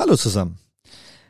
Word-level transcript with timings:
Hallo 0.00 0.16
zusammen. 0.16 0.58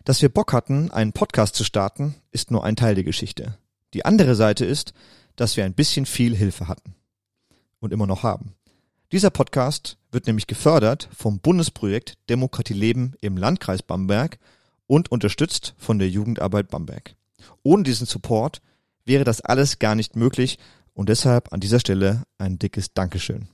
Dass 0.04 0.22
wir 0.22 0.28
Bock 0.28 0.52
hatten, 0.52 0.92
einen 0.92 1.12
Podcast 1.12 1.56
zu 1.56 1.64
starten, 1.64 2.14
ist 2.30 2.52
nur 2.52 2.62
ein 2.62 2.76
Teil 2.76 2.94
der 2.94 3.02
Geschichte. 3.02 3.58
Die 3.94 4.04
andere 4.04 4.36
Seite 4.36 4.64
ist, 4.64 4.94
dass 5.34 5.56
wir 5.56 5.64
ein 5.64 5.74
bisschen 5.74 6.06
viel 6.06 6.36
Hilfe 6.36 6.68
hatten. 6.68 6.94
Und 7.80 7.92
immer 7.92 8.06
noch 8.06 8.22
haben. 8.22 8.54
Dieser 9.10 9.30
Podcast 9.30 9.98
wird 10.12 10.28
nämlich 10.28 10.46
gefördert 10.46 11.08
vom 11.12 11.40
Bundesprojekt 11.40 12.16
Demokratie 12.28 12.74
Leben 12.74 13.14
im 13.20 13.36
Landkreis 13.36 13.82
Bamberg 13.82 14.38
und 14.86 15.10
unterstützt 15.10 15.74
von 15.76 15.98
der 15.98 16.08
Jugendarbeit 16.08 16.68
Bamberg. 16.68 17.16
Ohne 17.64 17.82
diesen 17.82 18.06
Support 18.06 18.62
wäre 19.04 19.24
das 19.24 19.40
alles 19.40 19.80
gar 19.80 19.96
nicht 19.96 20.14
möglich 20.14 20.60
und 20.94 21.08
deshalb 21.08 21.52
an 21.52 21.58
dieser 21.58 21.80
Stelle 21.80 22.22
ein 22.38 22.60
dickes 22.60 22.94
Dankeschön. 22.94 23.48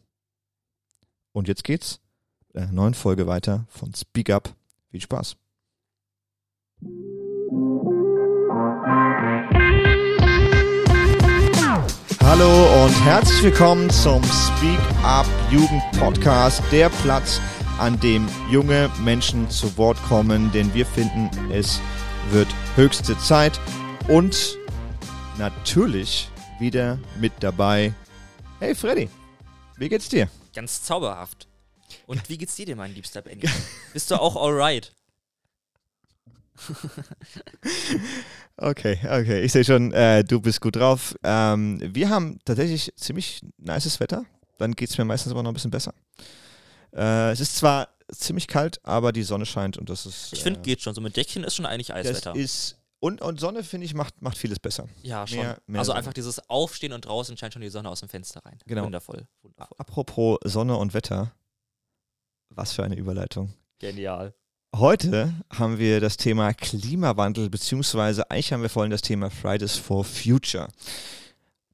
Und 1.33 1.49
jetzt 1.49 1.65
geht's 1.65 2.01
mit 2.49 2.63
einer 2.63 2.73
neuen 2.73 2.93
Folge 2.93 3.27
weiter 3.27 3.65
von 3.71 3.95
Speak 3.95 4.29
Up. 4.29 4.55
Viel 4.97 5.03
Spaß. 5.03 5.37
Hallo 12.23 12.85
und 12.85 13.05
herzlich 13.05 13.43
willkommen 13.43 13.91
zum 13.91 14.23
Speak 14.25 14.81
Up 15.03 15.27
Jugend 15.51 15.83
Podcast, 15.99 16.63
der 16.73 16.89
Platz, 16.89 17.43
an 17.79 18.01
dem 18.01 18.27
junge 18.51 18.91
Menschen 19.05 19.51
zu 19.51 19.77
Wort 19.77 20.03
kommen, 20.05 20.51
denn 20.53 20.73
wir 20.73 20.87
finden, 20.87 21.29
es 21.53 21.79
wird 22.31 22.49
höchste 22.75 23.19
Zeit 23.19 23.61
und 24.09 24.57
natürlich 25.37 26.31
wieder 26.59 26.99
mit 27.21 27.35
dabei. 27.41 27.93
Hey 28.61 28.75
Freddy, 28.75 29.11
wie 29.77 29.91
geht's 29.91 30.09
dir? 30.09 30.31
Ganz 30.55 30.83
zauberhaft. 30.83 31.46
Und 32.07 32.29
wie 32.29 32.39
geht's 32.39 32.55
dir 32.57 32.67
denn, 32.67 32.79
mein 32.79 32.95
liebster 32.95 33.21
Benny? 33.23 33.43
Bist 33.93 34.11
du 34.11 34.21
auch 34.21 34.37
alright? 34.37 34.93
Okay, 38.59 38.99
okay. 39.05 39.43
Ich 39.43 39.53
sehe 39.53 39.65
schon, 39.65 39.93
äh, 39.93 40.25
du 40.25 40.41
bist 40.41 40.63
gut 40.63 40.77
drauf. 40.77 41.15
Ähm, 41.23 41.79
wir 41.95 42.09
haben 42.09 42.39
tatsächlich 42.47 42.91
ziemlich 42.97 43.43
nices 43.59 44.01
Wetter. 44.01 44.25
Dann 44.59 44.73
geht 44.73 44.89
es 44.89 44.97
mir 44.97 45.05
meistens 45.05 45.33
immer 45.33 45.43
noch 45.43 45.51
ein 45.51 45.55
bisschen 45.55 45.71
besser. 45.71 45.93
Äh, 46.95 47.33
es 47.33 47.41
ist 47.41 47.57
zwar 47.57 47.89
ziemlich 48.11 48.47
kalt, 48.47 48.81
aber 48.83 49.13
die 49.13 49.25
Sonne 49.25 49.45
scheint 49.45 49.77
und 49.77 49.91
das 49.91 50.07
ist. 50.07 50.33
Ich 50.33 50.43
finde, 50.43 50.61
äh, 50.61 50.63
geht 50.63 50.81
schon. 50.81 50.95
So 50.95 51.03
mit 51.03 51.17
Deckchen 51.19 51.45
ist 51.45 51.55
schon 51.55 51.67
eigentlich 51.67 51.93
Eiswetter. 51.93 52.33
Das 52.33 52.39
ist 52.43 52.79
und, 52.99 53.21
und 53.21 53.39
Sonne, 53.39 53.63
finde 53.63 53.85
ich, 53.85 53.93
macht, 53.93 54.23
macht 54.23 54.39
vieles 54.39 54.59
besser. 54.59 54.89
ja, 55.03 55.27
schon. 55.27 55.37
mehr- 55.39 55.59
mehr 55.67 55.81
also 55.81 55.91
Sonne. 55.91 55.99
einfach 55.99 56.15
dieses 56.15 56.49
Aufstehen 56.49 56.95
und 56.95 57.05
draußen 57.05 57.37
scheint 57.37 57.53
schon 57.53 57.61
die 57.61 57.69
Sonne 57.69 57.91
aus 57.91 58.01
dem 58.01 58.09
Fenster 58.09 58.41
rein. 58.43 58.59
Genau. 58.67 58.85
Wundervoll. 58.85 59.29
Wundervoll. 59.43 59.77
Apropos 59.77 60.39
Sonne 60.45 60.77
und 60.79 60.95
Wetter. 60.95 61.33
Was 62.51 62.73
für 62.73 62.85
eine 62.85 62.97
Überleitung. 62.97 63.53
Genial. 63.79 64.35
Heute 64.75 65.33
haben 65.51 65.79
wir 65.79 66.01
das 66.01 66.19
Thema 66.19 66.53
Klimawandel, 66.53 67.49
beziehungsweise 67.49 68.31
eigentlich 68.31 68.53
haben 68.53 68.63
wir 68.63 68.69
vorhin 68.69 68.91
das 68.91 69.01
Thema 69.01 69.31
Fridays 69.31 69.77
for 69.77 70.05
Future. 70.05 70.69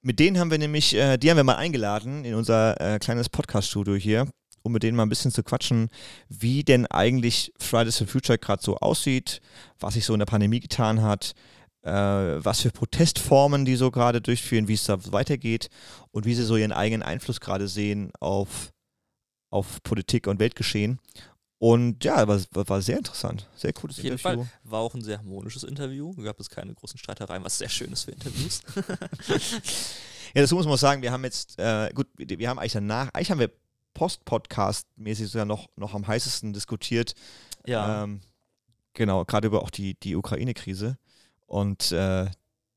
Mit 0.03 0.19
denen 0.21 0.39
haben 0.39 0.51
wir 0.51 0.59
nämlich, 0.59 0.95
äh, 0.95 1.17
die 1.17 1.31
haben 1.31 1.37
wir 1.37 1.45
mal 1.45 1.57
eingeladen 1.57 2.25
in 2.25 2.35
unser 2.35 2.81
äh, 2.81 2.99
kleines 2.99 3.29
Podcast-Studio 3.29 3.95
hier, 3.95 4.29
um 4.63 4.73
mit 4.73 4.83
denen 4.83 4.97
mal 4.97 5.05
ein 5.05 5.09
bisschen 5.09 5.33
zu 5.33 5.43
quatschen, 5.43 5.89
wie 6.29 6.63
denn 6.63 6.87
eigentlich 6.87 7.53
Fridays 7.59 7.99
for 7.99 8.07
Future 8.07 8.39
gerade 8.39 8.63
so 8.63 8.77
aussieht, 8.77 9.41
was 9.81 9.95
sich 9.95 10.05
so 10.05 10.13
in 10.13 10.21
der 10.21 10.27
Pandemie 10.27 10.61
getan 10.61 11.03
hat, 11.03 11.35
äh, 11.83 11.91
was 11.91 12.61
für 12.61 12.71
Protestformen 12.71 13.65
die 13.65 13.77
so 13.77 13.91
gerade 13.91 14.21
durchführen, 14.21 14.69
wie 14.69 14.75
es 14.75 14.85
da 14.85 14.99
weitergeht 15.13 15.71
und 16.13 16.25
wie 16.25 16.35
sie 16.35 16.45
so 16.45 16.57
ihren 16.57 16.73
eigenen 16.73 17.03
Einfluss 17.03 17.41
gerade 17.41 17.67
sehen 17.67 18.13
auf, 18.21 18.71
auf 19.53 19.83
Politik 19.83 20.27
und 20.27 20.41
Weltgeschehen. 20.41 20.99
Und 21.59 22.03
ja, 22.03 22.27
war, 22.27 22.41
war 22.53 22.83
sehr 22.83 22.99
interessant. 22.99 23.49
Sehr 23.55 23.73
cooles 23.73 23.99
Auf 23.99 24.03
jeden 24.03 24.19
Interview. 24.19 24.43
Fall 24.45 24.53
war 24.65 24.81
auch 24.81 24.95
ein 24.95 25.03
sehr 25.03 25.19
harmonisches 25.19 25.63
Interview. 25.63 26.13
Gab 26.15 26.41
es 26.41 26.51
keine 26.51 26.75
großen 26.75 26.99
Streitereien, 26.99 27.45
was 27.45 27.59
sehr 27.59 27.69
schön 27.69 27.93
ist 27.93 28.05
für 28.05 28.11
Interviews. 28.11 28.63
Ja, 30.35 30.41
das 30.41 30.51
muss 30.53 30.67
man 30.67 30.79
sagen. 30.79 31.03
Wir 31.03 31.13
haben 31.13 31.25
jetzt, 31.25 31.59
äh, 31.59 31.91
gut, 31.95 32.07
wir 32.17 32.39
wir 32.39 32.49
haben 32.49 32.59
eigentlich 32.59 32.73
danach, 32.73 33.11
eigentlich 33.13 33.31
haben 33.31 33.39
wir 33.39 33.51
Post-Podcast-mäßig 33.93 35.29
sogar 35.29 35.45
noch, 35.45 35.69
noch 35.77 35.95
am 35.95 36.07
heißesten 36.07 36.55
diskutiert. 36.55 37.15
ja. 37.67 38.05
Ähm, 38.05 38.23
genau, 38.95 39.27
gerade 39.27 39.47
über 39.49 39.63
auch 39.63 39.69
die, 39.71 39.93
die 40.01 40.17
Ukraine-Krise. 40.17 40.97
Und, 41.47 41.93
äh, 41.93 42.31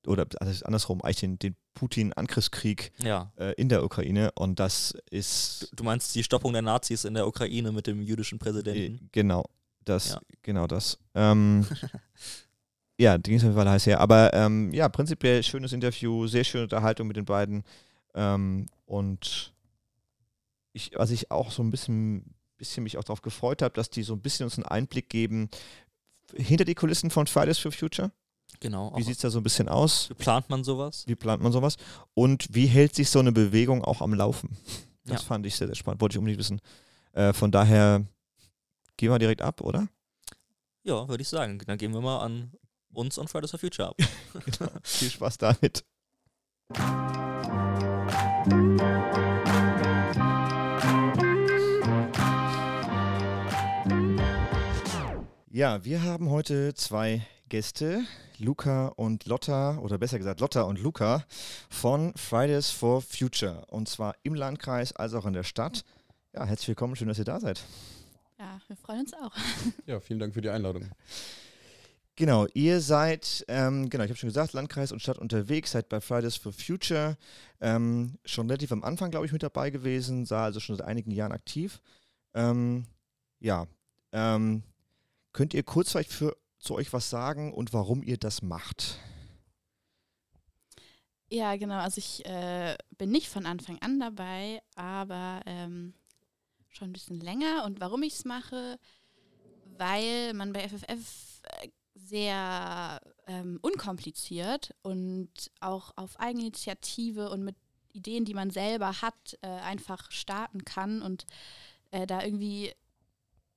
oder 0.08 0.26
also 0.40 0.66
andersrum, 0.66 1.02
eigentlich 1.02 1.18
den, 1.18 1.40
den 1.40 1.56
Putin-Angriffskrieg 1.74 2.92
ja. 3.00 3.32
äh, 3.38 3.54
in 3.54 3.70
der 3.70 3.84
Ukraine. 3.84 4.32
Und 4.36 4.60
das 4.60 4.94
ist, 5.10 5.72
Du 5.76 5.84
meinst 5.84 6.16
die 6.16 6.24
Stoppung 6.24 6.54
der 6.54 6.62
Nazis 6.62 7.06
in 7.06 7.14
der 7.14 7.28
Ukraine 7.28 7.72
mit 7.72 7.88
dem 7.88 8.02
jüdischen 8.02 8.38
äh, 8.38 8.44
Präsidenten? 8.44 9.10
genau, 9.12 9.46
das, 9.84 10.10
Ja. 10.12 10.22
genau 10.42 10.68
das. 10.68 10.98
Ähm, 11.14 11.66
Ja, 12.98 13.18
die 13.18 13.32
ging 13.32 13.38
es 13.38 13.44
auf 13.44 13.50
jeden 13.50 13.58
Fall 13.58 13.70
heiß 13.70 13.88
her. 13.88 14.00
Aber 14.00 14.34
ähm, 14.34 14.74
ja, 14.74 14.88
prinzipiell 14.88 15.44
schönes 15.44 15.74
Interview, 15.74 16.28
sehr 16.28 16.44
schöne 16.44 16.64
Unterhaltung 16.64 17.08
mit 17.08 17.18
den 17.18 17.26
beiden. 17.26 17.64
Ähm, 18.14 18.68
und 18.86 19.54
ich, 20.72 20.92
was 20.96 21.12
ich 21.12 21.30
auch 21.32 21.52
so 21.52 21.62
ein 21.62 21.72
bisschen, 21.72 22.36
bisschen 22.58 22.84
mich 22.84 22.98
auch 22.98 23.04
darauf 23.04 23.22
gefreut 23.22 23.62
habe, 23.62 23.74
dass 23.74 23.90
die 23.90 24.04
so 24.04 24.14
ein 24.14 24.22
bisschen 24.22 24.46
uns 24.46 24.58
einen 24.58 24.66
Einblick 24.66 25.10
geben 25.10 25.50
hinter 26.34 26.66
die 26.66 26.76
Kulissen 26.76 27.12
von 27.12 27.28
Fridays 27.28 27.60
for 27.60 27.72
Future. 27.72 28.12
Genau. 28.60 28.94
Wie 28.96 29.04
sieht 29.04 29.16
es 29.16 29.22
da 29.22 29.30
so 29.30 29.40
ein 29.40 29.44
bisschen 29.44 29.68
aus? 29.70 30.10
wie 30.10 30.14
plant 30.14 30.50
man 30.50 30.64
sowas? 30.64 31.04
Wie 31.08 31.16
plant 31.16 31.42
man 31.44 31.52
sowas? 31.52 31.76
Und 32.14 32.48
wie 32.54 32.66
hält 32.68 32.96
sich 32.96 33.10
so 33.10 33.20
eine 33.20 33.32
Bewegung 33.32 33.84
auch 33.84 34.02
am 34.02 34.14
Laufen? 34.14 34.58
Das 35.08 35.22
Ja. 35.22 35.28
fand 35.28 35.46
ich 35.46 35.56
sehr, 35.56 35.68
sehr 35.68 35.76
spannend. 35.76 36.02
Wollte 36.02 36.14
ich 36.16 36.18
unbedingt 36.18 36.40
wissen. 36.40 36.60
Äh, 37.14 37.32
von 37.32 37.52
daher 37.52 38.04
gehen 38.98 39.12
wir 39.12 39.20
direkt 39.20 39.40
ab, 39.44 39.62
oder? 39.62 39.88
Ja, 40.84 41.08
würde 41.08 41.22
ich 41.22 41.30
sagen. 41.30 41.60
Dann 41.68 41.78
gehen 41.78 41.94
wir 41.94 42.02
mal 42.02 42.22
an 42.26 42.52
uns 42.92 43.20
und 43.20 43.30
Fridays 43.30 43.52
for 43.52 43.60
Future 43.60 43.90
ab. 43.90 43.96
Genau. 44.58 44.72
Viel 44.82 45.12
Spaß 45.12 45.38
damit. 45.38 45.86
Ja, 55.52 55.84
wir 55.86 56.04
haben 56.04 56.30
heute 56.30 56.74
zwei 56.74 57.26
Gäste, 57.50 58.04
Luca 58.40 58.88
und 58.88 59.26
Lotta, 59.26 59.78
oder 59.80 59.98
besser 59.98 60.18
gesagt 60.18 60.40
Lotta 60.40 60.64
und 60.64 60.80
Luca 60.80 61.26
von 61.70 62.14
Fridays 62.16 62.70
for 62.70 63.02
Future. 63.02 63.66
Und 63.68 63.90
zwar 63.90 64.16
im 64.24 64.34
Landkreis 64.34 64.94
als 64.94 65.14
auch 65.14 65.26
in 65.26 65.34
der 65.34 65.44
Stadt. 65.44 65.84
Ja, 66.34 66.46
herzlich 66.46 66.70
willkommen, 66.70 66.96
schön, 66.96 67.08
dass 67.08 67.20
ihr 67.20 67.26
da 67.26 67.40
seid. 67.40 67.64
Ja, 68.38 68.60
wir 68.68 68.76
freuen 68.76 69.02
uns 69.02 69.14
auch. 69.14 69.32
Ja, 69.86 70.00
vielen 70.00 70.20
Dank 70.20 70.34
für 70.34 70.42
die 70.42 70.50
Einladung. 70.50 70.90
Genau, 72.18 72.48
ihr 72.54 72.80
seid, 72.80 73.44
ähm, 73.50 73.90
genau, 73.90 74.06
ich 74.06 74.10
habe 74.10 74.18
schon 74.18 74.30
gesagt, 74.30 74.54
Landkreis 74.54 74.94
und 74.94 75.02
Stadt 75.02 75.18
unterwegs, 75.18 75.72
seid 75.72 75.90
bei 75.90 76.00
Fridays 76.00 76.38
for 76.38 76.54
Future 76.54 77.18
ähm, 77.60 78.18
schon 78.24 78.48
relativ 78.48 78.72
am 78.72 78.86
Anfang, 78.86 79.12
glaube 79.12 79.26
ich, 79.26 79.34
mit 79.34 79.44
dabei 79.44 79.70
gewesen, 79.70 80.26
sah 80.26 80.46
also 80.46 80.62
schon 80.62 80.78
seit 80.78 80.88
einigen 80.88 81.12
Jahren 81.12 81.34
aktiv. 81.34 81.82
Ähm, 82.34 82.86
ja, 83.40 83.68
ähm, 84.14 84.64
könnt 85.34 85.54
ihr 85.54 85.64
kurz 85.64 85.92
vielleicht 85.92 86.14
für, 86.14 86.38
zu 86.60 86.76
euch 86.76 86.94
was 86.94 87.10
sagen 87.10 87.54
und 87.54 87.74
warum 87.74 88.04
ihr 88.04 88.18
das 88.18 88.42
macht? 88.42 89.00
Ja, 91.30 91.56
genau. 91.56 91.80
Also 91.80 92.00
ich 92.00 92.26
äh, 92.26 92.78
bin 92.98 93.12
nicht 93.12 93.30
von 93.30 93.46
Anfang 93.46 93.80
an 93.82 94.00
dabei, 94.00 94.62
aber 94.76 95.42
ähm, 95.46 95.94
schon 96.70 96.90
ein 96.90 96.94
bisschen 96.94 97.20
länger. 97.20 97.66
Und 97.66 97.82
warum 97.82 98.04
ich 98.04 98.14
es 98.14 98.26
mache, 98.26 98.80
weil 99.78 100.34
man 100.34 100.54
bei 100.54 100.68
FFF 100.68 101.42
sehr 101.96 103.02
ähm, 103.28 103.60
unkompliziert 103.62 104.76
und 104.84 105.30
auch 105.60 105.94
auf 105.96 106.20
Eigeninitiative 106.20 107.30
und 107.30 107.44
mit 107.44 107.56
Ideen, 107.94 108.26
die 108.26 108.34
man 108.34 108.52
selber 108.52 109.02
hat, 109.02 109.38
äh, 109.42 109.48
einfach 109.48 110.12
starten 110.12 110.66
kann 110.66 111.02
und 111.02 111.26
äh, 111.92 112.06
da 112.06 112.24
irgendwie, 112.24 112.74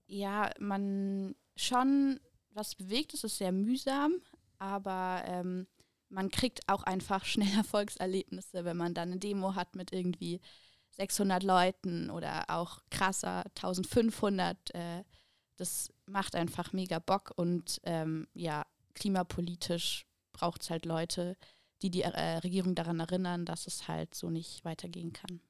ja, 0.07 0.51
man 0.61 1.35
schon 1.57 2.21
was 2.59 2.75
bewegt. 2.75 3.15
Es 3.15 3.25
ist 3.25 3.39
sehr 3.39 3.53
mühsam, 3.53 4.21
aber 4.59 5.23
ähm, 5.25 5.67
man 6.11 6.31
kriegt 6.31 6.69
auch 6.69 6.83
einfach 6.83 7.25
schnell 7.25 7.55
Erfolgserlebnisse, 7.57 8.65
wenn 8.65 8.77
man 8.77 8.93
dann 8.93 9.13
eine 9.13 9.21
Demo 9.21 9.55
hat 9.55 9.75
mit 9.75 9.93
irgendwie 9.93 10.41
600 10.91 11.43
Leuten 11.43 12.11
oder 12.11 12.51
auch 12.51 12.81
krasser 12.91 13.45
1500. 13.57 14.75
Äh, 14.75 15.05
das 15.57 15.91
macht 16.07 16.35
einfach 16.37 16.73
mega 16.73 16.99
Bock 16.99 17.33
und 17.37 17.81
ähm, 17.85 18.29
ja, 18.35 18.65
klimapolitisch 18.95 20.07
braucht 20.33 20.63
es 20.63 20.71
halt 20.71 20.85
Leute, 20.87 21.37
die 21.83 21.91
die 21.91 22.03
äh, 22.03 22.39
Regierung 22.39 22.75
daran 22.75 23.01
erinnern, 23.01 23.45
dass 23.45 23.67
es 23.67 23.89
halt 23.89 24.15
so 24.15 24.31
nicht 24.31 24.65
weitergehen 24.65 25.13
kann. 25.13 25.41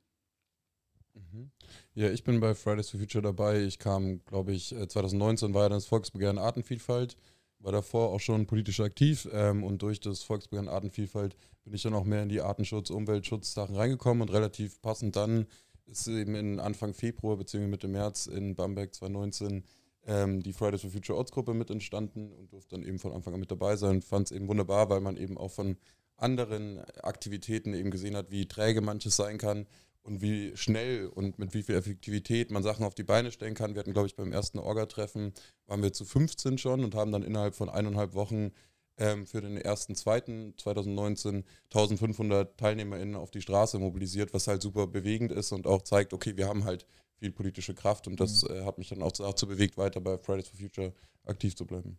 Mhm. 1.15 1.51
Ja, 1.95 2.11
ich 2.11 2.25
bin 2.25 2.41
bei 2.41 2.55
Fridays 2.55 2.91
for 2.91 3.01
Future 3.01 3.23
dabei. 3.23 3.63
Ich 3.63 3.79
kam, 3.79 4.25
glaube 4.25 4.53
ich, 4.53 4.73
äh, 4.75 4.89
2019 4.89 5.55
war 5.55 5.65
ja 5.65 5.69
das 5.69 5.87
Volksbegehren 5.87 6.39
Artenvielfalt, 6.39 7.17
war 7.59 7.73
davor 7.73 8.11
auch 8.11 8.21
schon 8.21 8.47
politisch 8.47 8.81
aktiv 8.81 9.29
ähm, 9.33 9.65
und 9.65 9.83
durch 9.83 10.01
das 10.01 10.23
Volksbegehren 10.23 10.69
Artenvielfalt 10.69 11.37
bin 11.65 11.75
ich 11.75 11.83
dann 11.83 11.95
auch 11.95 12.05
mehr 12.05 12.23
in 12.23 12.29
die 12.29 12.41
Artenschutz-, 12.41 12.91
Umweltschutz-Sachen 12.91 13.77
reingekommen 13.77 14.23
und 14.23 14.33
relativ 14.33 14.81
passend 14.81 15.17
dann 15.17 15.47
ist 15.87 16.07
eben 16.07 16.35
in 16.35 16.61
Anfang 16.61 16.95
Februar 16.95 17.37
bzw. 17.37 17.67
Mitte 17.67 17.89
März 17.89 18.27
in 18.27 18.55
Bamberg 18.55 18.95
2019 18.95 19.65
ähm, 20.07 20.43
die 20.43 20.53
Fridays 20.53 20.83
for 20.83 20.91
Future 20.91 21.19
Ortsgruppe 21.19 21.55
mit 21.55 21.71
entstanden 21.71 22.33
und 22.33 22.53
durfte 22.53 22.77
dann 22.77 22.85
eben 22.85 22.99
von 22.99 23.13
Anfang 23.13 23.35
an 23.35 23.41
mit 23.41 23.51
dabei 23.51 23.77
sein. 23.77 24.03
Fand 24.03 24.31
es 24.31 24.37
eben 24.37 24.49
wunderbar, 24.49 24.89
weil 24.91 25.01
man 25.01 25.17
eben 25.17 25.37
auch 25.39 25.51
von 25.51 25.77
anderen 26.17 26.81
Aktivitäten 27.03 27.75
eben 27.75 27.91
gesehen 27.91 28.17
hat, 28.17 28.31
wie 28.31 28.47
träge 28.47 28.81
manches 28.81 29.17
sein 29.17 29.39
kann 29.39 29.67
und 30.03 30.23
wie 30.23 30.57
schnell 30.57 31.07
und 31.07 31.39
mit 31.39 31.55
wie 31.55 31.63
viel 31.63 31.75
Effektivität 31.75 32.51
man 32.51 32.63
Sachen 32.63 32.85
auf 32.85 32.95
die 32.95 33.03
Beine 33.03 33.31
stellen 33.31 33.55
kann. 33.55 33.75
Wir 33.75 33.81
hatten, 33.81 33.93
glaube 33.93 34.09
ich, 34.09 34.17
beim 34.17 34.33
ersten 34.33 34.59
Orga-Treffen 34.59 35.33
waren 35.67 35.83
wir 35.83 35.93
zu 35.93 36.05
15 36.05 36.59
schon 36.59 36.85
und 36.85 36.95
haben 36.95 37.13
dann 37.13 37.23
innerhalb 37.23 37.55
von 37.55 37.69
eineinhalb 37.69 38.15
Wochen 38.15 38.53
ähm, 38.99 39.27
für 39.27 39.41
den 39.41 39.57
ersten, 39.57 39.95
zweiten 39.95 40.55
2019 40.57 41.45
1500 41.73 42.57
TeilnehmerInnen 42.59 43.17
auf 43.17 43.31
die 43.31 43.43
Straße 43.43 43.79
mobilisiert, 43.79 44.35
was 44.35 44.49
halt 44.49 44.63
super 44.63 44.87
bewegend 44.87 45.33
ist 45.33 45.53
und 45.53 45.67
auch 45.67 45.83
zeigt, 45.83 46.13
okay, 46.13 46.37
wir 46.37 46.49
haben 46.49 46.65
halt 46.65 46.87
viel 47.19 47.33
politische 47.33 47.75
Kraft 47.75 48.07
und 48.07 48.21
das 48.21 48.43
mhm. 48.43 48.55
äh, 48.55 48.65
hat 48.65 48.79
mich 48.79 48.89
dann 48.89 49.03
auch 49.03 49.13
dazu 49.13 49.47
bewegt, 49.47 49.77
weiter 49.77 50.01
bei 50.01 50.19
Fridays 50.19 50.49
for 50.49 50.59
Future 50.59 50.93
aktiv 51.25 51.57
zu 51.57 51.67
bleiben. 51.67 51.99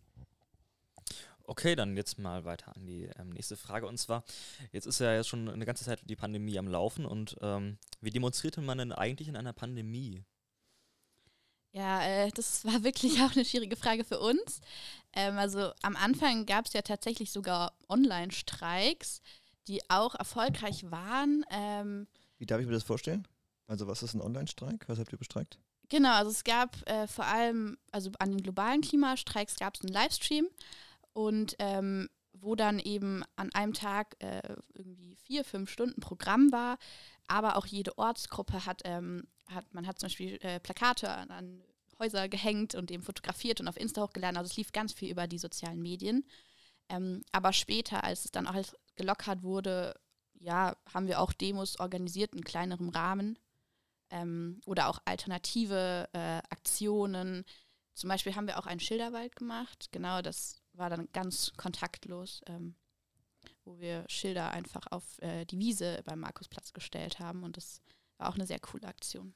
Okay, 1.50 1.74
dann 1.74 1.96
jetzt 1.96 2.16
mal 2.16 2.44
weiter 2.44 2.76
an 2.76 2.86
die 2.86 3.10
ähm, 3.18 3.30
nächste 3.30 3.56
Frage. 3.56 3.88
Und 3.88 3.98
zwar, 3.98 4.22
jetzt 4.70 4.86
ist 4.86 5.00
ja 5.00 5.12
jetzt 5.14 5.26
schon 5.26 5.48
eine 5.48 5.64
ganze 5.64 5.84
Zeit 5.84 6.00
die 6.04 6.14
Pandemie 6.14 6.56
am 6.56 6.68
Laufen 6.68 7.04
und 7.04 7.36
ähm, 7.40 7.76
wie 8.00 8.10
demonstrierte 8.10 8.60
man 8.60 8.78
denn 8.78 8.92
eigentlich 8.92 9.26
in 9.26 9.34
einer 9.34 9.52
Pandemie? 9.52 10.22
Ja, 11.72 12.04
äh, 12.04 12.30
das 12.30 12.64
war 12.66 12.84
wirklich 12.84 13.20
auch 13.20 13.32
eine 13.32 13.44
schwierige 13.44 13.74
Frage 13.74 14.04
für 14.04 14.20
uns. 14.20 14.60
Ähm, 15.12 15.38
also 15.38 15.72
am 15.82 15.96
Anfang 15.96 16.46
gab 16.46 16.66
es 16.66 16.72
ja 16.72 16.82
tatsächlich 16.82 17.32
sogar 17.32 17.76
Online-Streiks, 17.88 19.20
die 19.66 19.80
auch 19.90 20.14
erfolgreich 20.14 20.88
waren. 20.92 21.44
Ähm, 21.50 22.06
Wie 22.38 22.46
darf 22.46 22.60
ich 22.60 22.66
mir 22.68 22.74
das 22.74 22.84
vorstellen? 22.84 23.26
Also 23.66 23.88
was 23.88 24.04
ist 24.04 24.14
ein 24.14 24.20
Online-Streik? 24.20 24.88
Was 24.88 25.00
habt 25.00 25.10
ihr 25.10 25.18
bestreikt? 25.18 25.58
Genau, 25.88 26.12
also 26.12 26.30
es 26.30 26.44
gab 26.44 26.88
äh, 26.88 27.08
vor 27.08 27.24
allem, 27.24 27.76
also 27.90 28.12
an 28.20 28.30
den 28.30 28.40
globalen 28.44 28.82
Klimastreiks 28.82 29.56
gab 29.56 29.74
es 29.74 29.80
einen 29.80 29.92
Livestream 29.92 30.46
und 31.12 31.56
ähm, 31.58 32.08
wo 32.32 32.54
dann 32.54 32.78
eben 32.78 33.22
an 33.36 33.52
einem 33.52 33.74
Tag 33.74 34.16
äh, 34.20 34.40
irgendwie 34.74 35.16
vier, 35.16 35.44
fünf 35.44 35.70
Stunden 35.70 36.00
Programm 36.00 36.52
war, 36.52 36.78
aber 37.28 37.56
auch 37.56 37.66
jede 37.66 37.98
Ortsgruppe 37.98 38.66
hat, 38.66 38.82
ähm, 38.84 39.24
hat 39.48 39.72
man 39.74 39.86
hat 39.86 39.98
zum 39.98 40.06
Beispiel 40.06 40.38
äh, 40.42 40.60
Plakate 40.60 41.10
an, 41.10 41.30
an, 41.30 41.62
Häuser 41.98 42.30
gehängt 42.30 42.74
und 42.74 42.90
eben 42.90 43.02
fotografiert 43.02 43.60
und 43.60 43.68
auf 43.68 43.76
Insta 43.76 44.00
hochgeladen. 44.00 44.38
Also 44.38 44.50
es 44.50 44.56
lief 44.56 44.72
ganz 44.72 44.94
viel 44.94 45.10
über 45.10 45.26
die 45.26 45.36
sozialen 45.36 45.82
Medien. 45.82 46.24
Ähm, 46.88 47.22
aber 47.30 47.52
später, 47.52 48.04
als 48.04 48.24
es 48.24 48.32
dann 48.32 48.46
auch 48.46 48.54
halt 48.54 48.74
gelockert 48.96 49.42
wurde, 49.42 49.94
ja, 50.32 50.76
haben 50.94 51.08
wir 51.08 51.20
auch 51.20 51.34
Demos 51.34 51.78
organisiert 51.78 52.34
in 52.34 52.42
kleinerem 52.42 52.88
Rahmen 52.88 53.38
ähm, 54.08 54.60
oder 54.64 54.88
auch 54.88 55.00
alternative 55.04 56.08
äh, 56.14 56.38
Aktionen. 56.48 57.44
Zum 57.94 58.08
Beispiel 58.08 58.34
haben 58.34 58.46
wir 58.46 58.58
auch 58.58 58.66
einen 58.66 58.80
Schilderwald 58.80 59.36
gemacht. 59.36 59.88
Genau, 59.92 60.22
das 60.22 60.60
war 60.72 60.90
dann 60.90 61.08
ganz 61.12 61.52
kontaktlos, 61.56 62.40
ähm, 62.46 62.74
wo 63.64 63.78
wir 63.78 64.04
Schilder 64.08 64.50
einfach 64.52 64.86
auf 64.90 65.20
äh, 65.22 65.44
die 65.44 65.58
Wiese 65.58 66.02
beim 66.04 66.20
Markusplatz 66.20 66.72
gestellt 66.72 67.18
haben 67.18 67.42
und 67.42 67.56
das 67.56 67.82
war 68.18 68.28
auch 68.28 68.34
eine 68.34 68.46
sehr 68.46 68.60
coole 68.60 68.86
Aktion. 68.86 69.34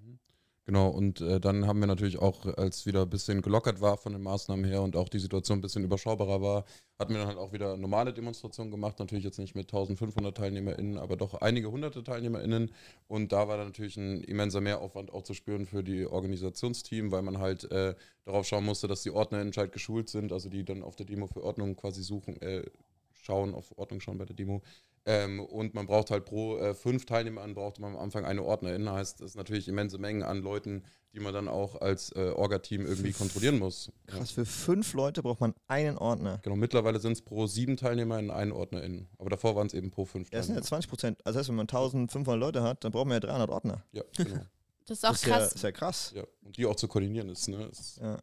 Mhm. 0.00 0.18
Genau, 0.68 0.88
und 0.88 1.20
äh, 1.20 1.38
dann 1.38 1.64
haben 1.68 1.78
wir 1.78 1.86
natürlich 1.86 2.18
auch, 2.18 2.44
als 2.56 2.86
wieder 2.86 3.02
ein 3.02 3.08
bisschen 3.08 3.40
gelockert 3.40 3.80
war 3.80 3.96
von 3.98 4.12
den 4.12 4.22
Maßnahmen 4.22 4.64
her 4.64 4.82
und 4.82 4.96
auch 4.96 5.08
die 5.08 5.20
Situation 5.20 5.58
ein 5.58 5.60
bisschen 5.60 5.84
überschaubarer 5.84 6.42
war, 6.42 6.64
hatten 6.98 7.12
wir 7.12 7.20
dann 7.20 7.28
halt 7.28 7.38
auch 7.38 7.52
wieder 7.52 7.76
normale 7.76 8.12
Demonstrationen 8.12 8.72
gemacht. 8.72 8.98
Natürlich 8.98 9.24
jetzt 9.24 9.38
nicht 9.38 9.54
mit 9.54 9.66
1500 9.68 10.36
TeilnehmerInnen, 10.36 10.98
aber 10.98 11.16
doch 11.16 11.34
einige 11.34 11.70
hunderte 11.70 12.02
TeilnehmerInnen. 12.02 12.72
Und 13.06 13.30
da 13.30 13.46
war 13.46 13.58
dann 13.58 13.66
natürlich 13.66 13.96
ein 13.96 14.22
immenser 14.24 14.60
Mehraufwand 14.60 15.12
auch 15.12 15.22
zu 15.22 15.34
spüren 15.34 15.66
für 15.66 15.84
die 15.84 16.04
Organisationsteam, 16.04 17.12
weil 17.12 17.22
man 17.22 17.38
halt 17.38 17.70
äh, 17.70 17.94
darauf 18.24 18.44
schauen 18.44 18.64
musste, 18.64 18.88
dass 18.88 19.04
die 19.04 19.12
OrdnerInnen 19.12 19.52
halt 19.56 19.70
geschult 19.70 20.08
sind, 20.08 20.32
also 20.32 20.48
die 20.48 20.64
dann 20.64 20.82
auf 20.82 20.96
der 20.96 21.06
Demo 21.06 21.28
für 21.28 21.44
Ordnung 21.44 21.76
quasi 21.76 22.02
suchen, 22.02 22.42
äh, 22.42 22.64
schauen, 23.12 23.54
auf 23.54 23.76
Ordnung 23.78 24.00
schauen 24.00 24.18
bei 24.18 24.24
der 24.24 24.34
Demo, 24.36 24.62
ähm, 25.06 25.38
und 25.40 25.72
man 25.72 25.86
braucht 25.86 26.10
halt 26.10 26.24
pro 26.24 26.58
äh, 26.58 26.74
fünf 26.74 27.06
Teilnehmern 27.06 27.54
braucht 27.54 27.78
man 27.78 27.94
am 27.94 28.00
Anfang 28.00 28.24
eine 28.24 28.42
Ordnerin. 28.42 28.90
Heißt, 28.90 29.20
das 29.20 29.30
ist 29.30 29.36
natürlich 29.36 29.68
immense 29.68 29.98
Mengen 29.98 30.24
an 30.24 30.42
Leuten, 30.42 30.82
die 31.14 31.20
man 31.20 31.32
dann 31.32 31.46
auch 31.46 31.80
als 31.80 32.10
äh, 32.16 32.32
Orga-Team 32.34 32.84
irgendwie 32.84 33.12
kontrollieren 33.12 33.60
muss. 33.60 33.92
Krass, 34.08 34.32
für 34.32 34.44
fünf 34.44 34.92
Leute 34.94 35.22
braucht 35.22 35.40
man 35.40 35.54
einen 35.68 35.96
Ordner. 35.96 36.40
Genau, 36.42 36.56
mittlerweile 36.56 36.98
sind 36.98 37.12
es 37.12 37.22
pro 37.22 37.46
sieben 37.46 37.76
Teilnehmer 37.76 38.18
in 38.18 38.32
einen 38.32 38.50
Ordnerin. 38.50 39.08
Aber 39.18 39.30
davor 39.30 39.54
waren 39.54 39.68
es 39.68 39.74
eben 39.74 39.92
pro 39.92 40.04
fünf 40.04 40.28
Ja, 40.32 40.38
das 40.38 40.46
sind 40.46 40.56
ja 40.56 40.62
20 40.62 40.90
Prozent. 40.90 41.18
Also 41.24 41.36
das 41.36 41.42
heißt, 41.42 41.48
wenn 41.50 41.56
man 41.56 41.68
1500 41.68 42.40
Leute 42.40 42.62
hat, 42.64 42.82
dann 42.82 42.90
braucht 42.90 43.06
man 43.06 43.14
ja 43.14 43.20
300 43.20 43.48
Ordner. 43.48 43.84
Ja, 43.92 44.02
genau. 44.16 44.40
Das 44.88 44.98
ist 44.98 45.04
auch 45.04 45.10
das 45.10 45.22
ist 45.22 45.28
krass. 45.28 45.40
Ja, 45.40 45.54
ist 45.54 45.62
ja 45.62 45.72
krass. 45.72 46.12
Ja, 46.14 46.24
und 46.42 46.56
die 46.56 46.64
auch 46.64 46.76
zu 46.76 46.86
koordinieren 46.86 47.28
ist, 47.28 47.48
ne? 47.48 47.64
Ist 47.64 47.98
ja. 48.00 48.18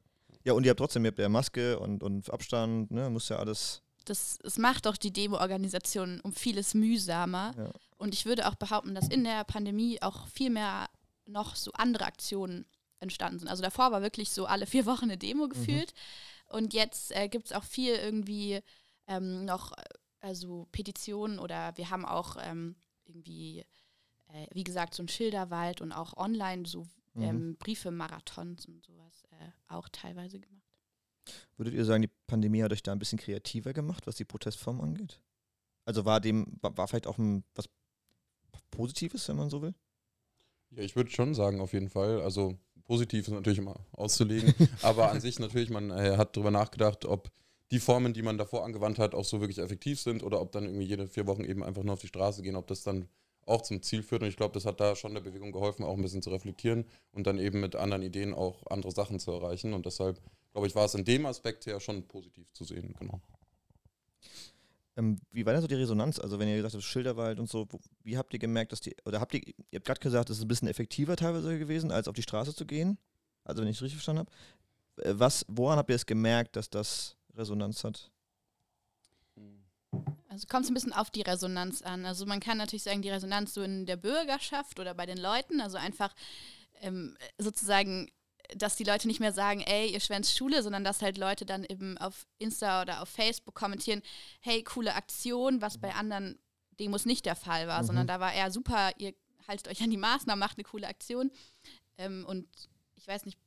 ja, 0.46 0.54
und 0.54 0.64
ihr 0.64 0.70
habt 0.70 0.78
trotzdem, 0.78 1.04
ihr 1.04 1.10
habt 1.10 1.20
ja 1.20 1.28
Maske 1.28 1.78
und, 1.78 2.02
und 2.04 2.32
Abstand, 2.32 2.90
ne? 2.90 3.10
Muss 3.10 3.28
ja 3.28 3.36
alles 3.36 3.84
das, 4.06 4.40
es 4.44 4.58
macht 4.58 4.86
doch 4.86 4.98
die 4.98 5.12
Demo-Organisation 5.12 6.20
um 6.22 6.34
vieles 6.34 6.74
mühsamer. 6.74 7.54
Ja. 7.58 7.72
Und 7.98 8.14
ich 8.14 8.26
würde 8.26 8.48
auch 8.48 8.56
behaupten, 8.56 8.96
dass 8.96 9.08
in 9.08 9.24
der 9.24 9.44
Pandemie 9.44 10.02
auch 10.02 10.28
viel 10.28 10.50
mehr 10.50 10.90
noch 11.26 11.56
so 11.56 11.72
andere 11.74 12.06
Aktionen 12.06 12.66
entstanden 13.00 13.40
sind. 13.40 13.50
Also 13.50 13.64
davor 13.64 13.92
war 13.92 14.02
wirklich 14.02 14.32
so 14.32 14.46
alle 14.46 14.66
vier 14.66 14.86
Wochen 14.86 15.06
eine 15.06 15.18
Demo 15.18 15.46
mhm. 15.46 15.50
gefühlt. 15.50 15.94
Mhm. 15.94 16.58
Und 16.58 16.74
jetzt 16.74 17.16
äh, 17.16 17.30
gibt 17.30 17.48
es 17.48 17.52
auch 17.54 17.64
viel 17.64 17.96
irgendwie 17.96 18.62
ähm, 19.08 19.46
noch, 19.46 19.72
also 20.20 20.68
Petitionen 20.72 21.40
oder 21.40 21.76
wir 21.78 21.90
haben 21.90 22.06
auch 22.06 22.38
ähm, 22.40 22.76
irgendwie, 23.06 23.66
äh, 24.28 24.48
wie 24.52 24.64
gesagt, 24.64 24.94
so 24.94 25.04
ein 25.04 25.10
Schilderwald 25.10 25.82
und 25.82 25.92
auch 25.92 26.16
online 26.18 26.66
so 26.66 26.88
ähm, 27.16 27.50
mhm. 27.50 27.58
Briefe-Marathons 27.58 28.66
und 28.66 28.84
sowas 28.84 29.24
äh, 29.32 29.74
auch 29.74 29.90
teilweise 29.90 30.40
gemacht. 30.40 30.63
Würdet 31.58 31.74
ihr 31.74 31.86
sagen, 31.86 32.02
die 32.02 32.12
Pandemie 32.28 32.64
hat 32.64 32.72
euch 32.72 32.84
da 32.84 32.92
ein 32.92 33.00
bisschen 33.00 33.20
kreativer 33.20 33.74
gemacht, 33.74 34.08
was 34.08 34.16
die 34.16 34.26
Protestform 34.26 34.82
angeht? 34.82 35.22
Also 35.86 36.06
war 36.06 36.22
dem, 36.22 36.58
war 36.62 36.88
vielleicht 36.88 37.08
auch 37.08 37.18
ein, 37.18 37.44
was 37.56 37.70
Positives, 38.72 39.28
wenn 39.28 39.36
man 39.36 39.50
so 39.50 39.62
will? 39.62 39.74
Ja, 40.72 40.84
ich 40.84 40.96
würde 40.96 41.12
schon 41.12 41.36
sagen, 41.36 41.62
auf 41.62 41.74
jeden 41.74 41.90
Fall. 41.90 42.22
Also 42.22 42.58
positiv 42.86 43.28
ist 43.28 43.34
natürlich 43.34 43.60
immer 43.60 43.76
auszulegen, 43.92 44.54
aber 44.82 45.12
an 45.12 45.22
sich 45.22 45.40
natürlich, 45.40 45.70
man 45.70 45.92
äh, 45.92 46.18
hat 46.18 46.36
darüber 46.36 46.52
nachgedacht, 46.52 47.06
ob 47.06 47.30
die 47.72 47.80
Formen, 47.80 48.14
die 48.14 48.22
man 48.22 48.38
davor 48.38 48.66
angewandt 48.66 49.00
hat, 49.00 49.16
auch 49.16 49.26
so 49.26 49.40
wirklich 49.40 49.60
effektiv 49.60 50.00
sind 50.00 50.24
oder 50.24 50.42
ob 50.42 50.52
dann 50.52 50.66
irgendwie 50.66 50.86
jede 50.86 51.08
vier 51.08 51.26
Wochen 51.28 51.44
eben 51.44 51.64
einfach 51.64 51.84
nur 51.84 51.94
auf 51.94 52.02
die 52.02 52.08
Straße 52.08 52.44
gehen, 52.44 52.56
ob 52.56 52.68
das 52.68 52.84
dann 52.84 53.08
auch 53.46 53.62
zum 53.62 53.82
Ziel 53.82 54.04
führt. 54.04 54.22
Und 54.22 54.30
ich 54.30 54.38
glaube, 54.38 54.54
das 54.54 54.66
hat 54.66 54.80
da 54.80 54.96
schon 54.96 55.14
der 55.14 55.22
Bewegung 55.22 55.52
geholfen, 55.52 55.84
auch 55.84 55.96
ein 55.96 56.02
bisschen 56.02 56.22
zu 56.22 56.30
reflektieren 56.30 56.86
und 57.12 57.28
dann 57.28 57.40
eben 57.40 57.60
mit 57.60 57.76
anderen 57.76 58.04
Ideen 58.04 58.34
auch 58.34 58.66
andere 58.68 58.92
Sachen 58.92 59.20
zu 59.20 59.32
erreichen. 59.32 59.74
Und 59.74 59.86
deshalb 59.86 60.22
glaube 60.54 60.68
ich, 60.68 60.76
war 60.76 60.86
es 60.86 60.94
in 60.94 61.04
dem 61.04 61.26
Aspekt 61.26 61.66
her 61.66 61.80
schon 61.80 62.08
positiv 62.08 62.52
zu 62.54 62.64
sehen, 62.64 62.96
genau. 62.98 63.20
Ähm, 64.96 65.20
wie 65.32 65.46
war 65.46 65.54
denn 65.54 65.62
so 65.62 65.68
die 65.68 65.76
Resonanz? 65.76 66.20
Also 66.20 66.38
wenn 66.38 66.48
ihr 66.48 66.56
gesagt 66.56 66.76
habt, 66.76 66.84
Schilderwald 66.84 67.40
und 67.40 67.50
so, 67.50 67.66
wo, 67.70 67.80
wie 68.04 68.16
habt 68.16 68.32
ihr 68.34 68.40
gemerkt, 68.40 68.72
dass 68.72 68.82
die, 68.82 68.96
oder 69.06 69.20
habt 69.20 69.34
ihr, 69.34 69.42
ihr 69.48 69.80
habt 69.80 69.86
gerade 69.86 70.00
gesagt, 70.00 70.30
es 70.30 70.38
ist 70.38 70.44
ein 70.44 70.48
bisschen 70.48 70.68
effektiver 70.68 71.16
teilweise 71.16 71.58
gewesen, 71.58 71.92
als 71.92 72.08
auf 72.08 72.14
die 72.14 72.22
Straße 72.22 72.54
zu 72.54 72.66
gehen? 72.66 73.00
Also 73.44 73.62
wenn 73.62 73.70
ich 73.70 73.78
es 73.78 73.82
richtig 73.82 73.98
verstanden 73.98 74.28
habe. 74.28 75.10
Äh, 75.10 75.20
was, 75.20 75.46
woran 75.48 75.80
habt 75.80 75.90
ihr 75.90 75.96
es 75.96 76.06
gemerkt, 76.06 76.56
dass 76.56 76.70
das 76.70 77.18
Resonanz 77.36 77.84
hat? 77.84 78.12
Also 80.30 80.48
kommt 80.48 80.66
es 80.66 80.72
ein 80.72 80.76
bisschen 80.76 80.94
auf 80.94 81.10
die 81.10 81.22
Resonanz 81.22 81.82
an. 81.82 82.06
Also 82.06 82.26
man 82.26 82.40
kann 82.40 82.58
natürlich 82.58 82.84
sagen, 82.84 83.02
die 83.02 83.10
Resonanz 83.10 83.54
so 83.54 83.62
in 83.62 83.86
der 83.86 83.98
Bürgerschaft 83.98 84.80
oder 84.80 84.94
bei 84.94 85.06
den 85.06 85.18
Leuten, 85.18 85.60
also 85.62 85.78
einfach 85.78 86.14
ähm, 86.82 87.18
sozusagen 87.38 88.12
dass 88.56 88.76
die 88.76 88.84
Leute 88.84 89.08
nicht 89.08 89.20
mehr 89.20 89.34
sagen, 89.34 89.62
ey, 89.62 89.92
ihr 89.92 90.00
schwänzt 90.00 90.36
Schule, 90.36 90.64
sondern 90.64 90.84
dass 90.84 91.02
halt 91.02 91.18
Leute 91.18 91.46
dann 91.46 91.64
eben 91.64 91.98
auf 91.98 92.28
Insta 92.40 92.82
oder 92.82 93.02
auf 93.02 93.10
Facebook 93.10 93.56
kommentieren, 93.56 94.02
hey, 94.42 94.64
coole 94.64 94.96
Aktion, 94.96 95.62
was 95.62 95.78
bei 95.78 95.94
anderen 95.94 96.38
Demos 96.80 97.06
nicht 97.06 97.26
der 97.26 97.36
Fall 97.36 97.68
war, 97.68 97.82
mhm. 97.82 97.88
sondern 97.88 98.08
da 98.08 98.20
war 98.20 98.34
eher 98.34 98.52
super, 98.52 98.92
ihr 98.98 99.14
haltet 99.48 99.68
euch 99.68 99.82
an 99.82 99.90
die 99.90 99.98
Maßnahmen, 99.98 100.40
macht 100.40 100.58
eine 100.58 100.64
coole 100.64 100.88
Aktion. 100.88 101.32
Ähm, 101.98 102.26
und 102.28 102.48
ich 102.96 103.08
weiß 103.08 103.26
nicht, 103.26 103.38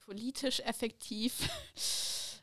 politisch 0.00 0.60
effektiv 0.60 1.48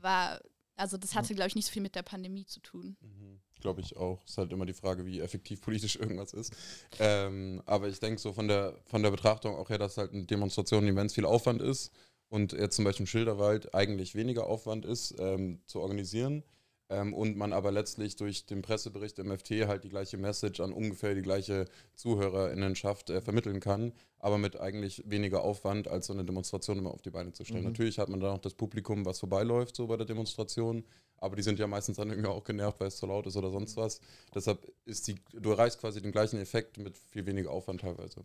war, 0.00 0.40
also 0.76 0.96
das 0.96 1.14
hatte, 1.14 1.34
glaube 1.34 1.48
ich, 1.48 1.54
nicht 1.54 1.66
so 1.66 1.72
viel 1.72 1.82
mit 1.82 1.94
der 1.94 2.02
Pandemie 2.02 2.46
zu 2.46 2.60
tun. 2.60 2.96
Mhm 3.00 3.40
glaube 3.60 3.80
ich 3.80 3.96
auch. 3.96 4.24
Ist 4.24 4.38
halt 4.38 4.52
immer 4.52 4.66
die 4.66 4.72
Frage, 4.72 5.06
wie 5.06 5.20
effektiv 5.20 5.60
politisch 5.60 5.96
irgendwas 6.00 6.32
ist. 6.32 6.54
Ähm, 6.98 7.62
aber 7.66 7.88
ich 7.88 8.00
denke 8.00 8.20
so 8.20 8.32
von 8.32 8.48
der, 8.48 8.74
von 8.84 9.02
der 9.02 9.10
Betrachtung 9.10 9.56
auch 9.56 9.70
her, 9.70 9.78
dass 9.78 9.96
halt 9.96 10.12
eine 10.12 10.24
Demonstration 10.24 10.86
immens 10.86 11.14
viel 11.14 11.24
Aufwand 11.24 11.62
ist 11.62 11.92
und 12.28 12.52
jetzt 12.52 12.76
zum 12.76 12.84
Beispiel 12.84 13.04
im 13.04 13.08
Schilderwald 13.08 13.74
eigentlich 13.74 14.14
weniger 14.14 14.46
Aufwand 14.46 14.84
ist 14.84 15.14
ähm, 15.18 15.60
zu 15.66 15.80
organisieren. 15.80 16.42
Ähm, 16.88 17.14
und 17.14 17.36
man 17.36 17.52
aber 17.52 17.72
letztlich 17.72 18.14
durch 18.14 18.46
den 18.46 18.62
Pressebericht 18.62 19.18
im 19.18 19.36
FT 19.36 19.66
halt 19.66 19.82
die 19.82 19.88
gleiche 19.88 20.18
Message 20.18 20.60
an 20.60 20.72
ungefähr 20.72 21.16
die 21.16 21.22
gleiche 21.22 21.64
Zuhörerinnenschaft 21.94 23.10
äh, 23.10 23.20
vermitteln 23.20 23.58
kann, 23.58 23.92
aber 24.20 24.38
mit 24.38 24.60
eigentlich 24.60 25.02
weniger 25.04 25.42
Aufwand, 25.42 25.88
als 25.88 26.06
so 26.06 26.12
eine 26.12 26.24
Demonstration 26.24 26.78
immer 26.78 26.92
auf 26.92 27.02
die 27.02 27.10
Beine 27.10 27.32
zu 27.32 27.44
stellen. 27.44 27.62
Mhm. 27.62 27.70
Natürlich 27.70 27.98
hat 27.98 28.08
man 28.08 28.20
dann 28.20 28.30
auch 28.30 28.40
das 28.40 28.54
Publikum, 28.54 29.04
was 29.04 29.18
vorbeiläuft, 29.18 29.74
so 29.74 29.88
bei 29.88 29.96
der 29.96 30.06
Demonstration, 30.06 30.84
aber 31.18 31.36
die 31.36 31.42
sind 31.42 31.58
ja 31.58 31.66
meistens 31.66 31.96
dann 31.96 32.10
irgendwie 32.10 32.28
auch 32.28 32.44
genervt, 32.44 32.80
weil 32.80 32.88
es 32.88 32.98
zu 32.98 33.06
laut 33.06 33.26
ist 33.26 33.36
oder 33.36 33.50
sonst 33.50 33.76
was. 33.76 34.00
Deshalb 34.34 34.72
ist 34.84 35.08
die, 35.08 35.16
du 35.32 35.50
erreichst 35.50 35.80
quasi 35.80 36.00
den 36.00 36.12
gleichen 36.12 36.38
Effekt 36.38 36.78
mit 36.78 36.96
viel 36.96 37.24
weniger 37.26 37.50
Aufwand 37.50 37.80
teilweise. 37.80 38.22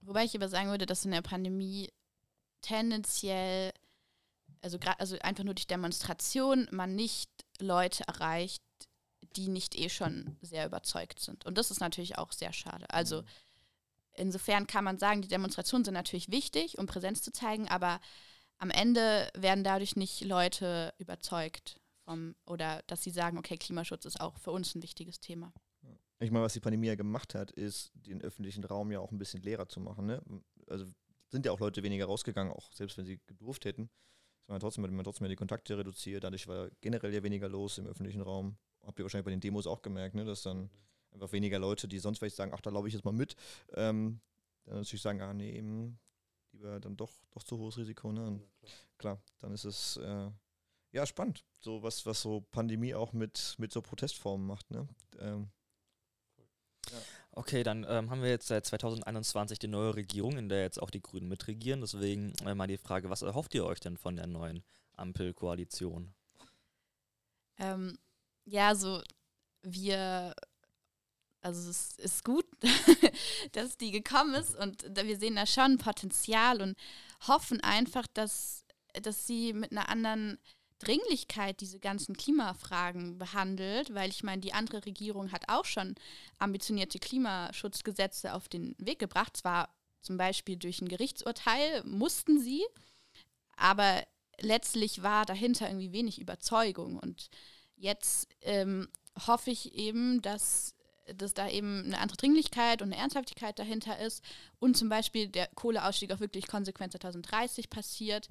Wobei 0.00 0.24
ich 0.24 0.34
aber 0.34 0.48
sagen 0.48 0.70
würde, 0.70 0.86
dass 0.86 1.04
in 1.04 1.10
der 1.10 1.22
Pandemie 1.22 1.90
tendenziell, 2.62 3.72
also, 4.62 4.78
also 4.98 5.18
einfach 5.20 5.44
nur 5.44 5.54
durch 5.54 5.66
Demonstration, 5.66 6.68
man 6.70 6.94
nicht 6.94 7.30
Leute 7.60 8.04
erreicht, 8.08 8.62
die 9.36 9.48
nicht 9.48 9.78
eh 9.78 9.90
schon 9.90 10.36
sehr 10.40 10.66
überzeugt 10.66 11.20
sind. 11.20 11.44
Und 11.44 11.58
das 11.58 11.70
ist 11.70 11.80
natürlich 11.80 12.16
auch 12.16 12.32
sehr 12.32 12.52
schade. 12.52 12.88
Also 12.88 13.22
mhm. 13.22 13.26
insofern 14.14 14.66
kann 14.66 14.84
man 14.84 14.98
sagen, 14.98 15.20
die 15.20 15.28
Demonstrationen 15.28 15.84
sind 15.84 15.94
natürlich 15.94 16.30
wichtig, 16.30 16.78
um 16.78 16.86
Präsenz 16.86 17.20
zu 17.20 17.30
zeigen, 17.30 17.68
aber 17.68 18.00
am 18.58 18.70
Ende 18.70 19.30
werden 19.34 19.64
dadurch 19.64 19.96
nicht 19.96 20.24
Leute 20.24 20.92
überzeugt 20.98 21.80
vom, 22.04 22.34
oder 22.46 22.82
dass 22.86 23.02
sie 23.02 23.10
sagen, 23.10 23.38
okay, 23.38 23.56
Klimaschutz 23.56 24.04
ist 24.04 24.20
auch 24.20 24.36
für 24.38 24.50
uns 24.50 24.74
ein 24.74 24.82
wichtiges 24.82 25.20
Thema. 25.20 25.52
Ich 26.20 26.32
meine, 26.32 26.44
was 26.44 26.54
die 26.54 26.60
Pandemie 26.60 26.88
ja 26.88 26.96
gemacht 26.96 27.34
hat, 27.34 27.52
ist, 27.52 27.92
den 27.94 28.20
öffentlichen 28.22 28.64
Raum 28.64 28.90
ja 28.90 28.98
auch 28.98 29.12
ein 29.12 29.18
bisschen 29.18 29.42
leerer 29.42 29.68
zu 29.68 29.78
machen. 29.78 30.06
Ne? 30.06 30.20
Also 30.66 30.86
sind 31.28 31.46
ja 31.46 31.52
auch 31.52 31.60
Leute 31.60 31.82
weniger 31.82 32.06
rausgegangen, 32.06 32.52
auch 32.52 32.72
selbst 32.72 32.98
wenn 32.98 33.04
sie 33.04 33.20
gedurft 33.26 33.64
hätten. 33.64 33.88
Man 34.48 34.60
trotzdem, 34.60 34.82
man 34.82 35.04
trotzdem 35.04 35.28
die 35.28 35.36
Kontakte 35.36 35.76
reduziert, 35.76 36.24
dadurch 36.24 36.48
war 36.48 36.70
generell 36.80 37.14
ja 37.14 37.22
weniger 37.22 37.48
los 37.48 37.78
im 37.78 37.86
öffentlichen 37.86 38.22
Raum. 38.22 38.56
Habt 38.84 38.98
ihr 38.98 39.04
wahrscheinlich 39.04 39.26
bei 39.26 39.30
den 39.30 39.40
Demos 39.40 39.66
auch 39.66 39.82
gemerkt, 39.82 40.14
ne? 40.14 40.24
dass 40.24 40.42
dann 40.42 40.70
einfach 41.12 41.30
weniger 41.32 41.58
Leute, 41.58 41.86
die 41.86 41.98
sonst 41.98 42.18
vielleicht 42.18 42.36
sagen, 42.36 42.52
ach, 42.54 42.62
da 42.62 42.70
laufe 42.70 42.88
ich 42.88 42.94
jetzt 42.94 43.04
mal 43.04 43.12
mit, 43.12 43.36
ähm, 43.74 44.20
dann 44.64 44.78
natürlich 44.78 45.02
sagen, 45.02 45.20
ah 45.20 45.34
nee, 45.34 45.52
eben 45.52 45.98
lieber 46.58 46.80
dann 46.80 46.96
doch, 46.96 47.12
doch 47.30 47.42
zu 47.42 47.58
hohes 47.58 47.78
Risiko. 47.78 48.12
Ne? 48.12 48.40
Klar. 48.98 49.16
klar. 49.16 49.22
dann 49.40 49.52
ist 49.52 49.64
es 49.64 49.96
äh, 49.98 50.30
ja 50.92 51.06
spannend, 51.06 51.44
so 51.60 51.82
was, 51.82 52.04
was 52.06 52.20
so 52.20 52.42
Pandemie 52.50 52.94
auch 52.94 53.12
mit, 53.12 53.54
mit 53.58 53.72
so 53.72 53.80
Protestformen 53.82 54.46
macht. 54.46 54.70
Ne? 54.70 54.86
Ähm, 55.18 55.50
Okay, 57.32 57.62
dann 57.62 57.86
ähm, 57.88 58.10
haben 58.10 58.22
wir 58.22 58.30
jetzt 58.30 58.48
seit 58.48 58.66
2021 58.66 59.60
die 59.60 59.68
neue 59.68 59.94
Regierung, 59.94 60.36
in 60.38 60.48
der 60.48 60.62
jetzt 60.62 60.82
auch 60.82 60.90
die 60.90 61.02
Grünen 61.02 61.28
mitregieren. 61.28 61.80
Deswegen 61.80 62.32
äh, 62.44 62.54
mal 62.54 62.66
die 62.66 62.78
Frage, 62.78 63.10
was 63.10 63.22
erhofft 63.22 63.54
ihr 63.54 63.64
euch 63.64 63.78
denn 63.78 63.96
von 63.96 64.16
der 64.16 64.26
neuen 64.26 64.64
Ampelkoalition? 64.96 66.14
Ähm, 67.58 67.96
ja, 68.44 68.74
so 68.74 69.02
wir, 69.62 70.34
also 71.40 71.70
es 71.70 71.96
ist 71.98 72.24
gut, 72.24 72.46
dass 73.52 73.76
die 73.76 73.90
gekommen 73.90 74.34
ist 74.34 74.56
und 74.56 74.84
wir 74.94 75.18
sehen 75.18 75.36
da 75.36 75.46
schon 75.46 75.78
Potenzial 75.78 76.60
und 76.60 76.76
hoffen 77.26 77.60
einfach, 77.60 78.06
dass, 78.12 78.64
dass 79.02 79.26
sie 79.26 79.52
mit 79.52 79.72
einer 79.72 79.88
anderen 79.88 80.38
Dringlichkeit 80.78 81.60
diese 81.60 81.80
ganzen 81.80 82.16
Klimafragen 82.16 83.18
behandelt, 83.18 83.92
weil 83.94 84.10
ich 84.10 84.22
meine, 84.22 84.40
die 84.40 84.52
andere 84.52 84.84
Regierung 84.86 85.32
hat 85.32 85.48
auch 85.48 85.64
schon 85.64 85.96
ambitionierte 86.38 86.98
Klimaschutzgesetze 86.98 88.32
auf 88.32 88.48
den 88.48 88.74
Weg 88.78 88.98
gebracht. 88.98 89.36
Zwar 89.36 89.74
zum 90.02 90.16
Beispiel 90.16 90.56
durch 90.56 90.80
ein 90.80 90.88
Gerichtsurteil 90.88 91.82
mussten 91.84 92.40
sie, 92.40 92.64
aber 93.56 94.04
letztlich 94.40 95.02
war 95.02 95.26
dahinter 95.26 95.66
irgendwie 95.68 95.92
wenig 95.92 96.20
Überzeugung. 96.20 96.98
Und 96.98 97.28
jetzt 97.76 98.28
ähm, 98.42 98.88
hoffe 99.26 99.50
ich 99.50 99.74
eben, 99.74 100.22
dass, 100.22 100.74
dass 101.16 101.34
da 101.34 101.48
eben 101.48 101.84
eine 101.84 101.98
andere 101.98 102.16
Dringlichkeit 102.16 102.82
und 102.82 102.92
eine 102.92 103.00
Ernsthaftigkeit 103.00 103.58
dahinter 103.58 103.98
ist 103.98 104.22
und 104.58 104.76
zum 104.76 104.88
Beispiel 104.88 105.28
der 105.28 105.48
Kohleausstieg 105.48 106.12
auch 106.12 106.20
wirklich 106.20 106.46
konsequent 106.46 106.92
2030 106.92 107.70
passiert 107.70 108.28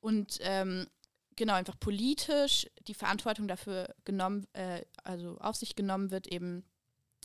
und 0.00 0.38
ähm, 0.42 0.86
genau 1.36 1.54
einfach 1.54 1.78
politisch 1.78 2.66
die 2.88 2.94
Verantwortung 2.94 3.48
dafür 3.48 3.94
genommen, 4.04 4.46
äh, 4.54 4.82
also 5.04 5.36
auf 5.38 5.56
sich 5.56 5.76
genommen 5.76 6.10
wird, 6.10 6.26
eben 6.26 6.64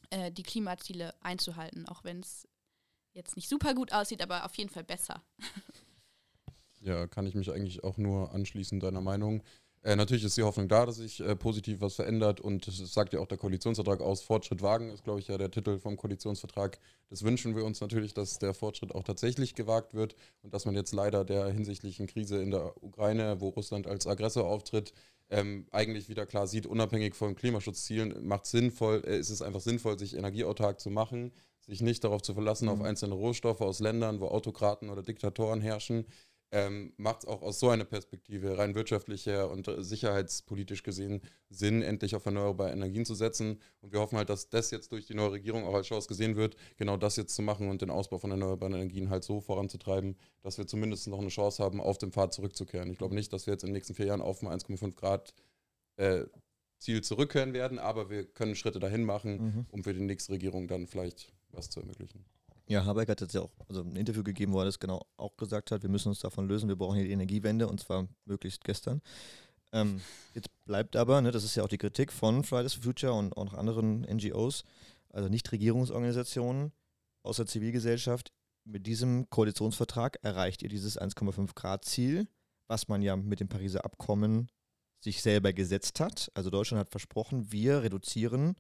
äh, 0.10 0.32
die 0.32 0.44
Klimaziele 0.44 1.14
einzuhalten, 1.22 1.88
auch 1.88 2.04
wenn 2.04 2.20
es 2.20 2.48
jetzt 3.14 3.36
nicht 3.36 3.50
super 3.50 3.74
gut 3.74 3.92
aussieht, 3.92 4.22
aber 4.22 4.46
auf 4.46 4.56
jeden 4.56 4.70
Fall 4.70 4.84
besser. 4.84 5.24
Ja, 6.84 7.06
kann 7.06 7.28
ich 7.28 7.36
mich 7.36 7.52
eigentlich 7.52 7.84
auch 7.84 7.98
nur 7.98 8.34
anschließen 8.34 8.80
deiner 8.80 9.02
Meinung. 9.02 9.44
Äh, 9.84 9.96
natürlich 9.96 10.24
ist 10.24 10.38
die 10.38 10.44
Hoffnung 10.44 10.68
da, 10.68 10.86
dass 10.86 10.98
sich 10.98 11.22
äh, 11.22 11.36
positiv 11.36 11.82
was 11.82 11.96
verändert 11.96 12.40
und 12.40 12.68
das 12.68 12.78
sagt 12.78 13.14
ja 13.14 13.20
auch 13.20 13.28
der 13.28 13.40
Koalitionsvertrag 13.40 14.00
aus. 14.02 14.22
Fortschritt 14.22 14.62
wagen 14.62 14.92
ist, 14.92 15.04
glaube 15.04 15.20
ich, 15.20 15.28
ja 15.28 15.40
der 15.40 15.50
Titel 15.50 15.80
vom 15.80 15.98
Koalitionsvertrag. 15.98 16.78
Das 17.10 17.24
wünschen 17.24 17.56
wir 17.56 17.66
uns 17.66 17.82
natürlich, 17.82 18.14
dass 18.14 18.38
der 18.38 18.54
Fortschritt 18.54 18.94
auch 18.94 19.04
tatsächlich 19.04 19.56
gewagt 19.56 19.96
wird 19.96 20.16
und 20.44 20.54
dass 20.54 20.66
man 20.66 20.76
jetzt 20.76 20.94
leider 20.94 21.26
der 21.26 21.48
hinsichtlichen 21.48 22.06
Krise 22.06 22.40
in 22.42 22.52
der 22.52 22.84
Ukraine, 22.84 23.42
wo 23.42 23.50
Russland 23.50 23.88
als 23.88 24.06
Aggressor 24.06 24.46
auftritt, 24.46 24.94
ähm, 25.32 25.66
eigentlich 25.72 26.10
wieder 26.10 26.28
klar 26.28 26.46
sieht, 26.46 26.68
unabhängig 26.68 27.16
von 27.16 27.36
Klimaschutzzielen, 27.36 28.28
macht 28.28 28.46
sinnvoll, 28.46 29.02
äh, 29.06 29.18
ist 29.18 29.32
es 29.32 29.42
einfach 29.42 29.62
sinnvoll, 29.62 29.98
sich 29.98 30.16
energieautark 30.16 30.80
zu 30.80 30.92
machen, 30.92 31.32
sich 31.66 31.82
nicht 31.82 32.04
darauf 32.04 32.22
zu 32.22 32.36
verlassen 32.36 32.66
mhm. 32.66 32.72
auf 32.72 32.82
einzelne 32.82 33.16
Rohstoffe 33.16 33.62
aus 33.62 33.80
Ländern, 33.80 34.20
wo 34.20 34.28
Autokraten 34.28 34.90
oder 34.90 35.02
Diktatoren 35.02 35.62
herrschen 35.62 36.06
ähm, 36.52 36.94
macht 36.98 37.20
es 37.24 37.26
auch 37.26 37.42
aus 37.42 37.60
so 37.60 37.70
einer 37.70 37.86
Perspektive, 37.86 38.58
rein 38.58 38.76
wirtschaftlicher 38.76 39.50
und 39.50 39.68
äh, 39.70 39.82
sicherheitspolitisch 39.82 40.84
gesehen, 40.84 41.22
Sinn, 41.50 41.82
endlich 41.82 42.14
auf 42.14 42.26
erneuerbare 42.26 42.72
Energien 42.72 43.06
zu 43.06 43.16
setzen. 43.16 43.62
Und 43.80 43.94
wir 43.94 44.02
hoffen 44.02 44.18
halt, 44.18 44.30
dass 44.30 44.50
das 44.50 44.70
jetzt 44.72 44.92
durch 44.92 45.06
die 45.06 45.14
neue 45.14 45.32
Regierung 45.32 45.66
auch 45.66 45.74
als 45.74 45.88
Chance 45.88 46.10
gesehen 46.10 46.36
wird, 46.36 46.58
genau 46.76 46.98
das 46.98 47.16
jetzt 47.16 47.36
zu 47.36 47.42
machen 47.42 47.70
und 47.70 47.82
den 47.82 47.90
Ausbau 47.90 48.18
von 48.18 48.32
erneuerbaren 48.32 48.74
Energien 48.74 49.10
halt 49.10 49.24
so 49.24 49.40
voranzutreiben, 49.40 50.18
dass 50.42 50.58
wir 50.58 50.68
zumindest 50.68 51.08
noch 51.08 51.20
eine 51.20 51.30
Chance 51.30 51.64
haben, 51.64 51.80
auf 51.80 51.98
dem 51.98 52.12
Pfad 52.12 52.34
zurückzukehren. 52.34 52.92
Ich 52.92 52.98
glaube 52.98 53.16
nicht, 53.16 53.32
dass 53.32 53.48
wir 53.48 53.54
jetzt 53.54 53.64
in 53.64 53.70
den 53.70 53.76
nächsten 53.76 53.96
vier 53.96 54.08
Jahren 54.08 54.22
auf 54.22 54.44
ein 54.44 54.50
1,5 54.50 54.96
Grad 54.96 55.34
äh, 55.96 56.26
Ziel 56.80 57.02
zurückkehren 57.02 57.54
werden, 57.54 57.80
aber 57.80 58.10
wir 58.10 58.26
können 58.26 58.56
Schritte 58.56 58.80
dahin 58.80 59.06
machen, 59.06 59.38
mhm. 59.38 59.66
um 59.70 59.84
für 59.84 59.94
die 59.94 60.02
nächste 60.02 60.34
Regierung 60.34 60.68
dann 60.68 60.88
vielleicht 60.88 61.32
was 61.52 61.70
zu 61.70 61.80
ermöglichen. 61.80 62.26
Ja, 62.72 62.86
Habeck 62.86 63.10
hat 63.10 63.20
jetzt 63.20 63.34
ja 63.34 63.42
auch 63.42 63.52
also 63.68 63.82
ein 63.82 63.98
Interview 63.98 64.24
gegeben, 64.24 64.54
wo 64.54 64.60
er 64.60 64.66
das 64.66 64.80
genau 64.80 65.06
auch 65.18 65.36
gesagt 65.36 65.72
hat, 65.72 65.84
wir 65.84 65.90
müssen 65.90 66.08
uns 66.08 66.22
davon 66.22 66.48
lösen, 66.48 66.70
wir 66.70 66.78
brauchen 66.78 66.96
hier 66.96 67.04
die 67.04 67.12
Energiewende 67.12 67.68
und 67.68 67.82
zwar 67.82 68.08
möglichst 68.24 68.64
gestern. 68.64 69.02
Ähm, 69.74 70.00
jetzt 70.34 70.48
bleibt 70.64 70.96
aber, 70.96 71.20
ne, 71.20 71.32
das 71.32 71.44
ist 71.44 71.54
ja 71.56 71.64
auch 71.64 71.68
die 71.68 71.78
Kritik 71.78 72.14
von 72.14 72.46
Fridays 72.46 72.76
for 72.76 72.84
Future 72.84 73.12
und 73.12 73.36
auch 73.36 73.54
anderen 73.54 74.04
NGOs, 74.04 74.64
also 75.10 75.28
Nichtregierungsorganisationen 75.28 76.72
aus 77.24 77.36
der 77.36 77.46
Zivilgesellschaft, 77.46 78.32
mit 78.64 78.88
diesem 78.88 79.30
Koalitionsvertrag 79.30 80.20
erreicht 80.22 80.62
ihr 80.62 80.70
dieses 80.70 80.98
1,5 80.98 81.54
Grad 81.56 81.84
Ziel, 81.84 82.30
was 82.68 82.88
man 82.88 83.02
ja 83.02 83.18
mit 83.18 83.42
dem 83.42 83.50
Pariser 83.50 83.84
Abkommen 83.84 84.48
sich 85.04 85.22
selber 85.22 85.52
gesetzt 85.52 86.00
hat. 86.00 86.32
Also 86.36 86.50
Deutschland 86.50 86.80
hat 86.80 86.90
versprochen, 86.90 87.52
wir 87.52 87.84
reduzieren 87.84 88.56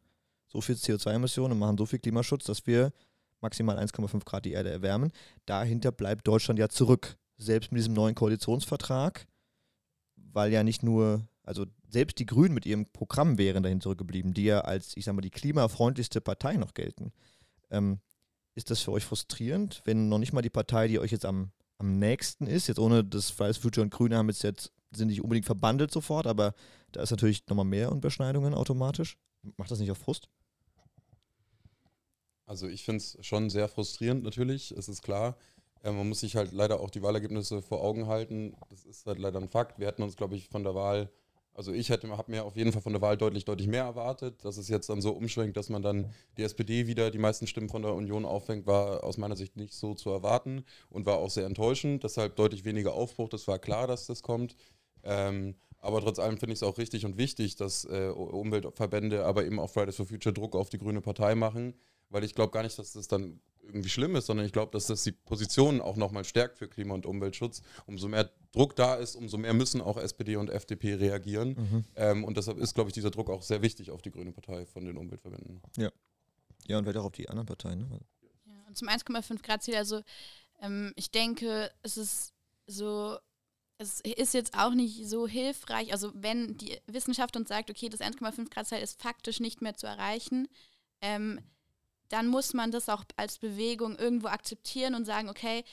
so 0.47 0.59
viel 0.59 0.75
CO2-Emissionen 0.75 1.53
und 1.53 1.59
machen 1.59 1.77
so 1.77 1.85
viel 1.85 1.99
Klimaschutz, 1.99 2.43
dass 2.43 2.67
wir 2.67 2.91
maximal 3.41 3.77
1,5 3.77 4.23
Grad 4.25 4.45
die 4.45 4.51
Erde 4.51 4.69
erwärmen. 4.69 5.11
Dahinter 5.45 5.91
bleibt 5.91 6.27
Deutschland 6.27 6.59
ja 6.59 6.69
zurück, 6.69 7.17
selbst 7.37 7.71
mit 7.71 7.79
diesem 7.79 7.93
neuen 7.93 8.15
Koalitionsvertrag, 8.15 9.27
weil 10.15 10.51
ja 10.51 10.63
nicht 10.63 10.83
nur, 10.83 11.27
also 11.43 11.65
selbst 11.87 12.19
die 12.19 12.25
Grünen 12.25 12.53
mit 12.53 12.65
ihrem 12.65 12.85
Programm 12.85 13.37
wären 13.37 13.63
dahin 13.63 13.81
zurückgeblieben, 13.81 14.33
die 14.33 14.45
ja 14.45 14.61
als, 14.61 14.95
ich 14.95 15.05
sag 15.05 15.15
mal, 15.15 15.21
die 15.21 15.29
klimafreundlichste 15.29 16.21
Partei 16.21 16.55
noch 16.55 16.73
gelten. 16.73 17.11
Ähm, 17.69 17.99
ist 18.53 18.69
das 18.69 18.81
für 18.81 18.91
euch 18.91 19.05
frustrierend, 19.05 19.81
wenn 19.85 20.09
noch 20.09 20.19
nicht 20.19 20.33
mal 20.33 20.41
die 20.41 20.49
Partei, 20.49 20.87
die 20.87 20.99
euch 20.99 21.11
jetzt 21.11 21.25
am, 21.25 21.51
am 21.77 21.99
nächsten 21.99 22.47
ist, 22.47 22.67
jetzt 22.67 22.79
ohne 22.79 23.03
das 23.03 23.29
Fridays 23.29 23.57
Future 23.57 23.83
und 23.83 23.91
Grüne 23.91 24.17
haben 24.17 24.29
jetzt, 24.29 24.43
jetzt 24.43 24.71
sind 24.91 25.07
nicht 25.07 25.21
unbedingt 25.21 25.45
verbandelt 25.45 25.91
sofort, 25.91 26.27
aber 26.27 26.53
da 26.91 27.01
ist 27.01 27.11
natürlich 27.11 27.47
nochmal 27.47 27.65
mehr 27.65 27.89
Überschneidungen 27.91 28.53
automatisch. 28.53 29.17
Macht 29.57 29.71
das 29.71 29.79
nicht 29.79 29.91
auf 29.91 29.97
Frust? 29.97 30.27
Also 32.51 32.67
ich 32.67 32.83
finde 32.83 32.97
es 32.97 33.17
schon 33.21 33.49
sehr 33.49 33.69
frustrierend 33.69 34.25
natürlich, 34.25 34.71
es 34.71 34.89
ist 34.89 35.03
klar. 35.03 35.37
Äh, 35.85 35.91
man 35.93 36.09
muss 36.09 36.19
sich 36.19 36.35
halt 36.35 36.51
leider 36.51 36.81
auch 36.81 36.89
die 36.89 37.01
Wahlergebnisse 37.01 37.61
vor 37.61 37.81
Augen 37.81 38.07
halten. 38.07 38.57
Das 38.69 38.83
ist 38.83 39.05
halt 39.05 39.19
leider 39.19 39.39
ein 39.39 39.47
Fakt. 39.47 39.79
Wir 39.79 39.87
hätten 39.87 40.03
uns, 40.03 40.17
glaube 40.17 40.35
ich, 40.35 40.49
von 40.49 40.65
der 40.65 40.75
Wahl, 40.75 41.09
also 41.53 41.71
ich 41.71 41.89
hätte, 41.89 42.09
habe 42.09 42.29
mir 42.29 42.43
auf 42.43 42.57
jeden 42.57 42.73
Fall 42.73 42.81
von 42.81 42.91
der 42.91 43.01
Wahl 43.01 43.15
deutlich, 43.15 43.45
deutlich 43.45 43.69
mehr 43.69 43.85
erwartet. 43.85 44.43
Dass 44.43 44.57
es 44.57 44.67
jetzt 44.67 44.89
dann 44.89 44.99
so 44.99 45.11
umschwenkt, 45.13 45.55
dass 45.55 45.69
man 45.69 45.81
dann 45.81 46.13
die 46.35 46.43
SPD 46.43 46.87
wieder 46.87 47.09
die 47.09 47.19
meisten 47.19 47.47
Stimmen 47.47 47.69
von 47.69 47.83
der 47.83 47.93
Union 47.93 48.25
auffängt, 48.25 48.67
war 48.67 49.05
aus 49.05 49.17
meiner 49.17 49.37
Sicht 49.37 49.55
nicht 49.55 49.73
so 49.73 49.93
zu 49.93 50.09
erwarten 50.09 50.65
und 50.89 51.05
war 51.05 51.19
auch 51.19 51.29
sehr 51.29 51.45
enttäuschend. 51.45 52.03
Deshalb 52.03 52.35
deutlich 52.35 52.65
weniger 52.65 52.91
Aufbruch. 52.91 53.29
Das 53.29 53.47
war 53.47 53.59
klar, 53.59 53.87
dass 53.87 54.07
das 54.07 54.23
kommt. 54.23 54.57
Ähm, 55.03 55.55
aber 55.79 56.01
trotz 56.01 56.19
allem 56.19 56.37
finde 56.37 56.51
ich 56.51 56.59
es 56.59 56.63
auch 56.63 56.77
richtig 56.77 57.05
und 57.05 57.17
wichtig, 57.17 57.55
dass 57.55 57.85
äh, 57.85 58.09
Umweltverbände, 58.09 59.23
aber 59.23 59.45
eben 59.45 59.57
auch 59.57 59.69
Fridays 59.69 59.95
for 59.95 60.05
Future 60.05 60.33
Druck 60.33 60.57
auf 60.57 60.69
die 60.69 60.79
grüne 60.79 60.99
Partei 60.99 61.33
machen 61.33 61.75
weil 62.11 62.23
ich 62.23 62.35
glaube 62.35 62.51
gar 62.51 62.63
nicht, 62.63 62.77
dass 62.77 62.93
das 62.93 63.07
dann 63.07 63.39
irgendwie 63.63 63.89
schlimm 63.89 64.15
ist, 64.15 64.25
sondern 64.25 64.45
ich 64.45 64.51
glaube, 64.51 64.71
dass 64.71 64.87
das 64.87 65.03
die 65.03 65.11
Positionen 65.11 65.81
auch 65.81 65.95
nochmal 65.95 66.25
stärkt 66.25 66.57
für 66.57 66.67
Klima- 66.67 66.93
und 66.93 67.05
Umweltschutz. 67.05 67.61
Umso 67.85 68.07
mehr 68.07 68.29
Druck 68.51 68.75
da 68.75 68.95
ist, 68.95 69.15
umso 69.15 69.37
mehr 69.37 69.53
müssen 69.53 69.81
auch 69.81 69.97
SPD 69.97 70.35
und 70.35 70.49
FDP 70.49 70.95
reagieren. 70.95 71.49
Mhm. 71.49 71.85
Ähm, 71.95 72.23
und 72.23 72.37
deshalb 72.37 72.57
ist, 72.57 72.75
glaube 72.75 72.89
ich, 72.89 72.93
dieser 72.93 73.11
Druck 73.11 73.29
auch 73.29 73.41
sehr 73.41 73.61
wichtig 73.61 73.91
auf 73.91 74.01
die 74.01 74.11
Grüne 74.11 74.31
Partei 74.31 74.65
von 74.65 74.85
den 74.85 74.97
Umweltverbänden. 74.97 75.61
Ja. 75.77 75.91
Ja, 76.67 76.77
und 76.77 76.83
vielleicht 76.83 76.97
auch 76.97 77.05
auf 77.05 77.13
die 77.13 77.29
anderen 77.29 77.47
Parteien. 77.47 77.79
Ne? 77.79 77.99
Ja, 78.45 78.53
und 78.67 78.77
zum 78.77 78.87
1,5 78.87 79.41
Grad 79.41 79.63
Ziel, 79.63 79.75
also 79.75 80.01
ähm, 80.59 80.93
ich 80.95 81.11
denke, 81.11 81.71
es 81.81 81.97
ist 81.97 82.33
so 82.67 83.17
es 83.77 83.99
ist 84.01 84.35
jetzt 84.35 84.55
auch 84.55 84.75
nicht 84.75 85.09
so 85.09 85.27
hilfreich, 85.27 85.91
also 85.91 86.11
wenn 86.13 86.55
die 86.55 86.77
Wissenschaft 86.85 87.35
uns 87.35 87.49
sagt, 87.49 87.71
okay, 87.71 87.89
das 87.89 87.99
1,5 87.99 88.51
Grad 88.51 88.67
Ziel 88.67 88.77
ist 88.77 89.01
faktisch 89.01 89.39
nicht 89.39 89.63
mehr 89.63 89.73
zu 89.73 89.87
erreichen, 89.87 90.47
ähm, 91.01 91.39
dann 92.11 92.27
muss 92.27 92.53
man 92.53 92.71
das 92.71 92.89
auch 92.89 93.03
als 93.15 93.37
Bewegung 93.37 93.97
irgendwo 93.97 94.27
akzeptieren 94.27 94.95
und 94.95 95.05
sagen, 95.05 95.29
okay, 95.29 95.63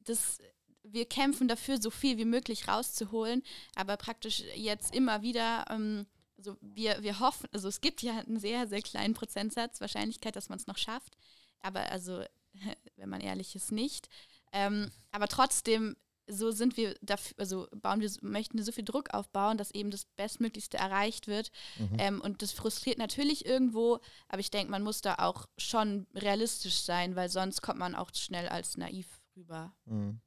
das, 0.00 0.38
wir 0.82 1.06
kämpfen 1.06 1.48
dafür, 1.48 1.80
so 1.80 1.90
viel 1.90 2.18
wie 2.18 2.24
möglich 2.24 2.68
rauszuholen, 2.68 3.42
aber 3.74 3.96
praktisch 3.96 4.42
jetzt 4.56 4.94
immer 4.94 5.22
wieder, 5.22 5.64
ähm, 5.70 6.06
also 6.36 6.56
wir, 6.60 7.02
wir 7.02 7.20
hoffen, 7.20 7.48
also 7.52 7.68
es 7.68 7.80
gibt 7.80 8.02
ja 8.02 8.18
einen 8.18 8.40
sehr, 8.40 8.66
sehr 8.66 8.82
kleinen 8.82 9.14
Prozentsatz 9.14 9.80
Wahrscheinlichkeit, 9.80 10.34
dass 10.34 10.48
man 10.48 10.58
es 10.58 10.66
noch 10.66 10.78
schafft, 10.78 11.16
aber 11.60 11.90
also, 11.90 12.24
wenn 12.96 13.08
man 13.08 13.20
ehrlich 13.20 13.54
ist, 13.54 13.72
nicht. 13.72 14.08
Ähm, 14.52 14.90
aber 15.12 15.28
trotzdem 15.28 15.96
so 16.32 16.50
sind 16.50 16.76
wir 16.76 16.94
dafür, 17.02 17.34
also 17.38 17.68
bauen 17.72 18.00
wir, 18.00 18.10
möchten 18.22 18.56
wir 18.58 18.64
so 18.64 18.72
viel 18.72 18.84
Druck 18.84 19.12
aufbauen, 19.14 19.58
dass 19.58 19.70
eben 19.70 19.90
das 19.90 20.04
Bestmöglichste 20.04 20.78
erreicht 20.78 21.28
wird. 21.28 21.50
Mhm. 21.78 21.96
Ähm, 21.98 22.20
und 22.20 22.42
das 22.42 22.52
frustriert 22.52 22.98
natürlich 22.98 23.46
irgendwo, 23.46 24.00
aber 24.28 24.40
ich 24.40 24.50
denke, 24.50 24.70
man 24.70 24.82
muss 24.82 25.00
da 25.00 25.16
auch 25.16 25.46
schon 25.58 26.06
realistisch 26.14 26.80
sein, 26.80 27.16
weil 27.16 27.28
sonst 27.28 27.62
kommt 27.62 27.78
man 27.78 27.94
auch 27.94 28.10
schnell 28.14 28.48
als 28.48 28.76
naiv 28.76 29.20
rüber. 29.36 29.74
Mhm. 29.84 30.20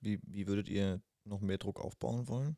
Wie, 0.00 0.20
wie 0.26 0.46
würdet 0.46 0.68
ihr 0.68 1.00
noch 1.24 1.40
mehr 1.40 1.58
Druck 1.58 1.80
aufbauen 1.80 2.28
wollen? 2.28 2.56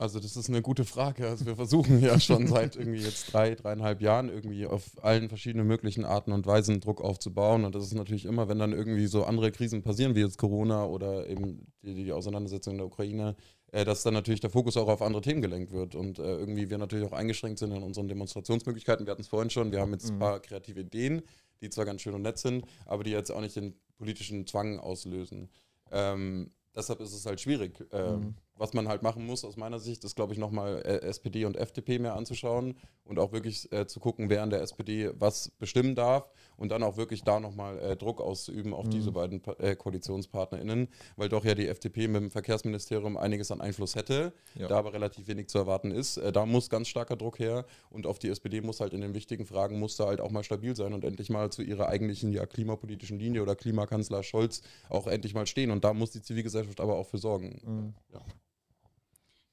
Also 0.00 0.18
das 0.18 0.34
ist 0.34 0.48
eine 0.48 0.62
gute 0.62 0.86
Frage. 0.86 1.28
Also 1.28 1.44
wir 1.44 1.56
versuchen 1.56 2.00
ja 2.02 2.18
schon 2.18 2.46
seit 2.46 2.74
irgendwie 2.74 3.02
jetzt 3.02 3.34
drei, 3.34 3.54
dreieinhalb 3.54 4.00
Jahren 4.00 4.30
irgendwie 4.30 4.64
auf 4.64 4.82
allen 5.02 5.28
verschiedenen 5.28 5.66
möglichen 5.66 6.06
Arten 6.06 6.32
und 6.32 6.46
Weisen 6.46 6.80
Druck 6.80 7.02
aufzubauen. 7.02 7.66
Und 7.66 7.74
das 7.74 7.84
ist 7.84 7.92
natürlich 7.92 8.24
immer, 8.24 8.48
wenn 8.48 8.58
dann 8.58 8.72
irgendwie 8.72 9.06
so 9.08 9.24
andere 9.24 9.52
Krisen 9.52 9.82
passieren, 9.82 10.14
wie 10.14 10.20
jetzt 10.20 10.38
Corona 10.38 10.86
oder 10.86 11.28
eben 11.28 11.66
die, 11.82 11.92
die 11.92 12.12
Auseinandersetzung 12.12 12.72
in 12.72 12.78
der 12.78 12.86
Ukraine, 12.86 13.36
äh, 13.72 13.84
dass 13.84 14.02
dann 14.02 14.14
natürlich 14.14 14.40
der 14.40 14.48
Fokus 14.48 14.78
auch 14.78 14.88
auf 14.88 15.02
andere 15.02 15.20
Themen 15.20 15.42
gelenkt 15.42 15.70
wird. 15.70 15.94
Und 15.94 16.18
äh, 16.18 16.34
irgendwie 16.34 16.70
wir 16.70 16.78
natürlich 16.78 17.06
auch 17.06 17.12
eingeschränkt 17.12 17.58
sind 17.58 17.70
in 17.70 17.82
unseren 17.82 18.08
Demonstrationsmöglichkeiten. 18.08 19.04
Wir 19.04 19.10
hatten 19.10 19.20
es 19.20 19.28
vorhin 19.28 19.50
schon, 19.50 19.70
wir 19.70 19.82
haben 19.82 19.92
jetzt 19.92 20.08
mhm. 20.08 20.16
ein 20.16 20.18
paar 20.18 20.40
kreative 20.40 20.80
Ideen, 20.80 21.20
die 21.60 21.68
zwar 21.68 21.84
ganz 21.84 22.00
schön 22.00 22.14
und 22.14 22.22
nett 22.22 22.38
sind, 22.38 22.64
aber 22.86 23.04
die 23.04 23.10
jetzt 23.10 23.30
auch 23.30 23.42
nicht 23.42 23.54
den 23.54 23.74
politischen 23.98 24.46
Zwang 24.46 24.78
auslösen. 24.78 25.50
Ähm, 25.92 26.52
deshalb 26.74 27.00
ist 27.00 27.12
es 27.12 27.26
halt 27.26 27.38
schwierig. 27.38 27.84
Ähm, 27.92 28.20
mhm 28.20 28.34
was 28.60 28.74
man 28.74 28.88
halt 28.88 29.02
machen 29.02 29.24
muss 29.24 29.44
aus 29.44 29.56
meiner 29.56 29.78
Sicht, 29.78 30.04
ist, 30.04 30.16
glaube 30.16 30.34
ich, 30.34 30.38
nochmal 30.38 30.82
äh, 30.84 31.00
SPD 31.00 31.46
und 31.46 31.56
FDP 31.56 31.98
mehr 31.98 32.14
anzuschauen 32.14 32.76
und 33.04 33.18
auch 33.18 33.32
wirklich 33.32 33.72
äh, 33.72 33.86
zu 33.86 34.00
gucken, 34.00 34.28
wer 34.28 34.42
an 34.42 34.50
der 34.50 34.60
SPD 34.60 35.10
was 35.14 35.50
bestimmen 35.58 35.94
darf 35.94 36.30
und 36.58 36.70
dann 36.70 36.82
auch 36.82 36.98
wirklich 36.98 37.22
da 37.24 37.40
nochmal 37.40 37.78
äh, 37.78 37.96
Druck 37.96 38.20
auszuüben 38.20 38.74
auf 38.74 38.84
mhm. 38.84 38.90
diese 38.90 39.12
beiden 39.12 39.42
äh, 39.58 39.74
KoalitionspartnerInnen, 39.74 40.88
weil 41.16 41.30
doch 41.30 41.44
ja 41.44 41.54
die 41.54 41.68
FDP 41.68 42.06
mit 42.06 42.20
dem 42.20 42.30
Verkehrsministerium 42.30 43.16
einiges 43.16 43.50
an 43.50 43.62
Einfluss 43.62 43.94
hätte, 43.94 44.34
ja. 44.54 44.68
da 44.68 44.76
aber 44.76 44.92
relativ 44.92 45.26
wenig 45.26 45.48
zu 45.48 45.56
erwarten 45.56 45.90
ist. 45.90 46.18
Äh, 46.18 46.30
da 46.30 46.44
muss 46.44 46.68
ganz 46.68 46.88
starker 46.88 47.16
Druck 47.16 47.38
her 47.38 47.64
und 47.88 48.06
auf 48.06 48.18
die 48.18 48.28
SPD 48.28 48.60
muss 48.60 48.80
halt 48.80 48.92
in 48.92 49.00
den 49.00 49.14
wichtigen 49.14 49.46
Fragen 49.46 49.78
muss 49.78 49.96
da 49.96 50.06
halt 50.06 50.20
auch 50.20 50.30
mal 50.30 50.44
stabil 50.44 50.76
sein 50.76 50.92
und 50.92 51.02
endlich 51.02 51.30
mal 51.30 51.50
zu 51.50 51.62
ihrer 51.62 51.88
eigentlichen 51.88 52.30
ja, 52.30 52.44
klimapolitischen 52.44 53.18
Linie 53.18 53.42
oder 53.42 53.56
Klimakanzler 53.56 54.22
Scholz 54.22 54.60
auch 54.90 55.06
endlich 55.06 55.32
mal 55.32 55.46
stehen 55.46 55.70
und 55.70 55.82
da 55.82 55.94
muss 55.94 56.10
die 56.10 56.20
Zivilgesellschaft 56.20 56.80
aber 56.80 56.96
auch 56.96 57.06
für 57.06 57.18
sorgen. 57.18 57.58
Mhm. 57.64 57.94
Ja. 58.12 58.20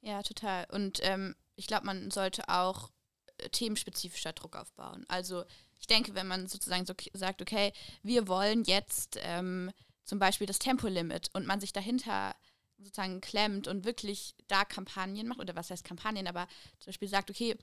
Ja, 0.08 0.24
total. 0.24 0.66
Und 0.72 1.00
ähm, 1.04 1.36
ich 1.58 1.68
glaube, 1.68 1.86
man 1.86 2.12
sollte 2.12 2.48
auch 2.48 2.92
äh, 3.40 3.50
themenspezifischer 3.50 4.32
Druck 4.32 4.56
aufbauen. 4.56 5.04
Also 5.10 5.44
ich 5.82 5.88
denke, 5.88 6.16
wenn 6.16 6.28
man 6.28 6.48
sozusagen 6.48 6.86
so 6.86 6.94
sagt, 7.12 7.42
okay, 7.42 7.74
wir 8.04 8.30
wollen 8.30 8.64
jetzt 8.64 9.20
ähm, 9.22 9.70
zum 10.06 10.18
Beispiel 10.18 10.48
das 10.48 10.60
Tempolimit 10.60 11.30
und 11.34 11.46
man 11.46 11.60
sich 11.60 11.74
dahinter 11.74 12.34
sozusagen 12.78 13.20
klemmt 13.20 13.68
und 13.68 13.84
wirklich 13.84 14.34
da 14.48 14.64
Kampagnen 14.64 15.28
macht, 15.28 15.40
oder 15.40 15.58
was 15.58 15.72
heißt 15.72 15.84
Kampagnen, 15.84 16.28
aber 16.28 16.48
zum 16.80 16.92
Beispiel 16.92 17.10
sagt, 17.10 17.30
okay, 17.30 17.58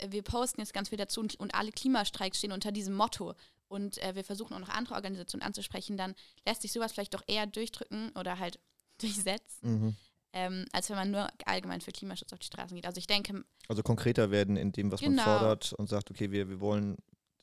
äh, 0.00 0.10
wir 0.10 0.22
posten 0.22 0.62
jetzt 0.62 0.74
ganz 0.74 0.88
viel 0.88 0.98
dazu 0.98 1.20
und, 1.20 1.36
und 1.36 1.54
alle 1.54 1.70
Klimastreiks 1.70 2.38
stehen 2.38 2.50
unter 2.50 2.72
diesem 2.72 2.96
Motto 2.96 3.34
und 3.68 3.98
äh, 3.98 4.16
wir 4.16 4.24
versuchen 4.24 4.54
auch 4.54 4.58
noch 4.58 4.70
andere 4.70 4.96
Organisationen 4.96 5.46
anzusprechen, 5.46 5.96
dann 5.96 6.16
lässt 6.44 6.62
sich 6.62 6.72
sowas 6.72 6.92
vielleicht 6.92 7.14
doch 7.14 7.22
eher 7.28 7.46
durchdrücken 7.46 8.10
oder 8.16 8.40
halt 8.40 8.58
durchsetzen, 8.98 9.60
mhm 9.62 9.96
ähm, 10.36 10.66
als 10.70 10.90
wenn 10.90 10.96
man 10.96 11.10
nur 11.10 11.26
allgemein 11.46 11.80
für 11.80 11.92
Klimaschutz 11.92 12.30
auf 12.34 12.38
die 12.38 12.46
Straßen 12.46 12.76
geht. 12.76 12.86
Also 12.86 12.98
ich 12.98 13.06
denke. 13.06 13.42
Also 13.68 13.82
konkreter 13.82 14.30
werden 14.30 14.58
in 14.58 14.70
dem, 14.70 14.92
was 14.92 15.00
genau. 15.00 15.24
man 15.24 15.24
fordert 15.24 15.72
und 15.72 15.88
sagt, 15.88 16.10
okay, 16.10 16.30
wir, 16.30 16.50
wir 16.50 16.60
wollen 16.60 16.98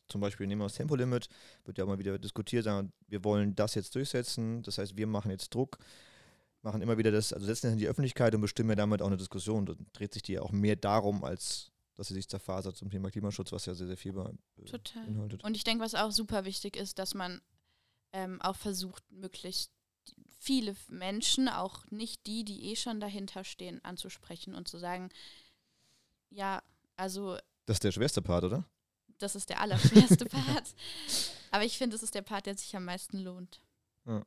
zum 0.10 0.22
Beispiel 0.22 0.46
nehmen 0.46 0.62
wir 0.62 0.66
das 0.66 0.76
Tempolimit, 0.76 1.28
wird 1.66 1.80
ja 1.80 1.86
auch 1.86 1.88
mal 1.88 1.98
wieder 1.98 2.20
diskutiert, 2.20 2.66
sagen, 2.66 2.94
wir 3.08 3.24
wollen 3.24 3.56
das 3.56 3.74
jetzt 3.74 3.96
durchsetzen, 3.96 4.62
das 4.62 4.78
heißt, 4.78 4.96
wir 4.96 5.08
machen 5.08 5.32
jetzt 5.32 5.56
Druck, 5.56 5.80
machen 6.62 6.84
immer 6.84 7.00
wieder 7.00 7.10
das, 7.10 7.34
also 7.34 7.48
setzen 7.48 7.68
das 7.68 7.74
in 7.74 7.80
die 7.80 7.88
Öffentlichkeit 7.88 8.36
und 8.36 8.42
bestimmen 8.42 8.70
ja 8.70 8.76
damit 8.76 9.02
auch 9.02 9.08
eine 9.08 9.18
Diskussion. 9.18 9.66
Dann 9.66 9.88
dreht 9.94 10.14
sich 10.14 10.22
die 10.22 10.34
ja 10.34 10.44
auch 10.44 10.52
mehr 10.52 10.76
darum, 10.76 11.24
als 11.24 11.72
dass 11.96 12.10
sie 12.10 12.14
sich 12.14 12.28
zerfasert 12.28 12.76
zum 12.76 12.92
Thema 12.92 13.10
Klimaschutz, 13.10 13.52
was 13.52 13.66
ja 13.66 13.74
sehr, 13.74 13.88
sehr 13.88 13.98
viel 13.98 14.16
äh, 14.18 14.66
Total. 14.66 15.08
Und 15.42 15.56
ich 15.56 15.64
denke, 15.64 15.84
was 15.84 15.96
auch 15.96 16.12
super 16.12 16.46
wichtig 16.46 16.76
ist, 16.76 17.00
dass 17.00 17.16
man 17.16 17.42
ähm, 18.12 18.40
auch 18.42 18.56
versucht, 18.56 19.04
möglichst 19.12 19.72
viele 20.44 20.76
Menschen, 20.90 21.48
auch 21.48 21.90
nicht 21.90 22.28
die, 22.28 22.44
die 22.44 22.72
eh 22.72 22.76
schon 22.76 23.00
dahinter 23.00 23.44
stehen, 23.44 23.84
anzusprechen 23.84 24.56
und 24.56 24.68
zu 24.68 24.78
sagen, 24.78 25.10
ja, 26.30 26.62
also. 26.98 27.38
Das 27.66 27.76
ist 27.76 27.84
der 27.84 27.92
schwerste 27.92 28.22
Part, 28.22 28.44
oder? 28.44 28.66
Das 29.20 29.36
ist 29.36 29.50
der 29.50 29.62
allerschwerste 29.62 30.26
Part. 30.26 30.76
Aber 31.52 31.64
ich 31.64 31.78
finde, 31.78 31.96
es 31.96 32.04
ist 32.04 32.16
der 32.16 32.24
Part, 32.24 32.46
der 32.46 32.58
sich 32.58 32.76
am 32.76 32.86
meisten 32.86 33.20
lohnt. 33.20 33.62
Ja. 34.06 34.26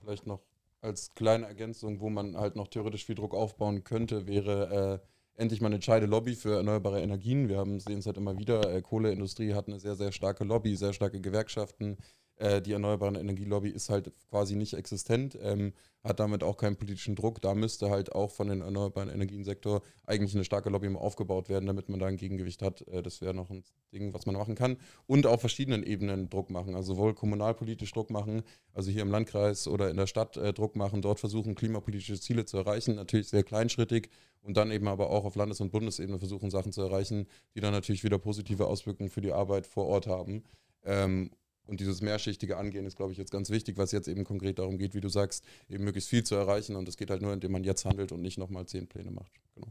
Vielleicht 0.00 0.26
noch 0.26 0.42
als 0.82 1.14
kleine 1.14 1.46
Ergänzung, 1.46 2.00
wo 2.00 2.10
man 2.10 2.36
halt 2.36 2.56
noch 2.56 2.68
theoretisch 2.68 3.06
viel 3.06 3.14
Druck 3.14 3.34
aufbauen 3.34 3.84
könnte, 3.84 4.26
wäre 4.26 5.00
äh, 5.02 5.40
endlich 5.40 5.60
mal 5.60 5.68
eine 5.68 5.76
entscheide 5.76 6.06
Lobby 6.06 6.34
für 6.34 6.56
erneuerbare 6.56 7.00
Energien. 7.00 7.48
Wir 7.48 7.58
haben 7.58 7.80
sehen 7.80 7.98
es 7.98 8.06
halt 8.06 8.18
immer 8.18 8.38
wieder, 8.38 8.70
äh, 8.72 8.82
Kohleindustrie 8.82 9.54
hat 9.54 9.68
eine 9.68 9.80
sehr, 9.80 9.96
sehr 9.96 10.12
starke 10.12 10.44
Lobby, 10.44 10.76
sehr 10.76 10.92
starke 10.92 11.20
Gewerkschaften, 11.20 11.96
äh, 12.36 12.60
die 12.60 12.72
erneuerbare 12.72 13.18
Energielobby 13.18 13.70
ist 13.70 13.88
halt 13.88 14.12
quasi 14.28 14.56
nicht 14.56 14.74
existent, 14.74 15.38
ähm, 15.40 15.72
hat 16.04 16.20
damit 16.20 16.44
auch 16.44 16.56
keinen 16.56 16.76
politischen 16.76 17.16
Druck. 17.16 17.40
Da 17.40 17.54
müsste 17.54 17.90
halt 17.90 18.12
auch 18.12 18.30
von 18.30 18.48
den 18.48 18.60
erneuerbaren 18.60 19.08
Energiensektor 19.08 19.82
eigentlich 20.06 20.34
eine 20.34 20.44
starke 20.44 20.68
Lobby 20.70 20.88
mal 20.88 21.00
aufgebaut 21.00 21.48
werden, 21.48 21.66
damit 21.66 21.88
man 21.88 21.98
da 21.98 22.06
ein 22.06 22.16
Gegengewicht 22.16 22.62
hat. 22.62 22.86
Äh, 22.88 23.02
das 23.02 23.20
wäre 23.20 23.32
noch 23.32 23.50
ein 23.50 23.64
Ding, 23.92 24.12
was 24.12 24.26
man 24.26 24.36
machen 24.36 24.54
kann. 24.54 24.76
Und 25.06 25.26
auf 25.26 25.40
verschiedenen 25.40 25.82
Ebenen 25.82 26.28
Druck 26.28 26.50
machen. 26.50 26.74
Also 26.74 26.94
sowohl 26.94 27.14
kommunalpolitisch 27.14 27.92
Druck 27.92 28.10
machen, 28.10 28.42
also 28.74 28.90
hier 28.90 29.02
im 29.02 29.10
Landkreis 29.10 29.66
oder 29.66 29.90
in 29.90 29.96
der 29.96 30.06
Stadt 30.06 30.36
äh, 30.36 30.52
Druck 30.52 30.76
machen, 30.76 31.00
dort 31.00 31.20
versuchen, 31.20 31.54
klimapolitische 31.54 32.20
Ziele 32.20 32.44
zu 32.44 32.58
erreichen. 32.58 32.96
Natürlich 32.96 33.28
sehr 33.28 33.44
kleinschrittig 33.44 34.10
und 34.42 34.56
dann 34.56 34.70
eben 34.70 34.88
aber 34.88 35.10
auch 35.10 35.24
auf 35.24 35.34
Landes- 35.36 35.60
und 35.60 35.72
Bundesebene 35.72 36.18
versuchen, 36.18 36.50
Sachen 36.50 36.72
zu 36.72 36.82
erreichen, 36.82 37.26
die 37.54 37.60
dann 37.60 37.72
natürlich 37.72 38.04
wieder 38.04 38.18
positive 38.18 38.66
Auswirkungen 38.66 39.08
für 39.08 39.22
die 39.22 39.32
Arbeit 39.32 39.66
vor 39.66 39.86
Ort 39.86 40.06
haben. 40.06 40.44
Ähm, 40.84 41.30
und 41.66 41.80
dieses 41.80 42.00
mehrschichtige 42.00 42.56
Angehen 42.56 42.86
ist, 42.86 42.96
glaube 42.96 43.12
ich, 43.12 43.18
jetzt 43.18 43.30
ganz 43.30 43.50
wichtig, 43.50 43.76
was 43.76 43.92
jetzt 43.92 44.08
eben 44.08 44.24
konkret 44.24 44.58
darum 44.58 44.78
geht, 44.78 44.94
wie 44.94 45.00
du 45.00 45.08
sagst, 45.08 45.44
eben 45.68 45.84
möglichst 45.84 46.08
viel 46.08 46.24
zu 46.24 46.34
erreichen. 46.34 46.76
Und 46.76 46.86
das 46.86 46.96
geht 46.96 47.10
halt 47.10 47.22
nur, 47.22 47.32
indem 47.32 47.52
man 47.52 47.64
jetzt 47.64 47.84
handelt 47.84 48.12
und 48.12 48.22
nicht 48.22 48.38
nochmal 48.38 48.66
zehn 48.66 48.86
Pläne 48.86 49.10
macht. 49.10 49.32
Genau. 49.54 49.68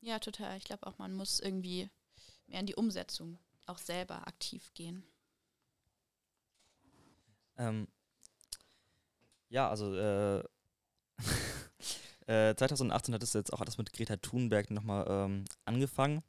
Ja, 0.00 0.18
total. 0.18 0.56
Ich 0.56 0.64
glaube 0.64 0.86
auch, 0.86 0.98
man 0.98 1.14
muss 1.14 1.40
irgendwie 1.40 1.88
mehr 2.46 2.60
in 2.60 2.66
die 2.66 2.74
Umsetzung 2.74 3.38
auch 3.66 3.78
selber 3.78 4.26
aktiv 4.26 4.72
gehen. 4.74 5.04
Ähm, 7.56 7.86
ja, 9.48 9.70
also 9.70 9.94
äh, 9.94 10.40
äh, 12.26 12.56
2018 12.56 13.14
hat 13.14 13.22
es 13.22 13.32
jetzt 13.32 13.52
auch 13.52 13.60
alles 13.60 13.78
mit 13.78 13.92
Greta 13.92 14.16
Thunberg 14.16 14.70
nochmal 14.70 15.06
ähm, 15.08 15.44
angefangen. 15.64 16.22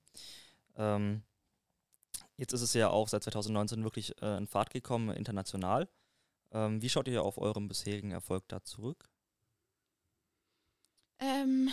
Ähm, 0.78 1.24
Jetzt 2.38 2.54
ist 2.54 2.62
es 2.62 2.74
ja 2.74 2.90
auch 2.90 3.08
seit 3.08 3.24
2019 3.24 3.84
wirklich 3.84 4.22
äh, 4.22 4.38
in 4.38 4.48
Fahrt 4.48 4.72
gekommen, 4.72 5.16
international. 5.16 5.88
Ähm, 6.52 6.82
wie 6.82 6.90
schaut 6.90 7.08
ihr 7.08 7.24
auf 7.24 7.38
euren 7.38 7.68
bisherigen 7.68 8.12
Erfolg 8.12 8.48
da 8.48 8.64
zurück? 8.64 9.10
Ähm, 11.20 11.70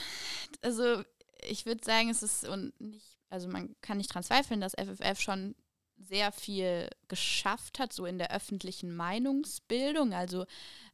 also 0.61 1.03
ich 1.43 1.67
würde 1.67 1.85
sagen, 1.85 2.11
es 2.11 2.23
ist 2.23 2.47
und 2.47 2.79
nicht, 2.81 3.19
also 3.29 3.49
man 3.49 3.75
kann 3.81 3.97
nicht 3.97 4.15
dran 4.15 4.23
zweifeln, 4.23 4.61
dass 4.61 4.75
FFF 4.75 5.21
schon 5.21 5.55
sehr 5.97 6.33
viel 6.33 6.89
geschafft 7.09 7.79
hat, 7.79 7.93
so 7.93 8.07
in 8.07 8.19
der 8.19 8.35
öffentlichen 8.35 8.95
Meinungsbildung. 8.95 10.15
Also 10.15 10.47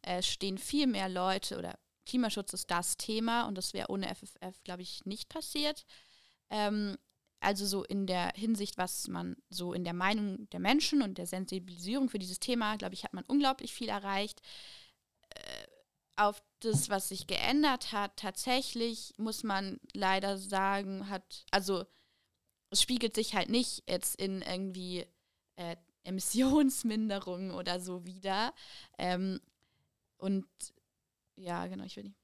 es 0.03 0.27
stehen 0.27 0.59
viel 0.59 0.87
mehr 0.87 1.09
Leute 1.09 1.59
oder 1.59 1.79
Klimaschutz 2.07 2.55
ist 2.55 2.71
das 2.71 2.97
Thema 2.97 3.47
und 3.47 3.57
das 3.57 3.75
wäre 3.75 3.91
ohne 3.91 4.15
FFF, 4.15 4.63
glaube 4.65 4.83
ich, 4.83 5.05
nicht 5.05 5.29
passiert. 5.29 5.85
Ähm, 6.51 6.97
also 7.41 7.67
so 7.67 7.85
in 7.85 8.07
der 8.07 8.33
Hinsicht, 8.35 8.79
was 8.79 9.09
man 9.09 9.37
so 9.49 9.73
in 9.73 9.85
der 9.85 9.93
Meinung 9.93 10.49
der 10.51 10.61
Menschen 10.61 11.03
und 11.03 11.19
der 11.19 11.27
Sensibilisierung 11.27 12.09
für 12.09 12.19
dieses 12.19 12.41
Thema, 12.41 12.77
glaube 12.77 12.95
ich, 12.95 13.05
hat 13.05 13.15
man 13.15 13.25
unglaublich 13.25 13.73
viel 13.73 13.89
erreicht. 13.89 14.41
Äh, 15.31 15.67
auf 16.17 16.43
das, 16.61 16.89
was 16.89 17.09
sich 17.09 17.29
geändert 17.29 17.93
hat, 17.93 18.17
tatsächlich 18.17 19.15
muss 19.19 19.45
man 19.45 19.79
leider 19.95 20.37
sagen, 20.37 21.09
hat, 21.09 21.47
also 21.53 21.85
es 22.71 22.83
spiegelt 22.83 23.15
sich 23.15 23.35
halt 23.35 23.51
nicht 23.51 23.85
jetzt 23.89 24.17
in 24.17 24.43
irgendwie 24.43 25.07
äh, 25.57 25.77
Emissionsminderung 26.05 27.53
oder 27.53 27.79
so 27.79 28.05
wieder. 28.05 28.53
Ähm, 28.99 29.41
und 30.17 30.47
ja, 31.37 31.67
genau, 31.69 31.85
ich 31.85 31.97
will 31.97 32.05
nicht. 32.05 32.18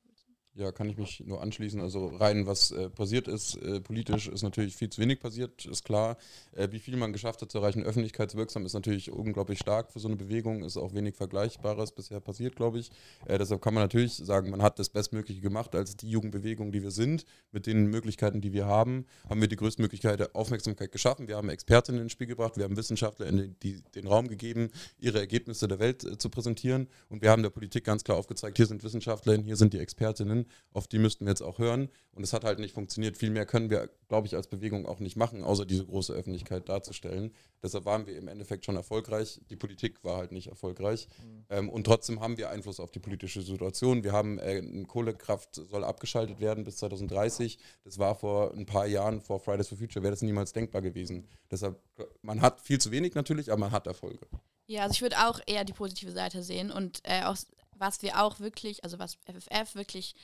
Ja, 0.57 0.71
kann 0.71 0.89
ich 0.89 0.97
mich 0.97 1.19
nur 1.27 1.43
anschließen. 1.43 1.81
Also 1.81 2.07
rein, 2.07 2.47
was 2.47 2.71
äh, 2.71 2.89
passiert 2.89 3.27
ist, 3.27 3.57
äh, 3.57 3.81
politisch 3.81 4.29
ist 4.29 4.43
natürlich 4.45 4.77
viel 4.77 4.89
zu 4.89 5.01
wenig 5.01 5.19
passiert, 5.19 5.67
ist 5.67 5.85
klar. 5.85 6.17
Äh, 6.53 6.69
wie 6.71 6.79
viel 6.79 6.97
man 6.97 7.13
geschafft 7.13 7.43
hat 7.43 7.51
zu 7.51 7.59
erreichen, 7.59 7.83
öffentlichkeitswirksam, 7.83 8.65
ist 8.65 8.75
natürlich 8.75 9.11
unglaublich 9.11 9.59
stark 9.59 9.91
für 9.91 9.99
so 9.99 10.07
eine 10.07 10.17
Bewegung, 10.17 10.63
ist 10.63 10.77
auch 10.77 10.95
wenig 10.95 11.17
Vergleichbares 11.17 11.91
bisher 11.91 12.21
passiert, 12.21 12.55
glaube 12.55 12.79
ich. 12.79 12.91
Äh, 13.27 13.39
deshalb 13.39 13.63
kann 13.63 13.75
man 13.75 13.83
natürlich 13.83 14.15
sagen, 14.15 14.51
man 14.51 14.63
hat 14.63 14.79
das 14.79 14.91
Bestmögliche 14.91 15.41
gemacht 15.41 15.75
als 15.75 15.97
die 15.97 16.09
Jugendbewegung, 16.09 16.71
die 16.71 16.85
wir 16.85 16.93
sind, 16.93 17.25
mit 17.51 17.67
den 17.67 17.87
Möglichkeiten, 17.87 18.41
die 18.41 18.53
wir 18.53 18.67
haben, 18.67 19.07
haben 19.29 19.41
wir 19.41 19.49
die 19.49 19.57
größtmögliche 19.57 20.17
der 20.17 20.37
Aufmerksamkeit 20.37 20.93
geschaffen. 20.93 21.27
Wir 21.27 21.37
haben 21.37 21.49
Expertinnen 21.49 22.03
ins 22.03 22.13
Spiel 22.13 22.29
gebracht, 22.29 22.57
wir 22.57 22.63
haben 22.63 22.77
Wissenschaftler 22.77 23.27
den, 23.27 23.57
die, 23.65 23.83
den 23.97 24.07
Raum 24.07 24.29
gegeben, 24.29 24.69
ihre 25.01 25.19
Ergebnisse 25.19 25.67
der 25.67 25.81
Welt 25.81 26.05
äh, 26.05 26.17
zu 26.17 26.31
präsentieren 26.31 26.87
und 27.09 27.23
wir 27.23 27.33
haben 27.33 27.43
der 27.43 27.51
Politik 27.51 27.83
ganz 27.83 28.05
klar 28.05 28.19
aufgezeigt, 28.19 28.57
hier 28.57 28.67
sind 28.67 28.85
Wissenschaftlerinnen, 28.85 29.45
hier 29.45 29.57
sind 29.57 29.73
die 29.73 29.81
Expertinnen 29.81 30.44
auf 30.73 30.87
die 30.87 30.99
müssten 30.99 31.25
wir 31.25 31.31
jetzt 31.31 31.43
auch 31.43 31.59
hören. 31.59 31.89
Und 32.13 32.23
es 32.23 32.33
hat 32.33 32.45
halt 32.45 32.59
nicht 32.59 32.75
funktioniert. 32.75 33.17
Viel 33.17 33.31
mehr 33.31 33.47
können 33.47 33.71
wir, 33.71 33.91
glaube 34.09 34.27
ich, 34.27 34.37
als 34.37 34.47
Bewegung 34.47 34.87
auch 34.87 35.01
nicht 35.01 35.17
machen, 35.17 35.43
außer 35.43 35.67
diese 35.67 35.85
große 35.85 36.13
Öffentlichkeit 36.13 36.69
darzustellen. 36.69 37.33
Deshalb 37.63 37.85
waren 37.85 38.07
wir 38.07 38.17
im 38.17 38.29
Endeffekt 38.29 38.65
schon 38.65 38.77
erfolgreich. 38.77 39.41
Die 39.51 39.57
Politik 39.57 40.05
war 40.05 40.19
halt 40.19 40.33
nicht 40.33 40.49
erfolgreich. 40.49 41.09
Mhm. 41.19 41.45
Ähm, 41.51 41.69
und 41.69 41.85
trotzdem 41.85 42.21
haben 42.21 42.37
wir 42.37 42.51
Einfluss 42.51 42.81
auf 42.81 42.91
die 42.91 43.01
politische 43.01 43.43
Situation. 43.43 44.05
Wir 44.05 44.13
haben, 44.13 44.39
äh, 44.39 44.63
Kohlekraft 44.87 45.55
soll 45.55 45.85
abgeschaltet 45.85 46.41
werden 46.41 46.65
bis 46.65 46.77
2030. 46.77 47.59
Das 47.83 47.99
war 47.99 48.15
vor 48.15 48.53
ein 48.55 48.67
paar 48.67 48.87
Jahren, 48.87 49.21
vor 49.21 49.41
Fridays 49.41 49.69
for 49.69 49.79
Future, 49.79 50.03
wäre 50.03 50.13
das 50.13 50.23
niemals 50.23 50.53
denkbar 50.53 50.83
gewesen. 50.83 51.27
Deshalb, 51.51 51.81
man 52.23 52.41
hat 52.41 52.61
viel 52.61 52.81
zu 52.81 52.91
wenig 52.91 53.15
natürlich, 53.15 53.51
aber 53.51 53.61
man 53.61 53.73
hat 53.73 53.87
Erfolge. 53.87 54.27
Ja, 54.67 54.83
also 54.83 54.95
ich 54.95 55.03
würde 55.03 55.17
auch 55.19 55.41
eher 55.47 55.65
die 55.65 55.73
positive 55.73 56.13
Seite 56.13 56.43
sehen 56.43 56.71
und 56.71 57.01
äh, 57.05 57.23
auch 57.25 57.37
was 57.79 58.03
wir 58.03 58.23
auch 58.23 58.41
wirklich, 58.41 58.85
also 58.85 58.99
was 58.99 59.19
FFF 59.27 59.75
wirklich 59.75 60.15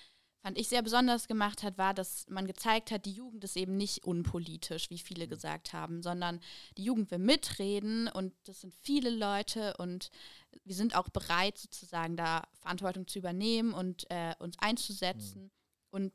fand 0.43 0.57
ich 0.57 0.69
sehr 0.69 0.83
besonders 0.83 1.29
gemacht 1.29 1.63
hat, 1.63 1.77
war, 1.77 1.93
dass 1.93 2.27
man 2.29 2.47
gezeigt 2.47 2.91
hat, 2.91 3.05
die 3.05 3.13
Jugend 3.13 3.45
ist 3.45 3.57
eben 3.57 3.77
nicht 3.77 4.05
unpolitisch, 4.05 4.89
wie 4.91 4.99
viele 4.99 5.27
mhm. 5.27 5.31
gesagt 5.31 5.73
haben, 5.73 6.03
sondern 6.03 6.41
die 6.79 6.85
Jugend 6.85 7.11
will 7.11 7.19
mitreden 7.19 8.09
und 8.09 8.33
das 8.45 8.63
sind 8.63 8.75
viele 8.75 9.11
Leute 9.11 9.77
und 9.77 10.11
wir 10.65 10.75
sind 10.75 10.97
auch 10.97 11.11
bereit, 11.11 11.59
sozusagen 11.59 12.17
da 12.17 12.49
Verantwortung 12.55 13.07
zu 13.07 13.19
übernehmen 13.19 13.75
und 13.75 14.11
äh, 14.11 14.35
uns 14.39 14.59
einzusetzen 14.59 15.43
mhm. 15.45 15.51
und 15.91 16.13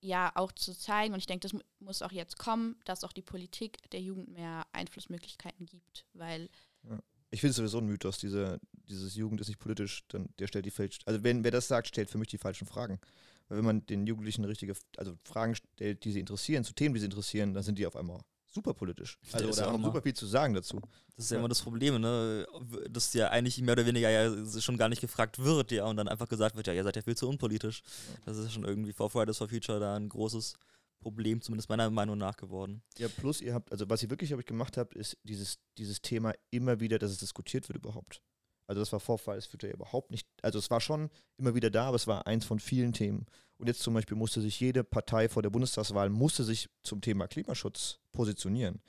ja 0.00 0.32
auch 0.34 0.50
zu 0.50 0.76
zeigen, 0.76 1.14
und 1.14 1.20
ich 1.20 1.26
denke, 1.26 1.48
das 1.48 1.58
muss 1.78 2.02
auch 2.02 2.10
jetzt 2.10 2.36
kommen, 2.36 2.76
dass 2.84 3.04
auch 3.04 3.12
die 3.12 3.22
Politik 3.22 3.88
der 3.92 4.00
Jugend 4.00 4.30
mehr 4.30 4.66
Einflussmöglichkeiten 4.72 5.66
gibt, 5.66 6.06
weil 6.12 6.50
ja. 6.82 6.98
Ich 7.32 7.40
finde 7.40 7.50
es 7.50 7.56
sowieso 7.56 7.78
ein 7.78 7.86
Mythos, 7.86 8.18
diese, 8.18 8.60
dieses 8.88 9.16
Jugend 9.16 9.40
ist 9.40 9.48
nicht 9.48 9.58
politisch, 9.58 10.04
dann 10.08 10.28
der 10.38 10.46
stellt 10.46 10.66
die 10.66 10.70
falsch. 10.70 11.00
Also 11.06 11.24
wenn 11.24 11.42
wer 11.42 11.50
das 11.50 11.66
sagt, 11.66 11.88
stellt 11.88 12.10
für 12.10 12.18
mich 12.18 12.28
die 12.28 12.38
falschen 12.38 12.66
Fragen. 12.66 13.00
Weil 13.48 13.58
wenn 13.58 13.64
man 13.64 13.86
den 13.86 14.06
Jugendlichen 14.06 14.44
richtige, 14.44 14.74
also 14.96 15.14
Fragen 15.24 15.54
stellt, 15.54 16.04
die 16.04 16.12
sie 16.12 16.20
interessieren, 16.20 16.62
zu 16.62 16.74
Themen, 16.74 16.94
die 16.94 17.00
sie 17.00 17.06
interessieren, 17.06 17.54
dann 17.54 17.62
sind 17.62 17.78
die 17.78 17.86
auf 17.86 17.96
einmal 17.96 18.20
super 18.52 18.74
politisch. 18.74 19.18
Also 19.32 19.46
ja, 19.46 19.52
oder 19.52 19.72
haben 19.72 19.84
super 19.84 20.02
viel 20.02 20.14
zu 20.14 20.26
sagen 20.26 20.54
dazu. 20.54 20.80
Das 21.16 21.24
ist 21.24 21.30
ja, 21.30 21.36
ja 21.36 21.40
immer 21.40 21.48
das 21.48 21.62
Problem, 21.62 22.00
ne? 22.00 22.46
Dass 22.90 23.12
ja 23.14 23.30
eigentlich 23.30 23.60
mehr 23.62 23.72
oder 23.72 23.86
weniger 23.86 24.10
ja 24.10 24.60
schon 24.60 24.76
gar 24.76 24.88
nicht 24.88 25.00
gefragt 25.00 25.38
wird, 25.38 25.72
ja, 25.72 25.86
und 25.86 25.96
dann 25.96 26.08
einfach 26.08 26.28
gesagt 26.28 26.56
wird, 26.56 26.66
ja, 26.66 26.74
ihr 26.74 26.84
seid 26.84 26.96
ja 26.96 27.02
viel 27.02 27.16
zu 27.16 27.28
unpolitisch. 27.28 27.82
Ja. 27.82 28.20
Das 28.26 28.36
ist 28.36 28.52
schon 28.52 28.64
irgendwie 28.64 28.92
vor 28.92 29.10
Fridays 29.10 29.38
for 29.38 29.48
Future 29.48 29.80
da 29.80 29.96
ein 29.96 30.08
großes 30.08 30.54
Problem, 31.02 31.42
zumindest 31.42 31.68
meiner 31.68 31.90
Meinung 31.90 32.16
nach 32.16 32.36
geworden. 32.36 32.82
Ja, 32.96 33.08
plus 33.08 33.40
ihr 33.40 33.52
habt, 33.52 33.70
also 33.70 33.90
was 33.90 34.02
ihr 34.02 34.10
wirklich, 34.10 34.28
glaube 34.28 34.42
ich, 34.42 34.46
gemacht 34.46 34.76
habt, 34.76 34.94
ist 34.94 35.18
dieses, 35.24 35.58
dieses 35.76 36.00
Thema 36.00 36.32
immer 36.50 36.80
wieder, 36.80 36.98
dass 36.98 37.10
es 37.10 37.18
diskutiert 37.18 37.68
wird 37.68 37.76
überhaupt. 37.76 38.22
Also 38.66 38.80
das 38.80 38.92
war 38.92 39.00
vor 39.00 39.18
Fridays 39.18 39.44
for 39.44 39.52
Future 39.52 39.70
ja 39.70 39.74
überhaupt 39.74 40.10
nicht, 40.10 40.26
also 40.40 40.58
es 40.58 40.70
war 40.70 40.80
schon 40.80 41.10
immer 41.36 41.54
wieder 41.54 41.68
da, 41.68 41.88
aber 41.88 41.96
es 41.96 42.06
war 42.06 42.26
eins 42.26 42.44
von 42.44 42.58
vielen 42.58 42.92
Themen. 42.92 43.26
Und 43.58 43.66
jetzt 43.66 43.80
zum 43.80 43.94
Beispiel 43.94 44.16
musste 44.16 44.40
sich 44.40 44.58
jede 44.60 44.82
Partei 44.82 45.28
vor 45.28 45.42
der 45.42 45.50
Bundestagswahl, 45.50 46.08
musste 46.08 46.44
sich 46.44 46.70
zum 46.82 47.00
Thema 47.00 47.28
Klimaschutz 47.28 47.98
positionieren. 48.12 48.80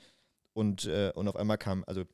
Und, 0.52 0.86
äh, 0.86 1.12
und 1.14 1.28
auf 1.28 1.36
einmal 1.36 1.58
kam, 1.58 1.84
also 1.86 2.04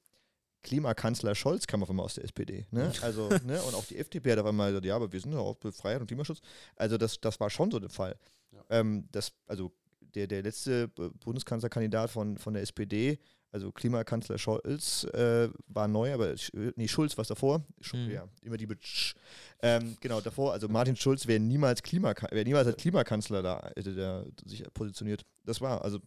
Klimakanzler 0.62 1.34
Scholz 1.34 1.66
kam 1.66 1.82
auf 1.82 1.90
einmal 1.90 2.04
aus 2.04 2.14
der 2.14 2.24
SPD. 2.24 2.66
Ne? 2.70 2.92
Also, 3.02 3.28
ne? 3.44 3.62
Und 3.62 3.74
auch 3.74 3.84
die 3.84 3.96
FDP 3.96 4.32
hat 4.32 4.38
auf 4.38 4.46
einmal 4.46 4.70
gesagt, 4.70 4.86
ja, 4.86 4.96
aber 4.96 5.12
wir 5.12 5.20
sind 5.20 5.32
ja 5.32 5.38
auch 5.38 5.56
für 5.58 5.72
Freiheit 5.72 6.00
und 6.00 6.06
Klimaschutz. 6.06 6.40
Also 6.76 6.98
das, 6.98 7.20
das 7.20 7.40
war 7.40 7.50
schon 7.50 7.70
so 7.70 7.78
der 7.78 7.90
Fall. 7.90 8.18
Ja. 8.52 8.64
Ähm, 8.70 9.08
das, 9.12 9.32
also 9.46 9.72
der, 10.14 10.26
der 10.26 10.42
letzte 10.42 10.88
Bundeskanzlerkandidat 10.88 12.10
von, 12.10 12.36
von 12.36 12.54
der 12.54 12.62
SPD 12.62 13.18
also 13.52 13.72
Klimakanzler 13.72 14.38
Scholz 14.38 15.04
äh, 15.12 15.48
war 15.66 15.88
neu, 15.88 16.14
aber 16.14 16.34
nee, 16.76 16.86
Schulz 16.86 17.18
war 17.18 17.24
davor. 17.24 17.64
Sch 17.80 17.94
mhm. 17.94 18.10
Ja, 18.10 18.28
immer 18.42 18.56
die 18.56 18.68
Sch 18.80 19.14
ähm, 19.62 19.96
genau, 20.00 20.20
davor, 20.20 20.52
also 20.52 20.68
Martin 20.68 20.96
Schulz 20.96 21.26
wäre 21.26 21.40
niemals, 21.40 21.82
Klimaka 21.82 22.28
wär 22.30 22.44
niemals 22.44 22.66
als 22.66 22.76
Klimakanzler 22.76 23.42
da, 23.42 23.70
hätte 23.76 23.94
der 23.94 24.24
sich 24.44 24.62
positioniert. 24.72 25.26
Das 25.44 25.60
war, 25.60 25.82
also 25.84 25.98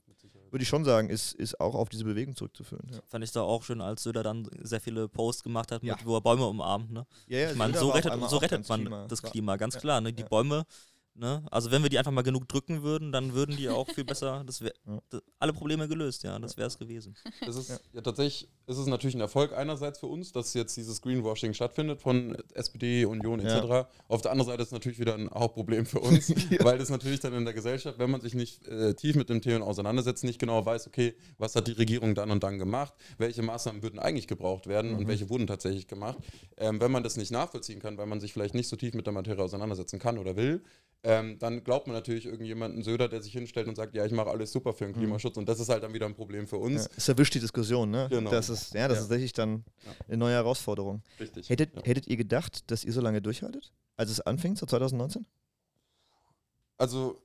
würde 0.50 0.63
ich 0.63 0.70
schon 0.70 0.86
sagen, 0.86 1.10
ist, 1.10 1.34
ist 1.34 1.60
auch 1.60 1.74
auf 1.74 1.89
diese 1.89 2.04
Bewegung 2.04 2.36
zurückzuführen. 2.36 2.88
Ja. 2.92 3.00
Fand 3.08 3.24
ich 3.24 3.32
da 3.32 3.42
auch 3.42 3.63
schön, 3.63 3.82
als 3.82 4.04
Söder 4.04 4.22
dann 4.22 4.48
sehr 4.62 4.80
viele 4.80 5.10
Posts 5.10 5.44
gemacht 5.44 5.72
hat, 5.72 5.82
mit, 5.82 6.06
wo 6.06 6.16
er 6.16 6.22
Bäume 6.22 6.46
umarmt. 6.46 6.92
Ne? 6.92 7.06
Ja, 7.28 7.39
ja, 7.39 7.52
ich 7.52 7.58
meine, 7.58 7.76
so 7.76 7.89
rettet, 7.89 8.13
so 8.30 8.38
rettet 8.38 8.70
man 8.70 8.82
Klima. 8.82 9.08
das 9.08 9.22
Klima, 9.22 9.56
ganz 9.58 9.78
klar. 9.78 10.00
Ne? 10.00 10.13
Die 10.13 10.24
Bäume 10.24 10.66
Ne? 11.15 11.43
Also 11.52 11.69
wenn 11.69 11.84
wir 11.84 11.89
die 11.91 11.99
einfach 11.99 12.12
mal 12.12 12.23
genug 12.23 12.49
drücken 12.49 12.82
würden, 12.82 13.12
dann 13.12 13.34
würden 13.34 13.56
die 13.56 13.69
auch 13.69 13.88
viel 13.88 14.04
besser, 14.04 14.43
das 14.47 14.62
wäre 14.62 14.73
ja. 14.88 15.19
alle 15.38 15.54
Probleme 15.54 15.88
gelöst, 15.88 16.23
ja, 16.23 16.39
das 16.39 16.58
wäre 16.58 16.67
es 16.69 16.80
gewesen. 16.80 17.15
Das 17.45 17.56
ist, 17.56 17.69
ja. 17.69 17.78
ja. 17.93 18.02
tatsächlich 18.02 18.49
ist 18.65 18.78
es 18.78 18.88
natürlich 18.88 19.13
ein 19.13 19.21
Erfolg 19.21 19.54
einerseits 19.54 19.99
für 19.99 20.08
uns, 20.08 20.32
dass 20.32 20.56
jetzt 20.56 20.76
dieses 20.76 21.02
Greenwashing 21.04 21.54
stattfindet 21.54 22.02
von 22.02 22.36
SPD, 22.56 23.06
Union 23.06 23.39
etc. 23.39 23.67
Ja. 23.69 23.89
Auf 24.08 24.23
der 24.23 24.32
anderen 24.32 24.49
Seite 24.49 24.63
ist 24.63 24.69
es 24.69 24.73
natürlich 24.73 24.97
wieder 24.97 25.13
ein 25.13 25.30
Hauptproblem 25.30 25.86
für 25.86 25.99
uns, 25.99 26.30
weil 26.62 26.80
das 26.80 26.89
natürlich 26.89 27.19
dann 27.19 27.34
in 27.34 27.45
der 27.45 27.54
Gesellschaft, 27.54 27.99
wenn 27.99 28.10
man 28.10 28.21
sich 28.21 28.34
nicht 28.34 28.67
äh, 28.67 28.95
tief 28.95 29.15
mit 29.15 29.30
dem 29.30 29.41
Thema 29.41 29.67
auseinandersetzt, 29.67 30.23
nicht 30.23 30.39
genau 30.39 30.65
weiß, 30.65 30.88
okay, 30.88 31.15
was 31.38 31.56
hat 31.56 31.67
die 31.67 31.73
Regierung 31.73 32.15
dann 32.15 32.32
und 32.32 32.43
dann 32.43 32.58
gemacht, 32.58 32.93
welche 33.19 33.43
Maßnahmen 33.43 33.84
würden 33.84 33.99
eigentlich 33.99 34.28
gebraucht 34.28 34.65
werden 34.65 34.93
mhm. 34.93 34.97
und 34.97 35.08
welche 35.08 35.30
wurden 35.30 35.45
tatsächlich 35.45 35.88
gemacht. 35.88 36.17
Ähm, 36.58 36.82
wenn 36.82 36.91
man 36.91 37.04
das 37.04 37.17
nicht 37.17 37.32
nachvollziehen 37.32 37.80
kann, 37.80 37.99
weil 37.99 38.08
man 38.08 38.19
sich 38.19 38.34
vielleicht 38.34 38.56
nicht 38.56 38.67
so 38.67 38.76
tief 38.76 38.95
mit 38.95 39.06
der 39.06 39.13
Materie 39.13 39.43
auseinandersetzen 39.43 39.99
kann 39.99 40.17
oder 40.17 40.36
will, 40.36 40.63
ähm, 41.06 41.38
dann 41.38 41.63
glaubt 41.66 41.88
man 41.88 41.96
natürlich 41.96 42.26
irgendjemanden 42.26 42.82
Söder, 42.82 43.10
der 43.10 43.22
sich 43.22 43.34
hinstellt 43.34 43.68
und 43.68 43.76
sagt, 43.76 43.94
ja, 43.94 44.06
ich 44.06 44.13
mache 44.13 44.30
alles 44.30 44.54
super 44.54 44.74
für 44.74 44.86
den 44.86 44.96
mhm. 44.96 45.00
Klimaschutz. 45.00 45.36
Und 45.36 45.50
das 45.50 45.60
ist 45.60 45.68
halt 45.68 45.84
dann 45.84 45.94
wieder 45.94 46.06
ein 46.06 46.16
Problem 46.16 46.48
für 46.48 46.58
uns. 46.58 46.86
Ja, 46.86 46.92
es 46.96 47.10
erwischt 47.10 47.34
die 47.36 47.42
Diskussion, 47.42 47.92
ne? 47.92 48.08
Genau. 48.10 48.32
Das 48.32 48.50
ist, 48.50 48.74
ja, 48.74 48.88
das 48.88 48.98
ja. 48.98 49.02
ist 49.02 49.08
tatsächlich 49.10 49.34
dann 49.34 49.66
eine 50.08 50.18
neue 50.18 50.34
Herausforderung. 50.34 51.04
Richtig. 51.20 51.50
Hättet, 51.50 51.76
ja. 51.76 51.82
hättet 51.84 52.08
ihr 52.08 52.16
gedacht, 52.16 52.72
dass 52.72 52.86
ihr 52.86 52.94
so 52.94 53.02
lange 53.02 53.22
durchhaltet, 53.22 53.74
als 53.98 54.12
es 54.12 54.22
anfing, 54.22 54.56
so 54.56 54.66
2019? 54.66 55.26
Also 56.78 57.22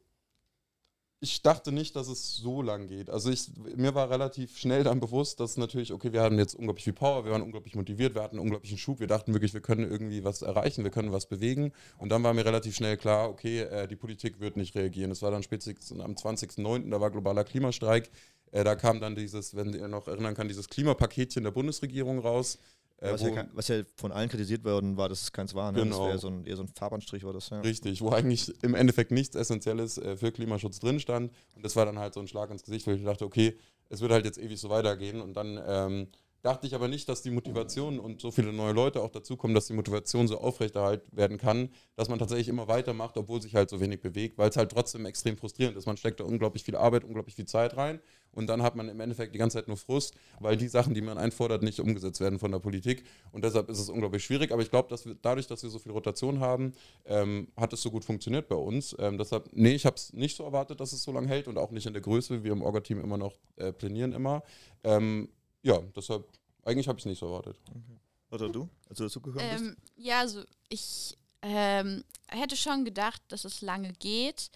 ich 1.21 1.43
dachte 1.43 1.73
nicht, 1.73 1.97
dass 1.97 2.07
es 2.07 2.37
so 2.37 2.63
lang 2.63 2.87
geht. 2.87 3.11
Also 3.11 3.31
ich, 3.31 3.51
mir 3.77 3.95
war 3.95 4.09
relativ 4.09 4.57
schnell 4.57 4.85
dann 4.85 5.01
bewusst, 5.01 5.41
dass 5.41 5.57
natürlich, 5.57 5.93
okay, 5.93 6.13
wir 6.13 6.23
hatten 6.23 6.39
jetzt 6.39 6.55
unglaublich 6.55 6.85
viel 6.85 6.93
Power, 6.93 7.25
wir 7.25 7.33
waren 7.33 7.43
unglaublich 7.43 7.75
motiviert, 7.75 8.15
wir 8.15 8.23
hatten 8.23 8.37
einen 8.37 8.45
unglaublichen 8.45 8.79
Schub, 8.79 9.01
wir 9.01 9.09
dachten 9.09 9.33
wirklich, 9.33 9.53
wir 9.53 9.61
können 9.61 9.91
irgendwie 9.91 10.23
was 10.23 10.43
erreichen, 10.43 10.85
wir 10.85 10.93
können 10.93 11.11
was 11.11 11.27
bewegen. 11.27 11.73
Und 11.99 12.11
dann 12.11 12.23
war 12.23 12.35
mir 12.35 12.45
relativ 12.45 12.77
schnell 12.77 12.97
klar, 12.97 13.31
okay, 13.31 13.63
äh, 13.63 13.89
die 13.89 13.97
Politik 13.97 14.39
wird 14.39 14.57
nicht 14.57 14.77
reagieren. 14.77 15.11
Es 15.11 15.21
war 15.21 15.33
dann 15.33 15.43
spätestens 15.43 15.91
am 15.93 16.13
20.09., 16.13 16.89
da 16.91 17.01
war 17.01 17.11
globaler 17.11 17.43
Klimastreik. 17.43 18.11
Äh, 18.53 18.63
da 18.63 18.77
kam 18.77 19.01
dann 19.01 19.17
dieses, 19.17 19.57
wenn 19.57 19.75
ihr 19.75 19.89
noch 19.89 20.07
erinnern 20.07 20.35
kann, 20.35 20.47
dieses 20.47 20.69
Klimapaketchen 20.69 21.43
der 21.43 21.51
Bundesregierung 21.51 22.21
raus. 22.21 22.59
Äh, 23.01 23.13
was, 23.13 23.23
ja, 23.23 23.47
was, 23.53 23.69
ja, 23.69 23.83
von 23.97 24.11
allen 24.11 24.29
kritisiert 24.29 24.65
worden 24.65 24.97
war, 24.97 25.09
dass 25.09 25.23
es 25.23 25.33
keins 25.33 25.55
war. 25.55 25.71
Ne? 25.71 25.83
Genau. 25.83 26.11
Das 26.11 26.21
so 26.21 26.29
ein, 26.29 26.45
eher 26.45 26.57
so 26.57 26.63
ein 26.63 26.69
Farbanstrich 26.69 27.23
war 27.25 27.33
das. 27.33 27.51
Ja. 27.51 27.61
Richtig, 27.61 28.01
wo 28.01 28.11
eigentlich 28.11 28.53
im 28.63 28.75
Endeffekt 28.75 29.13
nichts 29.13 29.37
Essentielles 29.37 29.99
äh, 29.99 30.17
für 30.17 30.33
Klimaschutz 30.33 30.81
drin 30.81 30.99
stand. 30.99 31.33
Und 31.55 31.65
das 31.65 31.77
war 31.77 31.87
dann 31.87 31.99
halt 31.99 32.15
so 32.15 32.21
ein 32.21 32.27
Schlag 32.27 32.51
ins 32.51 32.65
Gesicht, 32.65 32.87
weil 32.87 32.97
ich 32.97 33.05
dachte, 33.05 33.25
okay, 33.25 33.57
es 33.89 34.01
wird 34.01 34.11
halt 34.11 34.25
jetzt 34.25 34.39
ewig 34.39 34.61
so 34.61 34.69
weitergehen. 34.69 35.21
Und 35.21 35.35
dann 35.35 35.61
ähm, 35.65 36.09
dachte 36.43 36.67
ich 36.67 36.75
aber 36.75 36.89
nicht, 36.89 37.09
dass 37.09 37.23
die 37.23 37.31
Motivation 37.31 37.99
und 37.99 38.21
so 38.21 38.31
viele 38.31 38.53
neue 38.53 38.73
Leute 38.73 39.03
auch 39.03 39.11
dazukommen, 39.11 39.55
dass 39.55 39.67
die 39.67 39.73
Motivation 39.73 40.29
so 40.29 40.39
aufrechterhalten 40.39 41.17
werden 41.17 41.39
kann, 41.39 41.71
dass 41.97 42.09
man 42.09 42.19
tatsächlich 42.19 42.49
immer 42.49 42.69
weitermacht, 42.69 43.17
obwohl 43.17 43.43
sich 43.43 43.55
halt 43.55 43.71
so 43.71 43.81
wenig 43.81 44.01
bewegt, 44.01 44.39
weil 44.39 44.51
es 44.51 44.57
halt 44.57 44.71
trotzdem 44.71 45.07
extrem 45.07 45.37
frustrierend 45.37 45.77
ist. 45.77 45.87
Man 45.87 45.97
steckt 45.97 46.21
da 46.21 46.25
unglaublich 46.25 46.63
viel 46.63 46.77
Arbeit, 46.77 47.05
unglaublich 47.05 47.35
viel 47.35 47.47
Zeit 47.47 47.77
rein 47.77 48.01
und 48.33 48.47
dann 48.47 48.63
hat 48.63 48.77
man 48.77 48.89
im 48.89 49.01
Endeffekt 49.01 49.35
die 49.35 49.39
ganze 49.39 49.59
Zeit 49.59 49.69
nur 49.69 49.77
Frust, 49.77 50.15
weil 50.39 50.57
die 50.57 50.69
Sachen, 50.69 50.95
die 50.95 51.01
man 51.01 51.19
einfordert, 51.19 51.63
nicht 51.63 51.81
umgesetzt 51.81 52.21
werden 52.21 52.39
von 52.39 52.53
der 52.53 52.61
Politik 52.61 53.05
und 53.33 53.45
deshalb 53.45 53.69
ist 53.69 53.81
es 53.81 53.89
unglaublich 53.89 54.25
schwierig. 54.25 54.53
Aber 54.53 54.63
ich 54.63 54.71
glaube, 54.71 54.89
dass 54.89 55.07
wir 55.07 55.17
dadurch, 55.21 55.47
dass 55.47 55.63
wir 55.63 55.71
so 55.71 55.79
viel 55.79 55.93
Rotation 55.93 56.41
haben, 56.41 56.73
ähm, 57.07 57.49
hat 57.57 57.73
es 57.73 57.83
so 57.83 57.91
gut 57.91 58.05
funktioniert 58.05 58.49
bei 58.49 58.57
uns. 58.57 58.95
Ähm, 58.99 59.19
deshalb, 59.19 59.49
nee, 59.53 59.73
ich 59.73 59.87
habe 59.87 59.97
es 59.97 60.13
nicht 60.13 60.37
so 60.37 60.45
erwartet, 60.45 60.81
dass 60.81 60.93
es 60.93 61.03
so 61.03 61.13
lange 61.13 61.29
hält 61.29 61.49
und 61.49 61.59
auch 61.59 61.71
nicht 61.71 61.87
in 61.87 61.93
der 61.93 62.03
Größe. 62.03 62.45
Wir 62.45 62.53
im 62.53 62.63
Orga-Team 62.63 63.01
immer 63.01 63.19
noch 63.19 63.35
äh, 63.57 63.73
plänieren 63.73 64.13
immer. 64.13 64.43
Ähm, 64.85 65.29
ja, 65.63 65.79
deshalb, 65.97 66.27
eigentlich 66.65 66.89
habe 66.89 66.99
ich 66.99 67.05
es 67.05 67.09
nicht 67.11 67.19
so 67.19 67.27
erwartet. 67.27 67.59
Okay. 67.69 67.99
Oder 68.31 68.49
du, 68.49 68.69
als 68.89 68.99
du 68.99 69.05
dazugekommen 69.05 69.49
ähm, 69.49 69.77
bist? 69.77 69.93
Ja, 69.97 70.21
also 70.21 70.45
ich 70.69 71.17
ähm, 71.43 72.05
hätte 72.29 72.57
schon 72.57 72.85
gedacht, 72.85 73.23
dass 73.29 73.45
es 73.45 73.63
lange 73.63 73.93
geht. 73.95 74.51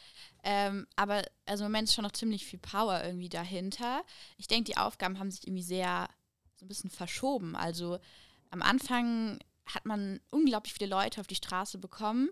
Ähm, 0.45 0.87
aber 0.97 1.23
also 1.47 1.65
im 1.65 1.71
Moment 1.71 1.89
ist 1.89 1.95
schon 1.95 2.05
noch 2.05 2.13
ziemlich 2.13 2.45
viel 2.45 2.59
Power 2.59 3.03
irgendwie 3.05 3.29
dahinter. 3.29 4.03
Ich 4.37 4.49
denke, 4.49 4.65
die 4.65 4.77
Aufgaben 4.77 5.19
haben 5.19 5.31
sich 5.31 5.47
irgendwie 5.47 5.63
sehr 5.63 6.09
so 6.57 6.65
ein 6.65 6.69
bisschen 6.69 6.91
verschoben. 6.91 7.57
Also 7.57 7.99
am 8.51 8.63
Anfang 8.63 9.39
hat 9.67 9.87
man 9.87 10.21
unglaublich 10.31 10.75
viele 10.75 10.91
Leute 10.91 11.21
auf 11.21 11.27
die 11.27 11.37
Straße 11.37 11.79
bekommen 11.79 12.31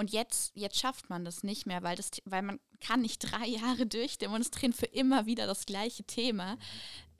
Und 0.00 0.12
jetzt, 0.12 0.56
jetzt 0.56 0.78
schafft 0.78 1.10
man 1.10 1.26
das 1.26 1.42
nicht 1.42 1.66
mehr, 1.66 1.82
weil, 1.82 1.94
das, 1.94 2.10
weil 2.24 2.40
man 2.40 2.58
kann 2.80 3.02
nicht 3.02 3.18
drei 3.30 3.46
Jahre 3.46 3.86
durchdemonstrieren 3.86 4.72
für 4.72 4.86
immer 4.86 5.26
wieder 5.26 5.46
das 5.46 5.66
gleiche 5.66 6.04
Thema. 6.04 6.56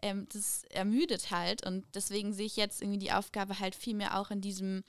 Ähm, 0.02 0.26
das 0.32 0.64
ermüdet 0.70 1.30
halt 1.30 1.64
und 1.66 1.84
deswegen 1.94 2.32
sehe 2.32 2.46
ich 2.46 2.56
jetzt 2.56 2.82
irgendwie 2.82 2.98
die 2.98 3.12
Aufgabe 3.12 3.58
halt 3.58 3.74
viel 3.74 3.94
mehr 3.94 4.18
auch 4.18 4.30
in 4.30 4.40
diesem 4.40 4.84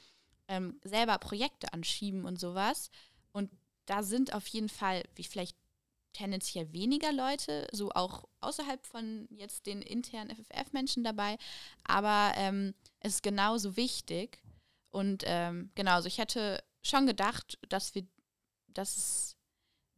ähm, 0.48 0.80
selber 0.84 1.18
Projekte 1.18 1.74
anschieben 1.74 2.26
und 2.26 2.40
sowas. 2.40 2.90
Und 3.32 3.52
da 3.86 4.04
sind 4.04 4.34
auf 4.34 4.48
jeden 4.48 4.70
Fall, 4.70 5.04
wie 5.16 5.24
vielleicht 5.24 5.58
tendenziell 6.14 6.72
weniger 6.74 7.12
Leute, 7.14 7.68
so 7.72 7.92
auch 7.92 8.26
außerhalb 8.42 8.86
von 8.86 9.28
jetzt 9.32 9.66
den 9.66 9.82
internen 9.82 10.36
FFF-Menschen 10.36 11.04
dabei, 11.04 11.38
aber 11.84 12.34
ähm, 12.36 12.74
es 13.00 13.16
ist 13.16 13.24
genauso 13.24 13.78
wichtig. 13.78 14.42
Und 14.90 15.24
ähm, 15.26 15.72
genau, 15.76 15.94
also 15.94 16.08
ich 16.08 16.18
hätte 16.18 16.62
schon 16.84 17.08
gedacht, 17.08 17.58
dass 17.70 17.96
wir, 17.96 18.06
dass 18.68 18.98
es 18.98 19.38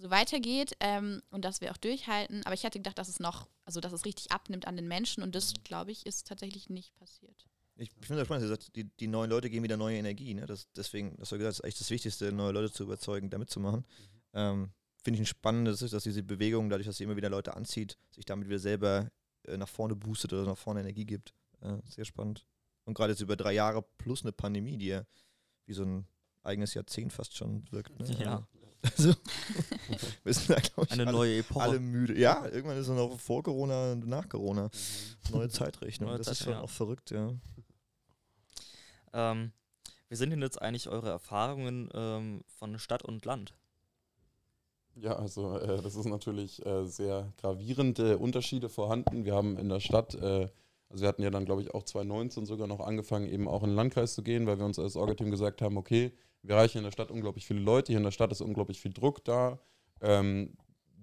so 0.04 0.12
weitergeht 0.12 0.76
ähm, 0.82 1.22
und 1.32 1.46
dass 1.46 1.62
wir 1.62 1.72
auch 1.72 1.78
durchhalten, 1.78 2.44
aber 2.46 2.54
ich 2.54 2.64
hätte 2.64 2.78
gedacht, 2.78 2.98
dass 2.98 3.08
es 3.08 3.20
noch, 3.20 3.48
also 3.64 3.80
dass 3.80 3.94
es 3.94 4.06
richtig 4.06 4.32
abnimmt 4.32 4.68
an 4.68 4.76
den 4.76 4.88
Menschen 4.88 5.24
und 5.24 5.34
das, 5.34 5.54
glaube 5.64 5.92
ich, 5.92 6.06
ist 6.06 6.28
tatsächlich 6.28 6.70
nicht 6.70 6.94
passiert. 6.96 7.48
Ich, 7.78 7.90
ich 8.00 8.08
finde 8.08 8.18
das 8.22 8.28
spannend, 8.28 8.52
dass 8.52 8.72
die, 8.74 8.84
die 8.84 9.08
neuen 9.08 9.30
Leute 9.30 9.50
geben 9.50 9.64
wieder 9.64 9.78
neue 9.78 9.98
Energie. 9.98 10.34
Ne? 10.34 10.46
Das, 10.46 10.68
deswegen, 10.74 11.16
hast 11.20 11.32
du 11.32 11.38
gesagt, 11.38 11.54
das 11.54 11.60
ist 11.60 11.66
echt 11.66 11.80
das 11.80 11.90
Wichtigste, 11.90 12.32
neue 12.34 12.52
Leute 12.52 12.72
zu 12.72 12.84
überzeugen, 12.84 13.30
da 13.30 13.38
mitzumachen. 13.38 13.80
Mhm. 13.80 13.86
Ähm, 14.34 14.72
finde 15.04 15.16
ich 15.16 15.24
ein 15.24 15.26
spannendes, 15.26 15.80
dass 15.80 16.04
diese 16.04 16.22
Bewegung, 16.22 16.70
dadurch, 16.70 16.86
dass 16.86 16.98
sie 16.98 17.06
immer 17.06 17.16
wieder 17.16 17.30
Leute 17.30 17.56
anzieht, 17.56 17.98
sich 18.12 18.26
damit 18.26 18.48
wieder 18.48 18.60
selber 18.60 19.10
äh, 19.44 19.58
nach 19.58 19.70
vorne 19.70 19.96
boostet 19.96 20.34
oder 20.34 20.44
nach 20.46 20.58
vorne 20.58 20.82
Energie 20.82 21.06
gibt. 21.06 21.34
Äh, 21.62 21.78
sehr 21.90 22.06
spannend. 22.06 22.46
Und 22.84 22.94
gerade 22.94 23.14
jetzt 23.14 23.22
über 23.22 23.38
drei 23.38 23.54
Jahre 23.54 23.84
plus 23.98 24.24
eine 24.24 24.34
Pandemie, 24.34 24.78
die 24.78 24.88
ja 24.88 25.06
wie 25.66 25.74
so 25.74 25.84
ein 25.84 26.06
eigenes 26.44 26.74
Jahrzehnt 26.74 27.14
fast 27.14 27.38
schon 27.38 27.64
wirkt. 27.72 27.98
Ne? 27.98 28.18
Ja. 28.20 28.48
Also, 28.84 29.14
wir 30.24 30.34
sind 30.34 30.50
da, 30.50 30.56
glaube 30.56 30.84
ich, 30.86 30.92
Eine 30.92 31.04
alle, 31.04 31.12
neue 31.14 31.38
Epoche. 31.38 31.62
alle 31.62 31.80
müde. 31.80 32.20
Ja, 32.20 32.46
irgendwann 32.46 32.78
ist 32.78 32.88
es 32.88 32.96
noch 32.96 33.18
vor 33.18 33.42
Corona 33.42 33.94
und 33.94 34.08
nach 34.08 34.28
Corona. 34.28 34.64
Mhm. 34.64 35.38
Neue 35.38 35.50
Zeitrechnung. 35.50 36.10
Neue 36.10 36.18
das 36.18 36.28
Zeit, 36.28 36.34
ist 36.34 36.44
schon 36.44 36.54
ja. 36.54 36.62
auch 36.62 36.70
verrückt, 36.70 37.12
ja. 37.12 37.34
Ähm, 39.14 39.52
wie 40.10 40.16
sind 40.16 40.32
denn 40.32 40.42
jetzt 40.42 40.62
eigentlich 40.62 40.90
eure 40.90 41.10
Erfahrungen 41.10 41.90
ähm, 41.94 42.42
von 42.48 42.78
Stadt 42.78 43.04
und 43.04 43.26
Land? 43.26 43.54
Ja, 44.96 45.16
also 45.16 45.58
äh, 45.58 45.82
das 45.82 45.96
ist 45.96 46.06
natürlich 46.06 46.64
äh, 46.66 46.86
sehr 46.86 47.32
gravierende 47.38 48.18
Unterschiede 48.18 48.70
vorhanden. 48.70 49.26
Wir 49.26 49.34
haben 49.34 49.58
in 49.58 49.70
der 49.70 49.80
Stadt, 49.80 50.14
äh, 50.16 50.50
also 50.90 51.02
wir 51.02 51.08
hatten 51.08 51.24
ja 51.24 51.32
dann, 51.32 51.46
glaube 51.46 51.62
ich, 51.62 51.74
auch 51.74 51.84
2019 51.84 52.46
sogar 52.46 52.68
noch 52.68 52.80
angefangen, 52.80 53.28
eben 53.28 53.48
auch 53.48 53.64
in 53.64 53.70
den 53.70 53.76
Landkreis 53.76 54.14
zu 54.14 54.22
gehen, 54.22 54.46
weil 54.46 54.60
wir 54.60 54.66
uns 54.66 54.78
als 54.78 54.96
Orga-Team 54.96 55.32
gesagt 55.32 55.62
haben, 55.62 55.78
okay, 55.78 56.12
wir 56.44 56.56
erreichen 56.56 56.80
in 56.80 56.84
der 56.84 56.92
Stadt 56.92 57.10
unglaublich 57.10 57.46
viele 57.46 57.62
Leute, 57.62 57.92
hier 57.92 57.98
in 57.98 58.04
der 58.04 58.12
Stadt 58.12 58.32
ist 58.32 58.42
unglaublich 58.42 58.80
viel 58.80 58.94
Druck 58.94 59.24
da. 59.24 59.60
Ähm, 60.02 60.56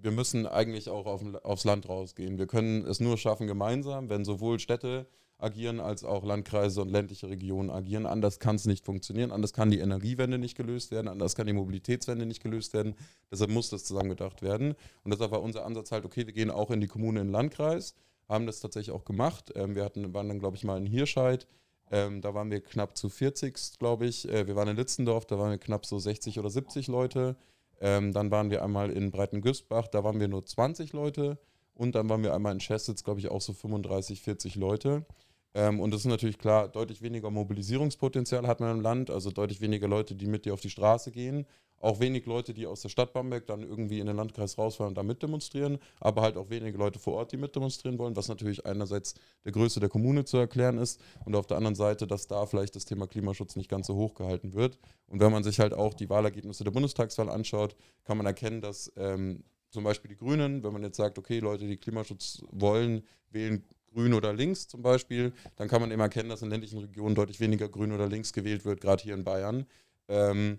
wir 0.03 0.11
müssen 0.11 0.47
eigentlich 0.47 0.89
auch 0.89 1.07
auf, 1.07 1.23
aufs 1.43 1.65
Land 1.65 1.89
rausgehen. 1.89 2.39
Wir 2.39 2.47
können 2.47 2.87
es 2.87 3.01
nur 3.01 3.19
schaffen 3.19 3.47
gemeinsam, 3.47 4.09
wenn 4.09 4.25
sowohl 4.25 4.59
Städte 4.59 5.07
agieren 5.39 5.81
als 5.81 6.05
auch 6.05 6.25
Landkreise 6.25 6.83
und 6.83 6.91
ländliche 6.91 7.29
Regionen 7.29 7.71
agieren. 7.71 8.07
Anders 8.07 8.39
kann 8.39 8.57
es 8.57 8.67
nicht 8.67 8.85
funktionieren, 8.85 9.33
anders 9.33 9.53
kann 9.53 9.71
die 9.71 9.79
Energiewende 9.79 10.39
nicht 10.39 10.57
gelöst 10.57 10.91
werden, 10.91 11.09
anders 11.09 11.35
kann 11.35 11.47
die 11.47 11.53
Mobilitätswende 11.53 12.27
nicht 12.27 12.43
gelöst 12.43 12.75
werden. 12.75 12.95
Deshalb 13.31 13.51
muss 13.51 13.71
das 13.71 13.85
zusammengedacht 13.85 14.43
werden. 14.43 14.75
Und 15.03 15.13
deshalb 15.13 15.33
war 15.33 15.43
unser 15.43 15.65
Ansatz 15.65 15.93
halt, 15.93 16.05
okay, 16.05 16.27
wir 16.27 16.35
gehen 16.35 16.51
auch 16.51 16.71
in 16.71 16.81
die 16.81 16.87
Kommune, 16.87 17.21
in 17.21 17.29
den 17.29 17.33
Landkreis, 17.33 17.95
haben 18.29 18.47
das 18.47 18.61
tatsächlich 18.61 18.95
auch 18.95 19.05
gemacht. 19.05 19.53
Ähm, 19.55 19.75
wir 19.75 19.85
hatten, 19.85 20.13
waren 20.15 20.29
dann, 20.29 20.39
glaube 20.39 20.57
ich, 20.57 20.65
mal 20.65 20.79
in 20.79 20.87
Hirscheid. 20.87 21.47
Ähm, 21.91 22.21
da 22.21 22.35
waren 22.35 22.51
wir 22.51 22.61
knapp 22.61 22.97
zu 22.97 23.09
40, 23.09 23.79
glaube 23.79 24.07
ich. 24.07 24.29
Äh, 24.29 24.47
wir 24.47 24.57
waren 24.57 24.69
in 24.69 24.77
Litzendorf, 24.77 25.27
da 25.27 25.39
waren 25.39 25.51
wir 25.51 25.59
knapp 25.59 25.87
so 25.87 25.99
60 25.99 26.39
oder 26.39 26.51
70 26.51 26.87
Leute. 26.89 27.37
Ähm, 27.81 28.13
dann 28.13 28.31
waren 28.31 28.51
wir 28.51 28.63
einmal 28.63 28.91
in 28.91 29.11
Breitengüßbach, 29.11 29.89
da 29.89 30.05
waren 30.05 30.21
wir 30.21 30.29
nur 30.29 30.45
20 30.45 30.93
Leute. 30.93 31.39
Und 31.75 31.95
dann 31.95 32.09
waren 32.09 32.23
wir 32.23 32.35
einmal 32.35 32.53
in 32.53 32.61
Schessitz, 32.61 33.05
glaube 33.05 33.21
ich, 33.21 33.31
auch 33.31 33.41
so 33.41 33.53
35, 33.53 34.21
40 34.21 34.57
Leute. 34.57 35.07
Ähm, 35.55 35.81
und 35.81 35.93
das 35.93 36.03
ist 36.03 36.07
natürlich 36.07 36.39
klar, 36.39 36.69
deutlich 36.69 37.03
weniger 37.03 37.31
Mobilisierungspotenzial 37.31 38.47
hat 38.47 38.61
man 38.61 38.77
im 38.77 38.83
Land, 38.83 39.11
also 39.11 39.31
deutlich 39.31 39.61
weniger 39.61 39.89
Leute, 39.89 40.15
die 40.15 40.27
mit 40.27 40.45
dir 40.45 40.55
auf 40.55 40.61
die 40.61 40.71
Straße 40.71 41.11
gehen. 41.11 41.47
Auch 41.81 41.99
wenig 41.99 42.27
Leute, 42.27 42.55
die 42.55 42.67
aus 42.67 42.83
der 42.83 42.91
Stadt 42.91 43.13
Bamberg 43.13 43.47
dann 43.47 43.63
irgendwie 43.63 44.01
in 44.01 44.07
den 44.07 44.17
Landkreis 44.17 44.59
rausfahren 44.59 44.91
und 44.91 44.95
da 44.99 45.03
mitdemonstrieren, 45.03 45.79
aber 45.99 46.23
halt 46.23 46.37
auch 46.37 46.51
wenige 46.51 46.77
Leute 46.77 46.99
vor 46.99 47.15
Ort, 47.15 47.33
die 47.33 47.39
mitdemonstrieren 47.39 47.99
wollen, 47.99 48.15
was 48.15 48.29
natürlich 48.29 48.67
einerseits 48.67 49.15
der 49.45 49.53
Größe 49.53 49.81
der 49.81 49.89
Kommune 49.89 50.25
zu 50.25 50.37
erklären 50.37 50.79
ist 50.79 51.01
und 51.25 51.35
auf 51.35 51.47
der 51.47 51.57
anderen 51.57 51.75
Seite, 51.75 52.07
dass 52.07 52.27
da 52.27 52.47
vielleicht 52.47 52.77
das 52.77 52.85
Thema 52.85 53.07
Klimaschutz 53.07 53.57
nicht 53.57 53.71
ganz 53.71 53.87
so 53.87 53.97
hoch 53.97 54.15
gehalten 54.15 54.53
wird. 54.55 54.79
Und 55.07 55.21
wenn 55.21 55.33
man 55.33 55.43
sich 55.43 55.59
halt 55.59 55.73
auch 55.73 55.95
die 55.95 56.11
Wahlergebnisse 56.11 56.65
der 56.65 56.71
Bundestagswahl 56.71 57.31
anschaut, 57.31 57.75
kann 58.05 58.19
man 58.19 58.27
erkennen, 58.27 58.61
dass 58.61 58.93
ähm, 58.97 59.43
zum 59.71 59.85
Beispiel 59.85 60.11
die 60.11 60.17
Grünen, 60.17 60.63
wenn 60.63 60.73
man 60.73 60.83
jetzt 60.83 60.97
sagt, 60.97 61.19
okay, 61.19 61.39
Leute, 61.39 61.67
die 61.67 61.77
Klimaschutz 61.77 62.43
wollen, 62.51 63.03
wählen 63.31 63.65
grün 63.93 64.15
oder 64.15 64.33
links 64.33 64.69
zum 64.69 64.83
Beispiel, 64.83 65.33
dann 65.57 65.69
kann 65.69 65.81
man 65.81 65.91
eben 65.91 66.01
erkennen, 66.01 66.29
dass 66.29 66.43
in 66.43 66.51
ländlichen 66.51 66.79
Regionen 66.79 67.15
deutlich 67.15 67.41
weniger 67.41 67.69
grün 67.69 67.93
oder 67.93 68.07
links 68.07 68.33
gewählt 68.33 68.65
wird, 68.65 68.81
gerade 68.81 69.03
hier 69.03 69.15
in 69.15 69.25
Bayern. 69.25 69.67
Ähm, 70.09 70.59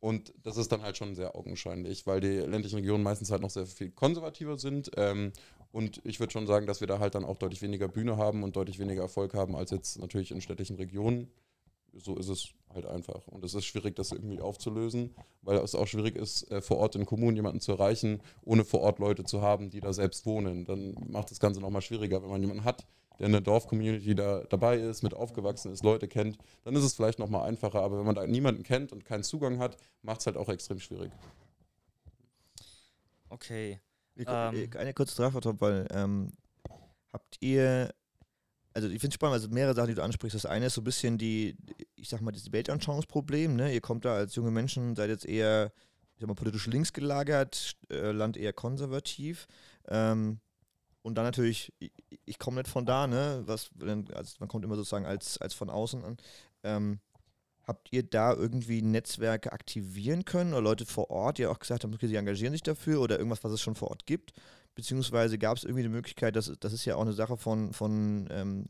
und 0.00 0.32
das 0.42 0.56
ist 0.56 0.72
dann 0.72 0.82
halt 0.82 0.96
schon 0.96 1.14
sehr 1.14 1.36
augenscheinlich, 1.36 2.06
weil 2.06 2.20
die 2.20 2.28
ländlichen 2.28 2.76
Regionen 2.76 3.02
meistens 3.02 3.30
halt 3.30 3.42
noch 3.42 3.50
sehr 3.50 3.66
viel 3.66 3.90
konservativer 3.90 4.58
sind. 4.58 4.90
Ähm, 4.96 5.32
und 5.72 6.00
ich 6.04 6.20
würde 6.20 6.32
schon 6.32 6.46
sagen, 6.46 6.66
dass 6.66 6.80
wir 6.80 6.86
da 6.86 6.98
halt 6.98 7.14
dann 7.14 7.24
auch 7.24 7.36
deutlich 7.36 7.62
weniger 7.62 7.88
Bühne 7.88 8.16
haben 8.16 8.42
und 8.42 8.56
deutlich 8.56 8.78
weniger 8.78 9.02
Erfolg 9.02 9.34
haben 9.34 9.56
als 9.56 9.70
jetzt 9.70 9.98
natürlich 9.98 10.30
in 10.30 10.40
städtischen 10.40 10.76
Regionen. 10.76 11.30
So 11.92 12.16
ist 12.16 12.28
es 12.28 12.48
halt 12.76 12.86
einfach. 12.86 13.26
Und 13.26 13.44
es 13.44 13.54
ist 13.54 13.64
schwierig, 13.64 13.96
das 13.96 14.12
irgendwie 14.12 14.40
aufzulösen, 14.40 15.14
weil 15.42 15.58
es 15.58 15.74
auch 15.74 15.86
schwierig 15.86 16.14
ist, 16.14 16.50
äh, 16.50 16.62
vor 16.62 16.78
Ort 16.78 16.94
in 16.94 17.04
Kommunen 17.06 17.36
jemanden 17.36 17.60
zu 17.60 17.72
erreichen, 17.72 18.22
ohne 18.44 18.64
vor 18.64 18.80
Ort 18.80 19.00
Leute 19.00 19.24
zu 19.24 19.42
haben, 19.42 19.70
die 19.70 19.80
da 19.80 19.92
selbst 19.92 20.24
wohnen. 20.26 20.64
Dann 20.64 20.94
macht 21.08 21.30
das 21.30 21.40
Ganze 21.40 21.60
nochmal 21.60 21.82
schwieriger. 21.82 22.22
Wenn 22.22 22.30
man 22.30 22.40
jemanden 22.40 22.64
hat, 22.64 22.86
der 23.18 23.26
in 23.26 23.32
der 23.32 23.40
Dorfcommunity 23.40 24.14
da 24.14 24.44
dabei 24.44 24.78
ist, 24.78 25.02
mit 25.02 25.14
aufgewachsen 25.14 25.72
ist, 25.72 25.82
Leute 25.82 26.06
kennt, 26.06 26.38
dann 26.64 26.76
ist 26.76 26.84
es 26.84 26.94
vielleicht 26.94 27.18
nochmal 27.18 27.48
einfacher. 27.48 27.80
Aber 27.80 27.98
wenn 27.98 28.06
man 28.06 28.14
da 28.14 28.26
niemanden 28.26 28.62
kennt 28.62 28.92
und 28.92 29.04
keinen 29.04 29.24
Zugang 29.24 29.58
hat, 29.58 29.76
macht 30.02 30.20
es 30.20 30.26
halt 30.26 30.36
auch 30.36 30.48
extrem 30.48 30.78
schwierig. 30.78 31.10
Okay. 33.28 33.80
Ich, 34.14 34.26
Ähm. 34.28 34.70
eine 34.76 34.94
kurze 34.94 35.12
Strafvertop, 35.12 35.60
weil 35.60 35.86
ähm, 35.90 36.32
habt 37.12 37.36
ihr, 37.40 37.92
also 38.76 38.88
ich 38.88 39.00
finde 39.00 39.08
es 39.08 39.14
spannend, 39.14 39.34
also 39.34 39.48
mehrere 39.48 39.74
Sachen, 39.74 39.88
die 39.88 39.94
du 39.94 40.02
ansprichst. 40.02 40.34
Das 40.34 40.44
eine 40.44 40.66
ist 40.66 40.74
so 40.74 40.82
ein 40.82 40.84
bisschen 40.84 41.16
die, 41.16 41.56
ich 41.94 42.10
sag 42.10 42.20
mal, 42.20 42.30
das 42.30 42.52
Weltanschauungsproblem. 42.52 43.56
Ne? 43.56 43.72
Ihr 43.72 43.80
kommt 43.80 44.04
da 44.04 44.14
als 44.16 44.34
junge 44.34 44.50
Menschen, 44.50 44.94
seid 44.94 45.08
jetzt 45.08 45.24
eher, 45.24 45.72
ich 46.14 46.20
sag 46.20 46.28
mal, 46.28 46.34
politisch 46.34 46.66
links 46.66 46.92
gelagert, 46.92 47.74
äh, 47.90 48.12
Land 48.12 48.36
eher 48.36 48.52
konservativ. 48.52 49.46
Ähm, 49.88 50.40
und 51.00 51.14
dann 51.14 51.24
natürlich, 51.24 51.72
ich, 51.78 51.90
ich 52.26 52.38
komme 52.38 52.58
nicht 52.58 52.68
von 52.68 52.84
da, 52.84 53.06
ne? 53.06 53.44
Was, 53.46 53.70
also 53.80 54.36
man 54.40 54.48
kommt 54.48 54.64
immer 54.64 54.76
sozusagen 54.76 55.06
als, 55.06 55.38
als 55.38 55.54
von 55.54 55.70
außen 55.70 56.04
an. 56.04 56.16
Ähm, 56.62 57.00
Habt 57.66 57.92
ihr 57.92 58.04
da 58.04 58.32
irgendwie 58.32 58.80
Netzwerke 58.80 59.52
aktivieren 59.52 60.24
können 60.24 60.52
oder 60.52 60.62
Leute 60.62 60.86
vor 60.86 61.10
Ort, 61.10 61.38
die 61.38 61.46
auch 61.46 61.58
gesagt 61.58 61.82
haben, 61.82 61.92
okay, 61.92 62.06
sie 62.06 62.14
engagieren 62.14 62.52
sich 62.52 62.62
dafür 62.62 63.00
oder 63.00 63.18
irgendwas, 63.18 63.42
was 63.42 63.50
es 63.50 63.60
schon 63.60 63.74
vor 63.74 63.88
Ort 63.88 64.06
gibt? 64.06 64.32
Beziehungsweise 64.76 65.38
gab 65.38 65.56
es 65.56 65.64
irgendwie 65.64 65.82
die 65.82 65.88
Möglichkeit, 65.88 66.36
das, 66.36 66.52
das 66.60 66.72
ist 66.72 66.84
ja 66.84 66.96
auch 66.96 67.00
eine 67.00 67.14
Sache 67.14 67.38
von, 67.38 67.72
von, 67.72 68.28
ähm, 68.30 68.66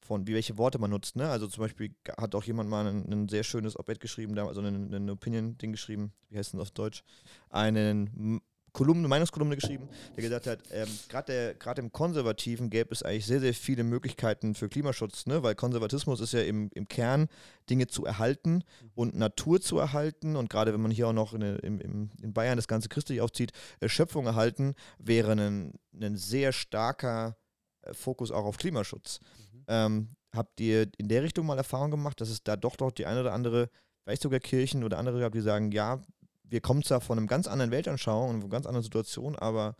von 0.00 0.26
wie 0.26 0.34
welche 0.34 0.58
Worte 0.58 0.78
man 0.78 0.90
nutzt. 0.90 1.14
Ne? 1.14 1.30
Also 1.30 1.46
zum 1.46 1.62
Beispiel 1.62 1.94
hat 2.18 2.34
auch 2.34 2.42
jemand 2.42 2.68
mal 2.68 2.84
ein, 2.84 3.10
ein 3.10 3.28
sehr 3.28 3.44
schönes 3.44 3.78
Op-Ed 3.78 4.00
geschrieben, 4.00 4.36
also 4.38 4.60
ein, 4.60 4.92
ein 4.92 5.08
Opinion-Ding 5.08 5.70
geschrieben, 5.70 6.12
wie 6.28 6.36
heißt 6.36 6.52
das 6.52 6.60
auf 6.60 6.72
Deutsch? 6.72 7.04
Einen 7.48 8.40
Kolumne, 8.76 9.08
Meinungskolumne 9.08 9.54
geschrieben, 9.54 9.88
der 10.16 10.22
gesagt 10.22 10.46
hat, 10.46 10.58
ähm, 10.70 10.86
gerade 11.08 11.80
im 11.80 11.92
Konservativen 11.92 12.68
gäbe 12.68 12.92
es 12.92 13.02
eigentlich 13.02 13.24
sehr, 13.24 13.40
sehr 13.40 13.54
viele 13.54 13.84
Möglichkeiten 13.84 14.54
für 14.54 14.68
Klimaschutz, 14.68 15.24
ne? 15.24 15.42
weil 15.42 15.54
Konservatismus 15.54 16.20
ist 16.20 16.34
ja 16.34 16.42
im, 16.42 16.68
im 16.74 16.86
Kern 16.86 17.28
Dinge 17.70 17.86
zu 17.86 18.04
erhalten 18.04 18.64
und 18.94 19.14
Natur 19.14 19.62
zu 19.62 19.78
erhalten 19.78 20.36
und 20.36 20.50
gerade 20.50 20.74
wenn 20.74 20.82
man 20.82 20.90
hier 20.90 21.08
auch 21.08 21.14
noch 21.14 21.32
in, 21.32 21.40
in, 21.40 22.10
in 22.20 22.32
Bayern 22.34 22.56
das 22.56 22.68
Ganze 22.68 22.90
christlich 22.90 23.22
aufzieht, 23.22 23.52
äh, 23.80 23.88
Schöpfung 23.88 24.26
erhalten, 24.26 24.74
wäre 24.98 25.32
ein, 25.32 25.72
ein 25.98 26.18
sehr 26.18 26.52
starker 26.52 27.38
äh, 27.80 27.94
Fokus 27.94 28.30
auch 28.30 28.44
auf 28.44 28.58
Klimaschutz. 28.58 29.20
Ähm, 29.68 30.10
habt 30.34 30.60
ihr 30.60 30.90
in 30.98 31.08
der 31.08 31.22
Richtung 31.22 31.46
mal 31.46 31.56
Erfahrung 31.56 31.90
gemacht, 31.90 32.20
dass 32.20 32.28
es 32.28 32.44
da 32.44 32.56
doch 32.56 32.76
doch 32.76 32.92
die 32.92 33.06
eine 33.06 33.22
oder 33.22 33.32
andere, 33.32 33.70
vielleicht 34.04 34.20
sogar 34.20 34.40
Kirchen 34.40 34.84
oder 34.84 34.98
andere 34.98 35.20
gab, 35.20 35.32
die 35.32 35.40
sagen, 35.40 35.72
ja, 35.72 36.02
wir 36.48 36.60
kommen 36.60 36.82
zwar 36.82 37.00
von 37.00 37.18
einem 37.18 37.26
ganz 37.26 37.46
anderen 37.46 37.70
Weltanschauung 37.70 38.30
und 38.30 38.36
einer 38.36 38.48
ganz 38.48 38.66
anderen 38.66 38.84
Situation, 38.84 39.36
aber 39.36 39.76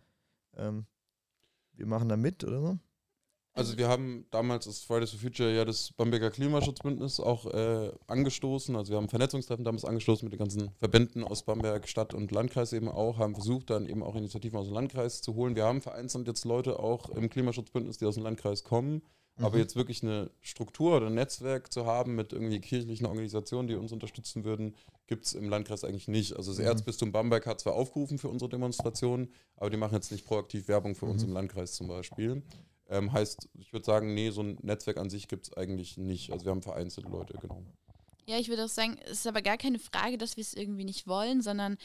ähm, 0.55 0.85
wir 1.73 1.85
machen 1.85 2.09
da 2.09 2.17
mit 2.17 2.43
oder 2.43 2.61
so? 2.61 2.79
Also 3.57 3.75
wir 3.75 3.87
haben 3.87 4.27
damals 4.29 4.65
das 4.65 4.81
Fridays 4.81 5.09
for 5.09 5.19
Future 5.19 5.51
ja 5.51 5.65
das 5.65 5.91
Bamberger 5.93 6.29
Klimaschutzbündnis 6.29 7.19
auch 7.19 7.47
äh, 7.47 7.91
angestoßen. 8.05 8.75
Also 8.75 8.91
wir 8.91 8.97
haben 8.97 9.09
Vernetzungstreffen 9.09 9.65
damals 9.65 9.83
angestoßen 9.83 10.27
mit 10.27 10.33
den 10.33 10.37
ganzen 10.37 10.69
Verbänden 10.77 11.23
aus 11.23 11.41
Bamberg, 11.41 11.87
Stadt 11.87 12.13
und 12.13 12.31
Landkreis 12.31 12.71
eben 12.71 12.87
auch, 12.87 13.17
haben 13.17 13.33
versucht 13.33 13.71
dann 13.71 13.87
eben 13.87 14.03
auch 14.03 14.15
Initiativen 14.15 14.59
aus 14.59 14.67
dem 14.67 14.75
Landkreis 14.75 15.23
zu 15.23 15.33
holen. 15.33 15.55
Wir 15.55 15.63
haben 15.63 15.81
vereinzelt 15.81 16.27
jetzt 16.27 16.45
Leute 16.45 16.77
auch 16.77 17.09
im 17.09 17.31
Klimaschutzbündnis, 17.31 17.97
die 17.97 18.05
aus 18.05 18.13
dem 18.13 18.25
Landkreis 18.25 18.63
kommen. 18.63 19.01
Aber 19.39 19.55
Mhm. 19.57 19.61
jetzt 19.61 19.75
wirklich 19.75 20.01
eine 20.03 20.31
Struktur 20.41 20.97
oder 20.97 21.07
ein 21.07 21.13
Netzwerk 21.13 21.71
zu 21.71 21.85
haben 21.85 22.15
mit 22.15 22.33
irgendwie 22.33 22.59
kirchlichen 22.59 23.05
Organisationen, 23.05 23.67
die 23.67 23.75
uns 23.75 23.91
unterstützen 23.91 24.43
würden, 24.43 24.75
gibt 25.05 25.25
es 25.25 25.33
im 25.33 25.47
Landkreis 25.49 25.83
eigentlich 25.83 26.07
nicht. 26.07 26.35
Also 26.35 26.51
das 26.51 26.59
Mhm. 26.59 26.65
Erzbistum 26.65 27.11
Bamberg 27.11 27.45
hat 27.45 27.59
zwar 27.59 27.73
aufgerufen 27.73 28.17
für 28.17 28.29
unsere 28.29 28.49
Demonstrationen, 28.49 29.31
aber 29.55 29.69
die 29.69 29.77
machen 29.77 29.93
jetzt 29.93 30.11
nicht 30.11 30.25
proaktiv 30.25 30.67
Werbung 30.67 30.95
für 30.95 31.05
uns 31.05 31.21
Mhm. 31.21 31.29
im 31.29 31.33
Landkreis 31.35 31.73
zum 31.73 31.87
Beispiel. 31.87 32.43
Ähm, 32.89 33.11
heißt, 33.11 33.49
ich 33.59 33.73
würde 33.73 33.85
sagen, 33.85 34.13
nee, 34.13 34.29
so 34.31 34.41
ein 34.41 34.57
Netzwerk 34.61 34.97
an 34.97 35.09
sich 35.09 35.27
gibt 35.27 35.47
es 35.47 35.53
eigentlich 35.53 35.97
nicht. 35.97 36.31
Also 36.31 36.45
wir 36.45 36.51
haben 36.51 36.61
vereinzelte 36.61 37.09
Leute, 37.09 37.37
genau. 37.37 37.63
Ja, 38.27 38.37
ich 38.39 38.49
würde 38.49 38.65
auch 38.65 38.69
sagen, 38.69 38.97
es 39.05 39.11
ist 39.19 39.27
aber 39.27 39.41
gar 39.41 39.57
keine 39.57 39.79
Frage, 39.79 40.17
dass 40.17 40.35
wir 40.35 40.41
es 40.41 40.53
irgendwie 40.53 40.83
nicht 40.83 41.07
wollen, 41.07 41.41
sondern 41.41 41.77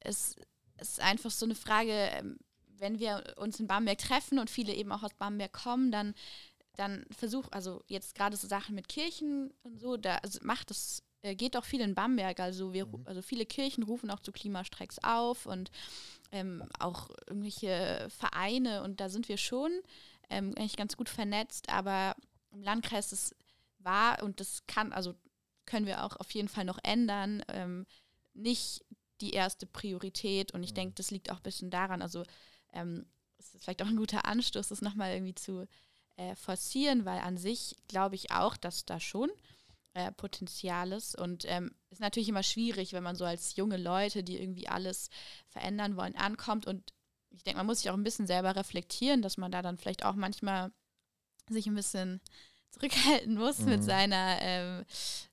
es 0.00 0.36
ist 0.80 1.00
einfach 1.00 1.30
so 1.30 1.44
eine 1.46 1.54
Frage, 1.56 1.92
ähm, 1.92 2.38
wenn 2.76 3.00
wir 3.00 3.34
uns 3.36 3.58
in 3.58 3.66
Bamberg 3.66 3.98
treffen 3.98 4.38
und 4.38 4.50
viele 4.50 4.72
eben 4.72 4.92
auch 4.92 5.02
aus 5.02 5.14
Bamberg 5.14 5.52
kommen, 5.52 5.90
dann, 5.90 6.14
dann 6.78 7.04
versuch, 7.10 7.48
also 7.50 7.82
jetzt 7.88 8.14
gerade 8.14 8.36
so 8.36 8.46
Sachen 8.46 8.74
mit 8.74 8.88
Kirchen 8.88 9.52
und 9.62 9.80
so, 9.80 9.96
da 9.96 10.16
also 10.16 10.38
macht 10.42 10.70
es, 10.70 11.02
äh, 11.22 11.34
geht 11.34 11.56
auch 11.56 11.64
viel 11.64 11.80
in 11.80 11.94
Bamberg. 11.94 12.40
Also 12.40 12.72
wir, 12.72 12.86
Mhm. 12.86 13.02
also 13.04 13.22
viele 13.22 13.46
Kirchen 13.46 13.82
rufen 13.82 14.10
auch 14.10 14.20
zu 14.20 14.32
Klimastreiks 14.32 14.98
auf 15.02 15.46
und 15.46 15.70
ähm, 16.32 16.62
auch 16.78 17.10
irgendwelche 17.26 18.08
Vereine 18.10 18.82
und 18.82 19.00
da 19.00 19.08
sind 19.08 19.28
wir 19.28 19.36
schon 19.38 19.72
ähm, 20.30 20.52
eigentlich 20.56 20.76
ganz 20.76 20.96
gut 20.96 21.08
vernetzt, 21.08 21.68
aber 21.70 22.14
im 22.52 22.62
Landkreis 22.62 23.12
ist 23.12 23.34
war 23.80 24.22
und 24.22 24.40
das 24.40 24.66
kann, 24.66 24.92
also 24.92 25.14
können 25.64 25.86
wir 25.86 26.04
auch 26.04 26.16
auf 26.16 26.30
jeden 26.32 26.48
Fall 26.48 26.64
noch 26.64 26.78
ändern, 26.82 27.44
ähm, 27.48 27.86
nicht 28.34 28.84
die 29.20 29.30
erste 29.30 29.66
Priorität. 29.66 30.52
Und 30.52 30.62
ich 30.62 30.70
Mhm. 30.72 30.76
denke, 30.76 30.94
das 30.94 31.10
liegt 31.10 31.30
auch 31.30 31.36
ein 31.36 31.42
bisschen 31.42 31.70
daran, 31.70 32.02
also 32.02 32.24
ähm, 32.72 33.06
es 33.38 33.54
ist 33.54 33.62
vielleicht 33.62 33.82
auch 33.82 33.86
ein 33.86 33.96
guter 33.96 34.24
Anstoß, 34.24 34.68
das 34.68 34.82
nochmal 34.82 35.12
irgendwie 35.14 35.34
zu 35.34 35.66
äh, 36.18 36.34
forcieren, 36.34 37.04
weil 37.04 37.20
an 37.20 37.36
sich 37.38 37.76
glaube 37.86 38.16
ich 38.16 38.30
auch, 38.32 38.56
dass 38.56 38.84
da 38.84 38.98
schon 39.00 39.30
äh, 39.94 40.10
Potenzial 40.12 40.92
ist. 40.92 41.16
Und 41.18 41.44
ähm, 41.46 41.74
ist 41.90 42.00
natürlich 42.00 42.28
immer 42.28 42.42
schwierig, 42.42 42.92
wenn 42.92 43.02
man 43.04 43.16
so 43.16 43.24
als 43.24 43.56
junge 43.56 43.76
Leute, 43.78 44.22
die 44.22 44.38
irgendwie 44.40 44.68
alles 44.68 45.08
verändern 45.48 45.96
wollen, 45.96 46.16
ankommt. 46.16 46.66
Und 46.66 46.92
ich 47.30 47.42
denke, 47.44 47.58
man 47.58 47.66
muss 47.66 47.80
sich 47.80 47.90
auch 47.90 47.94
ein 47.94 48.04
bisschen 48.04 48.26
selber 48.26 48.56
reflektieren, 48.56 49.22
dass 49.22 49.36
man 49.36 49.52
da 49.52 49.62
dann 49.62 49.78
vielleicht 49.78 50.04
auch 50.04 50.14
manchmal 50.14 50.72
sich 51.48 51.66
ein 51.66 51.74
bisschen 51.74 52.20
zurückhalten 52.70 53.34
muss 53.34 53.60
mit 53.60 53.78
Mhm. 53.78 53.84
seiner 53.84 54.38
ähm, 54.40 54.84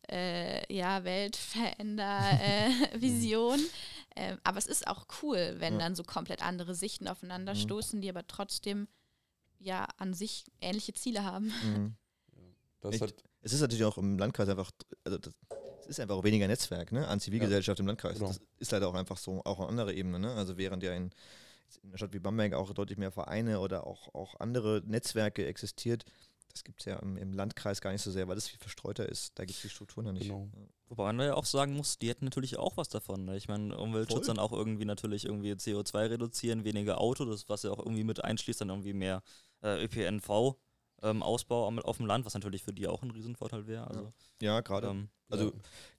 äh, 0.10 0.74
ja, 0.74 1.04
Weltveränder-Vision. 1.04 3.60
ähm, 4.16 4.40
aber 4.44 4.58
es 4.58 4.68
ist 4.68 4.88
auch 4.88 5.06
cool, 5.22 5.56
wenn 5.60 5.74
Ja. 5.74 5.80
dann 5.80 5.96
so 5.96 6.04
komplett 6.04 6.42
andere 6.42 6.76
Sichten 6.76 7.08
aufeinander 7.08 7.54
Mhm. 7.56 7.60
stoßen, 7.60 8.02
die 8.02 8.10
aber 8.10 8.26
trotzdem 8.28 8.88
ja 9.60 9.88
an 9.98 10.14
sich 10.14 10.46
ähnliche 10.62 10.94
Ziele 10.94 11.24
haben. 11.24 11.52
Mhm. 11.64 11.96
Das 12.82 12.94
Echt? 12.94 13.04
hat, 13.04 13.24
Es 13.42 13.52
ist 13.52 13.62
natürlich 13.62 13.84
auch 13.84 13.98
im 13.98 14.20
Landkreis 14.20 14.48
einfach, 14.48 14.70
also 15.06 15.18
das, 15.18 15.34
es 15.82 15.88
ist 15.88 16.00
einfach 16.00 16.16
auch 16.16 16.24
weniger 16.24 16.48
Netzwerk, 16.48 16.92
ne, 16.92 17.08
an 17.08 17.20
Zivilgesellschaft 17.20 17.80
im 17.80 17.88
Landkreis. 17.88 18.20
Genau. 18.20 18.28
Das 18.28 18.40
ist 18.60 18.72
leider 18.72 18.88
auch 18.88 18.94
einfach 18.94 19.18
so, 19.18 19.42
auch 19.44 19.60
auf 19.60 19.70
anderer 19.70 19.92
Ebene, 19.92 20.20
ne? 20.20 20.34
Also 20.34 20.58
während 20.58 20.84
ja 20.84 20.94
in, 20.94 21.10
in 21.82 21.90
einer 21.90 21.98
Stadt 21.98 22.14
wie 22.14 22.20
Bamberg 22.20 22.54
auch 22.54 22.72
deutlich 22.74 23.00
mehr 23.00 23.12
Vereine 23.12 23.60
oder 23.60 23.88
auch, 23.88 24.14
auch 24.14 24.40
andere 24.40 24.84
Netzwerke 24.86 25.48
existiert, 25.48 26.06
das 26.56 26.64
gibt 26.64 26.80
es 26.80 26.86
ja 26.86 26.96
im, 27.00 27.18
im 27.18 27.34
Landkreis 27.34 27.82
gar 27.82 27.92
nicht 27.92 28.02
so 28.02 28.12
sehr, 28.12 28.30
weil 28.30 28.38
es 28.38 28.48
viel 28.48 28.60
verstreuter 28.60 29.08
ist. 29.10 29.38
Da 29.38 29.44
gibt 29.44 29.58
es 29.58 29.62
die 29.62 29.70
Strukturen 29.70 30.06
ja 30.06 30.12
nicht. 30.14 30.24
Genau. 30.24 30.50
Ja. 30.56 30.62
Wobei 30.88 31.12
man 31.12 31.26
ja 31.26 31.34
auch 31.34 31.46
sagen 31.46 31.74
muss, 31.74 32.00
die 32.00 32.08
hätten 32.08 32.24
natürlich 32.24 32.58
auch 32.58 32.78
was 32.78 32.88
davon. 32.88 33.26
Ne? 33.26 33.36
Ich 33.36 33.50
meine, 33.50 33.78
Umweltschutz 33.78 34.28
Voll. 34.28 34.36
dann 34.36 34.40
auch 34.40 34.54
irgendwie 34.54 34.86
natürlich 34.86 35.26
irgendwie 35.26 35.52
CO2 35.52 36.12
reduzieren, 36.12 36.64
weniger 36.64 37.02
Auto, 37.02 37.26
das 37.26 37.50
was 37.50 37.64
ja 37.64 37.72
auch 37.72 37.80
irgendwie 37.80 38.06
mit 38.06 38.24
einschließt, 38.24 38.62
dann 38.62 38.70
irgendwie 38.70 38.94
mehr 38.94 39.22
äh, 39.64 39.84
ÖPNV. 39.84 40.56
Ähm, 41.06 41.22
Ausbau 41.24 41.68
am- 41.68 41.80
auf 41.80 41.98
dem 41.98 42.06
Land, 42.08 42.26
was 42.26 42.34
natürlich 42.34 42.64
für 42.64 42.74
die 42.74 42.88
auch 42.88 43.04
ein 43.04 43.12
Riesenvorteil 43.12 43.68
wäre. 43.68 43.88
Also, 43.88 44.12
Ja, 44.42 44.62
gerade. 44.62 44.88
ähm, 44.88 45.10
also 45.30 45.46
ja. 45.46 45.52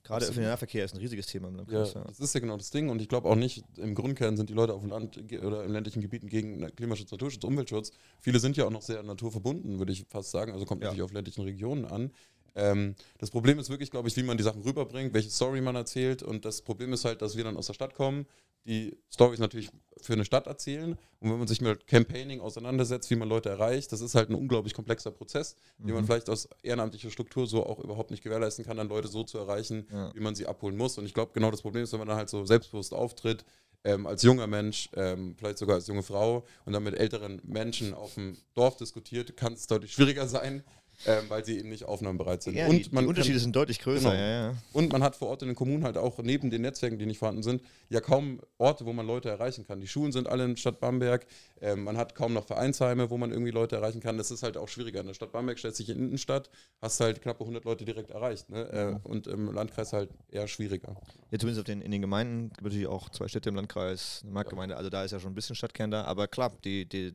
gerade 0.03 0.25
öffentlicher 0.25 0.49
Nahverkehr 0.49 0.85
ist 0.85 0.93
ein 0.93 0.99
riesiges 0.99 1.27
Thema 1.27 1.47
im 1.47 1.53
Ja, 1.55 1.57
Landkreis. 1.61 1.93
Ja. 1.93 2.03
das 2.03 2.19
ist 2.19 2.33
ja 2.33 2.39
genau 2.39 2.57
das 2.57 2.69
Ding. 2.71 2.89
Und 2.89 3.01
ich 3.01 3.07
glaube 3.09 3.29
auch 3.29 3.35
nicht, 3.35 3.63
im 3.77 3.95
Grundkern 3.95 4.37
sind 4.37 4.49
die 4.49 4.53
Leute 4.53 4.73
auf 4.73 4.81
dem 4.81 4.89
Land 4.89 5.17
oder 5.43 5.63
in 5.63 5.71
ländlichen 5.71 6.01
Gebieten 6.01 6.27
gegen 6.27 6.65
Klimaschutz, 6.75 7.11
Naturschutz, 7.11 7.43
Umweltschutz. 7.43 7.91
Viele 8.19 8.39
sind 8.39 8.57
ja 8.57 8.65
auch 8.65 8.69
noch 8.71 8.81
sehr 8.81 9.01
naturverbunden, 9.03 9.79
würde 9.79 9.91
ich 9.93 10.05
fast 10.09 10.31
sagen. 10.31 10.51
Also 10.53 10.65
kommt 10.65 10.81
Ja. 10.81 10.87
natürlich 10.89 11.03
auf 11.03 11.11
ländlichen 11.13 11.43
Regionen 11.43 11.85
an. 11.85 12.11
Ähm, 12.55 12.95
das 13.19 13.29
Problem 13.29 13.59
ist 13.59 13.69
wirklich, 13.69 13.91
glaube 13.91 14.07
ich, 14.07 14.17
wie 14.17 14.23
man 14.23 14.37
die 14.37 14.43
Sachen 14.43 14.61
rüberbringt, 14.63 15.13
welche 15.13 15.29
Story 15.29 15.61
man 15.61 15.75
erzählt. 15.75 16.23
Und 16.23 16.43
das 16.43 16.61
Problem 16.61 16.91
ist 16.93 17.05
halt, 17.05 17.21
dass 17.21 17.37
wir 17.37 17.43
dann 17.43 17.55
aus 17.55 17.67
der 17.67 17.73
Stadt 17.73 17.93
kommen, 17.93 18.25
die 18.65 18.97
Stories 19.09 19.39
natürlich 19.39 19.69
für 19.99 20.13
eine 20.13 20.25
Stadt 20.25 20.45
erzählen. 20.47 20.97
Und 21.19 21.31
wenn 21.31 21.39
man 21.39 21.47
sich 21.47 21.61
mit 21.61 21.87
Campaigning 21.87 22.39
auseinandersetzt, 22.41 23.09
wie 23.09 23.15
man 23.15 23.27
Leute 23.27 23.49
erreicht, 23.49 23.91
das 23.91 24.01
ist 24.01 24.13
halt 24.13 24.29
ein 24.29 24.35
unglaublich 24.35 24.73
komplexer 24.73 25.09
Prozess, 25.11 25.55
den 25.79 25.93
man 25.93 26.03
Mhm. 26.03 26.07
vielleicht 26.07 26.29
aus 26.29 26.47
ehrenamtlicher 26.61 27.09
Struktur 27.09 27.47
so 27.47 27.65
auch 27.65 27.79
überhaupt 27.79 28.11
nicht 28.11 28.21
gewährleisten 28.23 28.63
kann, 28.65 28.77
dann 28.77 28.89
Leute 28.89 29.07
so 29.07 29.23
zu 29.23 29.37
erreichen, 29.37 29.87
Ja. 29.91 30.13
wie 30.13 30.19
man 30.19 30.35
sie 30.35 30.45
abholen 30.45 30.77
muss. 30.77 30.97
Und 30.97 31.05
ich 31.05 31.13
glaube, 31.13 31.31
genau 31.33 31.49
das 31.49 31.61
Problem 31.61 31.83
ist, 31.83 31.91
wenn 31.93 31.99
man 31.99 32.07
dann 32.09 32.17
halt 32.17 32.29
so 32.29 32.45
selbstbewusst 32.45 32.93
auftritt, 32.93 33.43
ähm, 33.83 34.05
als 34.05 34.21
junger 34.23 34.47
Mensch, 34.47 34.89
ähm, 34.95 35.35
vielleicht 35.37 35.57
sogar 35.59 35.75
als 35.75 35.87
junge 35.87 36.03
Frau 36.03 36.43
und 36.65 36.73
dann 36.73 36.83
mit 36.83 36.95
älteren 36.95 37.41
Menschen 37.43 37.93
auf 37.93 38.15
dem 38.15 38.37
Dorf 38.53 38.75
diskutiert, 38.75 39.37
kann 39.37 39.53
es 39.53 39.65
deutlich 39.67 39.93
schwieriger 39.93 40.27
sein, 40.27 40.63
ähm, 41.05 41.25
weil 41.29 41.45
sie 41.45 41.59
eben 41.59 41.69
nicht 41.69 41.85
aufnahmebereit 41.85 42.43
sind. 42.43 42.55
Ja, 42.55 42.67
und, 42.67 42.85
die, 42.85 42.89
man 42.91 43.03
die 43.03 43.09
Unterschiede 43.09 43.35
kann, 43.35 43.43
sind 43.43 43.55
deutlich 43.55 43.79
größer, 43.79 44.11
Genau. 44.11 44.21
ja, 44.21 44.47
ja. 44.47 44.53
und 44.73 44.91
man 44.91 45.03
hat 45.03 45.15
vor 45.15 45.29
Ort 45.29 45.41
in 45.41 45.49
den 45.49 45.55
Kommunen 45.55 45.83
halt 45.83 45.97
auch 45.97 46.17
neben 46.19 46.49
den 46.49 46.61
Netzwerken, 46.61 46.97
die 46.97 47.05
nicht 47.05 47.19
vorhanden 47.19 47.43
sind, 47.43 47.61
ja 47.89 48.01
kaum 48.01 48.41
Orte, 48.57 48.85
wo 48.85 48.93
man 48.93 49.05
Leute 49.05 49.29
erreichen 49.29 49.65
kann. 49.65 49.79
Die 49.79 49.87
Schulen 49.87 50.11
sind 50.11 50.27
alle 50.27 50.45
in 50.45 50.57
Stadt 50.57 50.79
Bamberg, 50.79 51.25
ähm, 51.61 51.83
man 51.83 51.97
hat 51.97 52.15
kaum 52.15 52.33
noch 52.33 52.45
Vereinsheime, 52.45 53.09
wo 53.09 53.17
man 53.17 53.31
irgendwie 53.31 53.51
Leute 53.51 53.75
erreichen 53.75 53.99
kann. 53.99 54.17
Das 54.17 54.31
ist 54.31 54.43
halt 54.43 54.57
auch 54.57 54.67
schwieriger. 54.67 55.01
In 55.01 55.07
der 55.07 55.13
Stadt 55.13 55.31
Bamberg 55.31 55.59
stellt 55.59 55.75
sich 55.75 55.89
in 55.89 55.97
Innenstadt, 55.97 56.49
hast 56.81 56.99
halt 56.99 57.21
knappe 57.21 57.41
100 57.41 57.65
Leute 57.65 57.85
direkt 57.85 58.11
erreicht. 58.11 58.49
Ne? 58.49 58.99
Äh, 59.03 59.07
und 59.07 59.27
im 59.27 59.51
Landkreis 59.51 59.93
halt 59.93 60.09
eher 60.29 60.47
schwieriger. 60.47 60.95
Ja, 61.31 61.39
zumindest 61.39 61.59
auf 61.59 61.65
den, 61.65 61.81
in 61.81 61.91
den 61.91 62.01
Gemeinden 62.01 62.49
gibt 62.49 62.59
es 62.59 62.63
natürlich 62.65 62.87
auch 62.87 63.09
zwei 63.09 63.27
Städte 63.27 63.49
im 63.49 63.55
Landkreis, 63.55 64.21
eine 64.23 64.31
Marktgemeinde, 64.31 64.77
also 64.77 64.89
da 64.89 65.03
ist 65.03 65.11
ja 65.11 65.19
schon 65.19 65.31
ein 65.31 65.35
bisschen 65.35 65.55
Stadtkern 65.55 65.91
da, 65.91 66.03
aber 66.03 66.27
klar, 66.27 66.51
die, 66.63 66.87
die, 66.87 67.13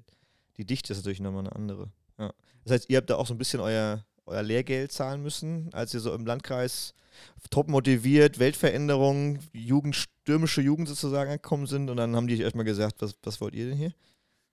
die 0.56 0.64
Dichte 0.64 0.92
ist 0.92 0.98
natürlich 0.98 1.20
nochmal 1.20 1.40
eine 1.40 1.54
andere. 1.54 1.88
Ja. 2.18 2.32
Das 2.64 2.72
heißt, 2.72 2.90
ihr 2.90 2.98
habt 2.98 3.10
da 3.10 3.16
auch 3.16 3.26
so 3.26 3.34
ein 3.34 3.38
bisschen 3.38 3.60
euer, 3.60 4.04
euer 4.26 4.42
Lehrgeld 4.42 4.92
zahlen 4.92 5.22
müssen, 5.22 5.70
als 5.72 5.94
ihr 5.94 6.00
so 6.00 6.14
im 6.14 6.26
Landkreis 6.26 6.94
top 7.50 7.68
motiviert, 7.68 8.38
Weltveränderung, 8.38 9.38
Jugend, 9.52 9.96
stürmische 9.96 10.62
Jugend 10.62 10.88
sozusagen 10.88 11.30
angekommen 11.30 11.66
sind 11.66 11.90
und 11.90 11.96
dann 11.96 12.16
haben 12.16 12.26
die 12.26 12.34
euch 12.34 12.40
erstmal 12.40 12.64
gesagt, 12.64 13.02
was, 13.02 13.14
was 13.22 13.40
wollt 13.40 13.54
ihr 13.54 13.68
denn 13.68 13.76
hier? 13.76 13.92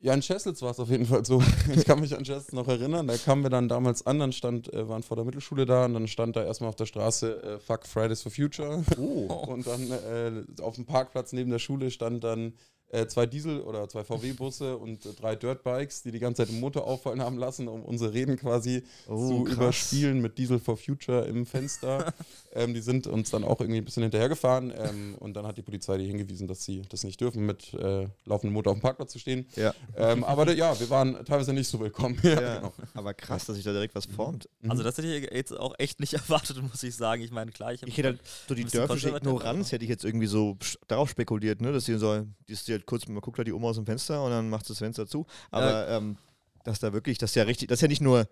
Ja, 0.01 0.13
in 0.13 0.21
Chesselz 0.21 0.61
war 0.61 0.71
es 0.71 0.79
auf 0.79 0.89
jeden 0.89 1.05
Fall 1.05 1.25
so. 1.25 1.43
Ich 1.75 1.83
kann 1.83 1.99
mich 1.99 2.15
an 2.15 2.23
Chesselz 2.23 2.53
noch 2.53 2.69
erinnern. 2.69 3.07
Da 3.07 3.17
kamen 3.17 3.43
wir 3.43 3.49
dann 3.49 3.67
damals 3.67 4.05
an, 4.05 4.17
dann 4.19 4.31
stand, 4.31 4.73
äh, 4.73 4.87
waren 4.87 5.03
vor 5.03 5.17
der 5.17 5.25
Mittelschule 5.25 5.65
da 5.65 5.85
und 5.85 5.93
dann 5.93 6.07
stand 6.07 6.37
da 6.37 6.43
erstmal 6.45 6.69
auf 6.69 6.77
der 6.77 6.85
Straße 6.85 7.43
äh, 7.43 7.59
Fuck 7.59 7.85
Fridays 7.85 8.21
for 8.21 8.31
Future. 8.31 8.81
Oh. 8.97 9.33
Und 9.49 9.67
dann 9.67 9.91
äh, 9.91 10.61
auf 10.61 10.75
dem 10.75 10.85
Parkplatz 10.85 11.33
neben 11.33 11.49
der 11.49 11.59
Schule 11.59 11.91
stand 11.91 12.23
dann 12.23 12.53
äh, 12.91 13.05
zwei 13.07 13.25
Diesel- 13.25 13.61
oder 13.61 13.87
zwei 13.87 14.03
VW-Busse 14.03 14.77
und 14.77 15.05
äh, 15.05 15.13
drei 15.13 15.35
Dirtbikes, 15.35 16.03
die 16.03 16.11
die 16.11 16.19
ganze 16.19 16.41
Zeit 16.43 16.49
den 16.53 16.59
Motor 16.59 16.85
auffallen 16.87 17.21
haben 17.21 17.37
lassen, 17.37 17.67
um 17.67 17.83
unsere 17.83 18.13
Reden 18.13 18.35
quasi 18.37 18.83
Oh, 19.07 19.27
zu 19.27 19.43
krass. 19.43 19.53
überspielen 19.55 20.21
mit 20.21 20.37
Diesel 20.37 20.59
for 20.59 20.75
Future 20.77 21.25
im 21.25 21.45
Fenster. 21.45 22.13
ähm, 22.53 22.73
die 22.73 22.81
sind 22.81 23.07
uns 23.07 23.29
dann 23.29 23.43
auch 23.43 23.59
irgendwie 23.61 23.79
ein 23.79 23.85
bisschen 23.85 24.03
hinterhergefahren 24.03 24.73
ähm, 24.75 25.15
und 25.19 25.35
dann 25.35 25.45
hat 25.45 25.57
die 25.57 25.61
Polizei 25.61 25.97
die 25.97 26.05
hingewiesen, 26.07 26.47
dass 26.47 26.63
sie 26.65 26.81
das 26.89 27.03
nicht 27.03 27.19
dürfen, 27.21 27.45
mit 27.45 27.73
äh, 27.75 28.07
laufendem 28.25 28.53
Motor 28.53 28.71
auf 28.73 28.79
dem 28.79 28.81
Parkplatz 28.81 29.11
zu 29.11 29.19
stehen. 29.19 29.45
Ja. 29.55 29.73
Ähm, 29.95 30.23
aber 30.23 30.51
ja, 30.53 30.79
wir 30.79 30.89
waren 30.89 31.23
teilweise 31.25 31.53
nicht 31.53 31.67
so 31.67 31.79
willkommen. 31.79 32.17
ja, 32.23 32.41
Ja, 32.41 32.55
genau. 32.57 32.73
aber 32.95 33.13
krass, 33.13 33.45
dass 33.45 33.55
sich 33.55 33.65
da 33.65 33.71
direkt 33.71 33.93
was 33.95 34.05
formt. 34.07 34.49
Also 34.67 34.81
das 34.83 34.97
hätte 34.97 35.07
ich 35.13 35.29
jetzt 35.31 35.57
auch 35.57 35.75
echt 35.77 35.99
nicht 35.99 36.13
erwartet, 36.15 36.61
muss 36.61 36.81
ich 36.83 36.95
sagen. 36.95 37.21
Ich 37.21 37.31
meine, 37.31 37.51
klar, 37.51 37.73
ich, 37.73 37.83
Ich 37.83 37.97
hätte 37.97 38.09
halt 38.09 38.19
so 38.47 38.55
die 38.55 38.63
konservativ, 38.63 39.15
Ignoranz, 39.15 39.71
hätte 39.71 39.83
ich 39.83 39.89
jetzt 39.89 40.03
irgendwie 40.05 40.27
so 40.27 40.57
darauf 40.87 41.09
spekuliert, 41.09 41.61
ne? 41.61 41.71
dass 41.71 41.85
sie 41.85 41.97
so, 41.97 42.25
die 42.47 42.53
ist 42.53 42.67
halt 42.79 42.87
kurz, 42.87 43.07
man 43.07 43.21
guckt 43.21 43.37
halt 43.37 43.47
die 43.47 43.53
Oma 43.53 43.69
aus 43.69 43.75
dem 43.75 43.85
Fenster 43.85 44.23
und 44.23 44.31
dann 44.31 44.49
macht 44.49 44.65
sie 44.65 44.73
das 44.73 44.79
Fenster 44.79 45.07
zu. 45.07 45.25
Aber 45.51 45.87
ähm, 45.89 46.17
dass 46.63 46.79
da 46.79 46.93
wirklich, 46.93 47.17
das 47.17 47.31
ist 47.31 47.35
ja 47.35 47.43
richtig, 47.43 47.69
das 47.69 47.77
ist 47.77 47.81
ja 47.81 47.87
nicht 47.87 48.01
nur, 48.01 48.27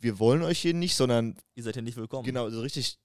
wir 0.00 0.18
wollen 0.18 0.42
euch 0.42 0.60
hier 0.60 0.74
nicht, 0.74 0.96
sondern 0.96 1.36
ihr 1.54 1.62
seid 1.62 1.74
hier 1.74 1.82
nicht 1.82 1.96
willkommen. 1.96 2.24
genau, 2.24 2.48
so 2.50 2.60
richtig, 2.60 2.98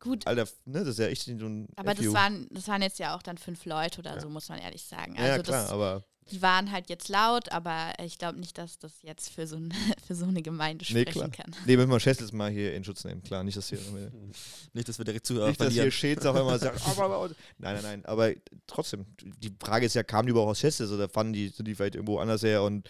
Gut, 0.00 0.26
Alter, 0.26 0.44
ne, 0.64 0.80
das 0.80 0.88
ist 0.88 0.98
ja 0.98 1.06
echt 1.06 1.22
so 1.22 1.32
ein 1.32 1.68
aber 1.76 1.94
das 1.94 2.12
waren, 2.12 2.46
das 2.50 2.68
waren 2.68 2.82
jetzt 2.82 2.98
ja 2.98 3.16
auch 3.16 3.22
dann 3.22 3.38
fünf 3.38 3.64
Leute 3.64 4.00
oder 4.00 4.14
Ja. 4.14 4.20
so, 4.20 4.28
muss 4.28 4.48
man 4.48 4.58
ehrlich 4.58 4.82
sagen. 4.84 5.14
ja, 5.16 5.22
Also 5.22 5.36
ja, 5.36 5.42
klar, 5.42 5.62
das, 5.62 5.72
aber 5.72 6.04
die 6.30 6.42
waren 6.42 6.70
halt 6.70 6.90
jetzt 6.90 7.08
laut, 7.08 7.50
aber 7.52 7.92
ich 8.04 8.18
glaube 8.18 8.38
nicht, 8.38 8.58
dass 8.58 8.78
das 8.78 9.00
jetzt 9.02 9.30
für 9.30 9.46
so, 9.46 9.56
ein, 9.56 9.72
für 10.06 10.14
so 10.14 10.26
eine 10.26 10.42
Gemeinde 10.42 10.84
Nee, 10.90 11.00
sprechen 11.02 11.12
klar. 11.12 11.30
kann. 11.30 11.56
nee, 11.64 11.76
müssen 11.76 11.90
wir 11.90 12.00
Schätzels 12.00 12.32
mal 12.32 12.50
hier 12.50 12.74
in 12.74 12.84
Schutz 12.84 13.02
nehmen, 13.04 13.22
klar, 13.22 13.42
nicht, 13.44 13.56
dass 13.56 13.70
hier, 13.70 13.78
Nicht, 14.74 14.88
dass 14.88 14.98
wir 14.98 15.04
direkt 15.06 15.26
Zuhörer 15.26 15.48
nicht, 15.48 15.60
dass 15.60 15.72
hier. 15.72 15.90
Schätz 15.90 16.24
auch 16.26 16.34
immer 16.36 16.58
sagt, 16.58 16.86
aber, 16.86 17.04
aber, 17.04 17.14
aber. 17.16 17.28
nein, 17.58 17.74
nein, 17.76 17.82
nein, 17.82 18.04
aber 18.04 18.32
trotzdem, 18.66 19.06
die 19.22 19.54
Frage 19.58 19.86
ist 19.86 19.94
ja, 19.94 20.02
kamen 20.02 20.26
die 20.26 20.30
überhaupt 20.32 20.50
aus 20.50 20.60
Schätzels 20.60 20.90
oder 20.90 21.08
fanden 21.08 21.32
die, 21.32 21.48
sind 21.48 21.66
die 21.66 21.74
vielleicht 21.74 21.94
irgendwo 21.94 22.18
anders 22.18 22.42
her 22.42 22.62
und 22.62 22.88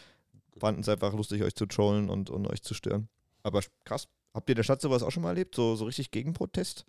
fanden 0.59 0.81
es 0.81 0.89
einfach 0.89 1.13
lustig, 1.15 1.43
euch 1.43 1.55
zu 1.55 1.67
trollen 1.67 2.11
und, 2.11 2.31
und 2.31 2.47
euch 2.49 2.63
zu 2.63 2.75
stören. 2.75 3.09
Aber 3.45 3.63
krass. 3.85 4.09
Habt 4.35 4.49
ihr 4.51 4.55
in 4.55 4.57
der 4.57 4.65
Stadt 4.65 4.81
sowas 4.83 5.03
auch 5.05 5.11
schon 5.13 5.23
mal 5.23 5.31
erlebt? 5.31 5.55
So, 5.55 5.77
so 5.77 5.85
richtig 5.85 6.11
Gegenprotest? 6.11 6.85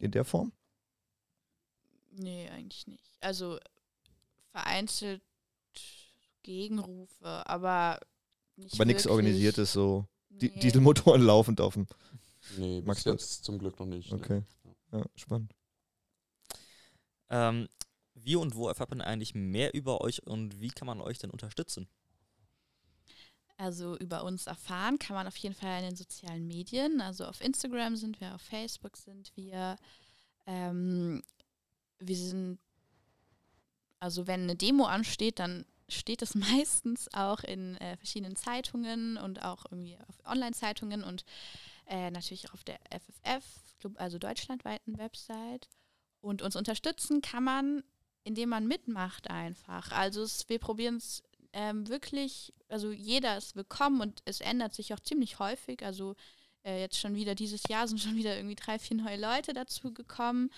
In 0.00 0.10
der 0.10 0.24
Form? 0.24 0.52
Nee, 2.10 2.48
eigentlich 2.48 2.86
nicht. 2.86 3.12
Also 3.20 3.58
vereinzelt 4.50 5.22
Gegenrufe, 6.42 7.46
aber 7.46 8.00
nicht 8.56 8.74
Aber 8.74 8.84
nichts. 8.86 9.06
Organisiertes 9.06 9.72
so. 9.72 10.06
Nee. 10.30 10.48
Dieselmotoren 10.48 11.22
laufend 11.26 11.60
auf 11.60 11.74
dem. 11.74 11.86
Nee, 12.56 12.80
Max, 12.80 13.04
jetzt 13.04 13.44
zum 13.44 13.58
Glück 13.58 13.78
noch 13.78 13.86
nicht. 13.86 14.10
ne. 14.10 14.18
Okay. 14.18 14.42
Ja, 14.92 15.04
spannend. 15.14 15.54
Ähm, 17.28 17.68
wie 18.14 18.36
und 18.36 18.54
wo 18.56 18.68
erfährt 18.68 18.90
man 18.90 19.02
eigentlich 19.02 19.34
mehr 19.34 19.74
über 19.74 20.00
euch 20.00 20.26
und 20.26 20.60
wie 20.60 20.70
kann 20.70 20.86
man 20.86 21.00
euch 21.00 21.18
denn 21.18 21.30
unterstützen? 21.30 21.88
Also 23.60 23.94
über 23.98 24.24
uns 24.24 24.46
erfahren 24.46 24.98
kann 24.98 25.14
man 25.14 25.26
auf 25.26 25.36
jeden 25.36 25.54
Fall 25.54 25.80
in 25.80 25.90
den 25.90 25.96
sozialen 25.96 26.46
Medien. 26.46 27.02
Also 27.02 27.26
auf 27.26 27.42
Instagram 27.42 27.94
sind 27.94 28.18
wir, 28.18 28.34
auf 28.34 28.40
Facebook 28.40 28.96
sind 28.96 29.30
wir. 29.36 29.76
Ähm, 30.46 31.22
wir 31.98 32.16
sind, 32.16 32.58
also 33.98 34.26
wenn 34.26 34.44
eine 34.44 34.56
Demo 34.56 34.86
ansteht, 34.86 35.38
dann 35.40 35.66
steht 35.90 36.22
es 36.22 36.34
meistens 36.34 37.12
auch 37.12 37.40
in 37.40 37.76
äh, 37.76 37.98
verschiedenen 37.98 38.34
Zeitungen 38.34 39.18
und 39.18 39.42
auch 39.42 39.66
irgendwie 39.70 39.98
auf 40.08 40.24
Online-Zeitungen 40.24 41.04
und 41.04 41.26
äh, 41.86 42.10
natürlich 42.10 42.48
auch 42.48 42.54
auf 42.54 42.64
der 42.64 42.80
FFF, 42.90 43.44
also 43.96 44.18
deutschlandweiten 44.18 44.96
Website. 44.96 45.68
Und 46.22 46.40
uns 46.40 46.56
unterstützen 46.56 47.20
kann 47.20 47.44
man, 47.44 47.84
indem 48.24 48.48
man 48.48 48.66
mitmacht 48.66 49.28
einfach. 49.28 49.92
Also 49.92 50.22
es, 50.22 50.48
wir 50.48 50.58
probieren 50.58 50.96
es 50.96 51.22
ähm, 51.52 51.88
wirklich, 51.88 52.52
also 52.68 52.90
jeder 52.90 53.36
ist 53.36 53.56
willkommen 53.56 54.00
und 54.00 54.22
es 54.24 54.40
ändert 54.40 54.74
sich 54.74 54.94
auch 54.94 55.00
ziemlich 55.00 55.38
häufig. 55.38 55.84
Also 55.84 56.14
äh, 56.64 56.80
jetzt 56.80 56.98
schon 56.98 57.14
wieder 57.14 57.34
dieses 57.34 57.62
Jahr 57.68 57.88
sind 57.88 58.00
schon 58.00 58.16
wieder 58.16 58.36
irgendwie 58.36 58.54
drei, 58.54 58.78
vier 58.78 58.96
neue 58.96 59.18
Leute 59.18 59.52
dazu 59.52 59.92
gekommen. 59.92 60.50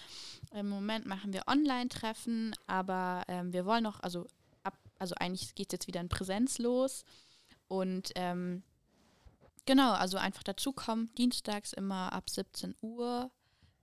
Im 0.53 0.69
Moment 0.69 1.07
machen 1.07 1.33
wir 1.33 1.45
Online-Treffen, 1.47 2.55
aber 2.67 3.23
ähm, 3.29 3.53
wir 3.53 3.65
wollen 3.65 3.85
noch, 3.85 4.01
also 4.01 4.27
ab, 4.63 4.79
also 4.99 5.15
eigentlich 5.19 5.55
geht 5.55 5.69
es 5.69 5.73
jetzt 5.73 5.87
wieder 5.87 6.01
in 6.01 6.09
Präsenz 6.09 6.59
los. 6.59 7.05
Und 7.69 8.11
ähm, 8.17 8.63
genau, 9.65 9.93
also 9.93 10.19
einfach 10.19 10.43
dazukommen, 10.43 11.11
dienstags 11.17 11.73
immer 11.73 12.13
ab 12.13 12.29
17 12.29 12.75
Uhr 12.83 13.31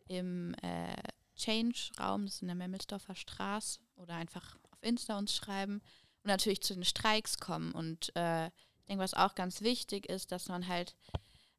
im 0.07 0.53
äh, 0.62 0.95
Change-Raum, 1.36 2.26
das 2.26 2.36
ist 2.36 2.41
in 2.41 2.49
der 2.49 2.55
Memmelsdorfer 2.55 3.16
Straße, 3.16 3.80
oder 3.95 4.16
einfach 4.16 4.57
auf 4.72 4.84
Insta 4.84 5.18
uns 5.18 5.34
schreiben 5.34 5.82
natürlich 6.30 6.61
zu 6.61 6.73
den 6.73 6.86
Streiks 6.86 7.38
kommen. 7.38 7.71
Und 7.73 8.15
äh, 8.15 8.47
ich 8.47 8.86
denke, 8.88 9.03
was 9.03 9.13
auch 9.13 9.36
ganz 9.36 9.61
wichtig 9.61 10.07
ist, 10.07 10.32
dass 10.32 10.47
man 10.47 10.67
halt 10.67 10.95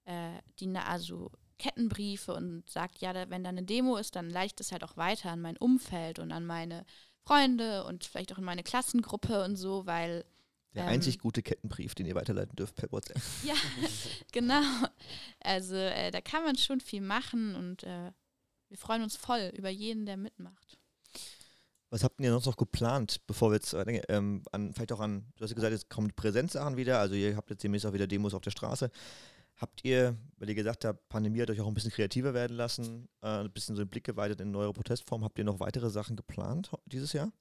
äh, 0.05 0.39
die, 0.59 0.69
also 0.77 1.31
Kettenbriefe 1.59 2.35
und 2.35 2.69
sagt, 2.69 3.01
ja, 3.01 3.13
da, 3.13 3.29
wenn 3.31 3.45
da 3.45 3.51
eine 3.51 3.63
Demo 3.63 3.97
ist, 3.97 4.17
dann 4.17 4.31
leite 4.31 4.47
ich 4.47 4.55
das 4.57 4.73
halt 4.73 4.83
auch 4.83 4.97
weiter 4.97 5.31
an 5.31 5.41
mein 5.41 5.57
Umfeld 5.59 6.19
und 6.19 6.33
an 6.33 6.47
meine 6.47 6.85
Freunde 7.23 7.85
und 7.85 8.05
vielleicht 8.05 8.33
auch 8.33 8.39
in 8.39 8.45
meine 8.45 8.63
Klassengruppe 8.63 9.45
und 9.45 9.57
so, 9.57 9.87
weil 9.87 10.25
Der 10.75 10.85
Ähm. 10.85 10.89
einzig 10.89 11.19
gute 11.19 11.43
Kettenbrief, 11.43 11.95
den 11.95 12.07
ihr 12.07 12.15
weiterleiten 12.15 12.57
dürft 12.57 12.77
per 12.77 12.91
WhatsApp. 12.91 13.21
ja, 13.45 13.55
genau. 14.33 14.63
Also 15.41 15.75
äh, 15.77 16.11
da 16.11 16.21
kann 16.21 16.45
man 16.45 16.57
schon 16.57 16.81
viel 16.81 17.03
machen 17.03 17.55
und 17.55 17.83
äh, 17.83 18.11
wir 18.69 18.79
freuen 18.79 19.03
uns 19.03 19.17
voll 19.17 19.53
über 19.55 19.69
jeden, 19.69 20.07
der 20.07 20.17
mitmacht. 20.17 20.79
Was 21.91 22.05
habt 22.05 22.21
ihr 22.21 22.31
sonst 22.31 22.47
noch 22.47 22.57
geplant, 22.57 23.21
bevor 23.27 23.51
wir 23.51 23.57
jetzt 23.57 23.75
äh, 23.75 24.03
ähm, 24.09 24.45
an, 24.53 24.73
vielleicht 24.73 24.93
auch 24.93 25.01
an, 25.01 25.27
du 25.37 25.43
hast 25.43 25.51
ja 25.51 25.57
gesagt, 25.57 25.73
jetzt 25.73 25.91
kommen 25.91 26.13
Präsenzsachen 26.15 26.77
wieder, 26.77 27.01
also 27.01 27.15
ihr 27.15 27.37
habt 27.37 27.51
jetzt 27.51 27.65
demnächst 27.65 27.85
auch 27.85 27.93
wieder 27.93 28.07
Demos 28.07 28.33
auf 28.33 28.43
der 28.43 28.53
Straße. 28.53 28.91
Habt 29.57 29.85
ihr, 29.85 30.17
weil 30.39 30.49
ihr 30.49 30.55
gesagt 30.55 30.85
habt, 30.85 31.09
Pandemie 31.09 31.43
hat 31.43 31.51
euch 31.51 31.61
auch 31.61 31.67
ein 31.67 31.75
bisschen 31.75 31.91
kreativer 31.91 32.33
werden 32.33 32.57
lassen, 32.57 33.09
äh, 33.23 33.41
ein 33.41 33.53
bisschen 33.53 33.75
so 33.75 33.83
den 33.83 33.91
Blick 33.91 34.05
geweitet 34.05 34.41
in 34.41 34.53
neue 34.53 34.73
Protestformen, 34.73 35.25
habt 35.25 35.37
ihr 35.39 35.45
noch 35.45 35.61
weitere 35.61 35.91
Sachen 35.91 36.17
geplant 36.17 36.71
dieses 36.87 37.13
Jahr? 37.13 37.33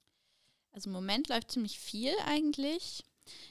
Also 0.72 0.90
im 0.90 0.94
Moment 0.94 1.28
läuft 1.28 1.52
ziemlich 1.52 1.78
viel 1.78 2.12
eigentlich. 2.26 3.04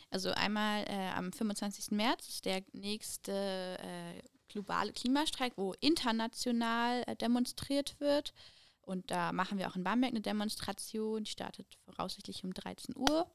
Also 0.10 0.32
einmal 0.32 0.84
äh, 0.88 1.10
am 1.16 1.32
25. 1.32 1.91
März 1.91 2.28
ist 2.28 2.45
der 2.45 2.62
nächste 2.74 3.32
äh, 3.80 4.22
globale 4.50 4.91
Klimastreik, 4.91 5.54
wo 5.56 5.74
international 5.80 7.04
äh, 7.08 7.16
demonstriert 7.16 8.00
wird. 8.00 8.34
Und 8.90 9.12
da 9.12 9.32
machen 9.32 9.60
wir 9.60 9.70
auch 9.70 9.76
in 9.76 9.84
Bamberg 9.84 10.12
eine 10.12 10.22
Demonstration, 10.22 11.24
die 11.24 11.30
startet 11.30 11.68
voraussichtlich 11.86 12.44
um 12.44 12.56
13 12.56 12.96
Uhr. 12.98 13.30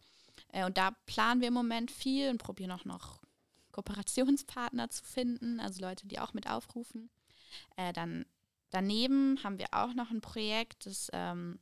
Äh, 0.48 0.64
und 0.66 0.76
da 0.76 0.90
planen 1.06 1.40
wir 1.40 1.48
im 1.48 1.54
Moment 1.54 1.92
viel 1.92 2.28
und 2.28 2.38
probieren 2.38 2.72
auch 2.72 2.84
noch 2.84 3.22
Kooperationspartner 3.70 4.90
zu 4.90 5.04
finden, 5.04 5.60
also 5.60 5.80
Leute, 5.80 6.08
die 6.08 6.18
auch 6.18 6.34
mit 6.34 6.50
aufrufen. 6.50 7.08
Äh, 7.76 7.92
dann 7.92 8.26
daneben 8.70 9.38
haben 9.44 9.58
wir 9.58 9.68
auch 9.70 9.94
noch 9.94 10.10
ein 10.10 10.20
Projekt, 10.20 10.86
das 10.86 11.08
ähm, 11.12 11.60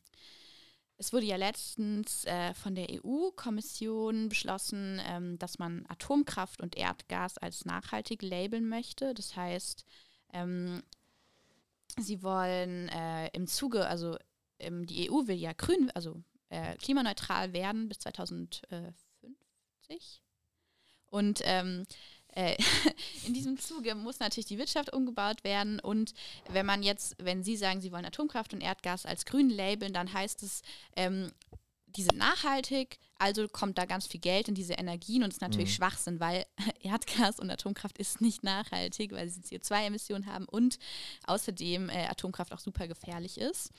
es 0.97 1.13
wurde 1.13 1.27
ja 1.27 1.37
letztens 1.37 2.25
äh, 2.27 2.55
von 2.55 2.75
der 2.75 2.87
EU-Kommission 2.89 4.29
beschlossen, 4.29 5.03
ähm, 5.05 5.39
dass 5.39 5.59
man 5.59 5.85
Atomkraft 5.89 6.63
und 6.63 6.77
Erdgas 6.77 7.39
als 7.39 7.65
nachhaltig 7.65 8.23
labeln 8.23 8.69
möchte. 8.69 9.13
Das 9.13 9.35
heißt, 9.35 9.85
ähm, 10.33 10.83
sie 11.99 12.23
wollen 12.23 12.89
äh, 12.89 13.29
im 13.29 13.47
Zuge, 13.47 13.87
also 13.87 14.17
ähm, 14.59 14.87
die 14.87 15.11
EU 15.11 15.27
will 15.27 15.37
ja 15.37 15.53
grün, 15.53 15.91
also 15.95 16.23
äh, 16.49 16.77
klimaneutral 16.77 17.53
werden 17.53 17.89
bis 17.89 17.99
2050. 18.01 18.95
Und 21.09 21.41
ähm, 21.45 21.85
äh, 22.35 22.57
in 23.27 23.35
diesem 23.35 23.59
Zuge 23.59 23.95
muss 23.95 24.19
natürlich 24.21 24.47
die 24.47 24.59
Wirtschaft 24.59 24.93
umgebaut 24.93 25.45
werden. 25.45 25.81
Und 25.81 26.15
wenn 26.49 26.67
man 26.67 26.83
jetzt, 26.83 27.17
wenn 27.19 27.43
Sie 27.43 27.57
sagen, 27.57 27.81
Sie 27.81 27.93
wollen 27.93 28.05
Atomkraft 28.05 28.55
und 28.55 28.63
Erdgas 28.63 29.07
als 29.07 29.25
grün 29.25 29.51
labeln, 29.51 29.93
dann 29.93 30.13
heißt 30.13 30.43
es, 30.43 30.63
ähm, 30.97 31.33
die 31.97 32.03
sind 32.03 32.17
nachhaltig, 32.19 32.99
also 33.19 33.47
kommt 33.49 33.79
da 33.79 33.85
ganz 33.85 34.07
viel 34.07 34.21
Geld 34.21 34.49
in 34.49 34.55
diese 34.55 34.75
Energien 34.75 35.23
und 35.23 35.31
es 35.31 35.37
ist 35.37 35.41
natürlich 35.43 35.71
Mhm. 35.71 35.75
Schwachsinn, 35.75 36.21
weil 36.21 36.45
Erdgas 36.81 37.39
und 37.39 37.51
Atomkraft 37.51 37.99
ist 37.99 38.21
nicht 38.21 38.43
nachhaltig, 38.43 39.13
weil 39.13 39.29
sie 39.29 39.41
CO2-Emissionen 39.41 40.27
haben 40.27 40.47
und 40.47 40.79
außerdem 41.27 41.89
äh, 41.89 42.07
Atomkraft 42.07 42.53
auch 42.53 42.59
super 42.59 42.89
gefährlich 42.89 43.39
ist. 43.39 43.71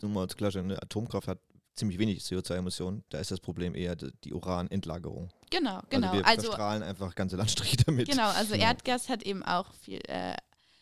Nur 0.00 0.10
mal 0.10 0.22
als 0.22 0.36
Klarstellen, 0.36 0.70
eine 0.70 0.82
Atomkraft 0.82 1.28
hat 1.28 1.38
ziemlich 1.74 1.98
wenig 1.98 2.20
CO2-Emissionen, 2.20 3.04
da 3.08 3.18
ist 3.18 3.30
das 3.30 3.40
Problem 3.40 3.74
eher 3.74 3.96
die, 3.96 4.32
Uranendlagerung. 4.34 5.30
Genau, 5.50 5.80
genau. 5.88 6.08
Also 6.08 6.18
wir 6.18 6.26
Also, 6.26 6.50
einfach 6.82 7.14
ganze 7.14 7.36
Landstriche 7.36 7.76
damit. 7.78 8.08
genau, 8.08 8.28
also 8.28 8.52
Genau. 8.54 8.64
Erdgas 8.66 9.08
hat 9.08 9.22
eben 9.22 9.42
auch 9.42 9.72
viel 9.74 10.00
äh, 10.08 10.34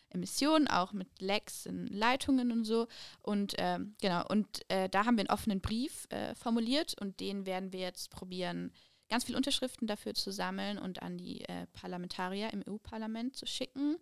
Emissionen, 0.09 0.67
auch 0.67 0.91
mit 0.91 1.21
Lecks 1.21 1.65
in 1.65 1.87
Leitungen 1.87 2.51
und 2.51 2.63
so. 2.63 2.87
Und 3.21 3.53
ähm, 3.57 3.95
genau, 4.01 4.25
und 4.27 4.69
äh, 4.69 4.89
da 4.89 5.05
haben 5.05 5.17
wir 5.17 5.21
einen 5.21 5.29
offenen 5.29 5.61
Brief 5.61 6.07
äh, 6.09 6.35
formuliert 6.35 6.95
und 6.99 7.19
den 7.19 7.45
werden 7.45 7.71
wir 7.71 7.81
jetzt 7.81 8.09
probieren, 8.09 8.71
ganz 9.09 9.23
viele 9.23 9.37
Unterschriften 9.37 9.87
dafür 9.87 10.13
zu 10.13 10.31
sammeln 10.31 10.77
und 10.77 11.01
an 11.01 11.17
die 11.17 11.41
äh, 11.45 11.65
Parlamentarier 11.73 12.53
im 12.53 12.63
EU-Parlament 12.67 13.35
zu 13.35 13.45
schicken. 13.45 13.97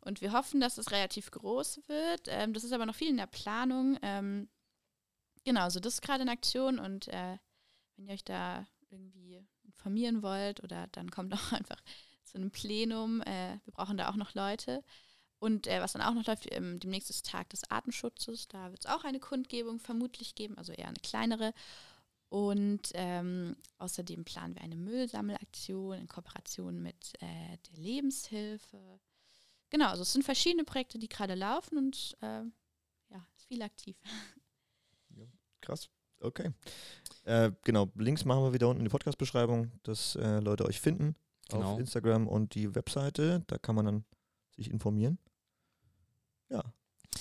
Und 0.00 0.20
wir 0.20 0.32
hoffen, 0.32 0.60
dass 0.60 0.78
es 0.78 0.92
relativ 0.92 1.30
groß 1.32 1.80
wird. 1.88 2.28
Ähm, 2.28 2.52
das 2.52 2.64
ist 2.64 2.72
aber 2.72 2.86
noch 2.86 2.94
viel 2.94 3.08
in 3.08 3.16
der 3.16 3.26
Planung. 3.26 3.98
Ähm, 4.02 4.48
genau, 5.44 5.62
also 5.62 5.80
das 5.80 5.94
ist 5.94 6.02
gerade 6.02 6.22
in 6.22 6.28
Aktion 6.28 6.78
und 6.78 7.08
äh, 7.08 7.38
wenn 7.96 8.06
ihr 8.06 8.14
euch 8.14 8.24
da 8.24 8.66
irgendwie 8.90 9.44
informieren 9.64 10.22
wollt 10.22 10.62
oder 10.62 10.86
dann 10.92 11.10
kommt 11.10 11.32
auch 11.34 11.52
einfach 11.52 11.82
zu 12.24 12.38
einem 12.38 12.50
Plenum. 12.50 13.22
Äh, 13.22 13.58
wir 13.64 13.72
brauchen 13.72 13.96
da 13.96 14.08
auch 14.08 14.16
noch 14.16 14.34
Leute. 14.34 14.84
Und 15.38 15.66
äh, 15.66 15.80
was 15.80 15.92
dann 15.92 16.02
auch 16.02 16.14
noch 16.14 16.26
läuft, 16.26 16.46
ähm, 16.50 16.80
demnächst 16.80 17.10
ist 17.10 17.26
Tag 17.26 17.50
des 17.50 17.70
Artenschutzes. 17.70 18.48
Da 18.48 18.70
wird 18.70 18.84
es 18.84 18.90
auch 18.90 19.04
eine 19.04 19.20
Kundgebung 19.20 19.80
vermutlich 19.80 20.34
geben, 20.34 20.56
also 20.56 20.72
eher 20.72 20.88
eine 20.88 20.96
kleinere. 21.02 21.52
Und 22.28 22.90
ähm, 22.94 23.56
außerdem 23.78 24.24
planen 24.24 24.54
wir 24.54 24.62
eine 24.62 24.76
Müllsammelaktion 24.76 25.98
in 25.98 26.08
Kooperation 26.08 26.82
mit 26.82 27.12
äh, 27.20 27.58
der 27.70 27.78
Lebenshilfe. 27.78 29.00
Genau, 29.70 29.88
also 29.88 30.02
es 30.02 30.12
sind 30.12 30.24
verschiedene 30.24 30.64
Projekte, 30.64 30.98
die 30.98 31.08
gerade 31.08 31.34
laufen 31.34 31.76
und 31.78 32.16
äh, 32.22 32.42
ja, 33.10 33.26
ist 33.36 33.46
viel 33.46 33.62
aktiv. 33.62 33.96
Krass. 35.60 35.88
Okay. 36.20 36.50
Äh, 37.24 37.52
genau, 37.62 37.90
Links 37.96 38.24
machen 38.24 38.42
wir 38.42 38.52
wieder 38.54 38.68
unten 38.68 38.80
in 38.80 38.84
die 38.86 38.90
Podcast-Beschreibung, 38.90 39.70
dass 39.82 40.16
äh, 40.16 40.40
Leute 40.40 40.64
euch 40.64 40.80
finden 40.80 41.14
Genau. 41.48 41.74
auf 41.74 41.78
Instagram 41.78 42.26
und 42.26 42.54
die 42.54 42.74
Webseite. 42.74 43.44
Da 43.46 43.58
kann 43.58 43.74
man 43.76 43.84
dann 43.84 44.04
sich 44.56 44.70
informieren. 44.70 45.18
Ja. 46.48 46.62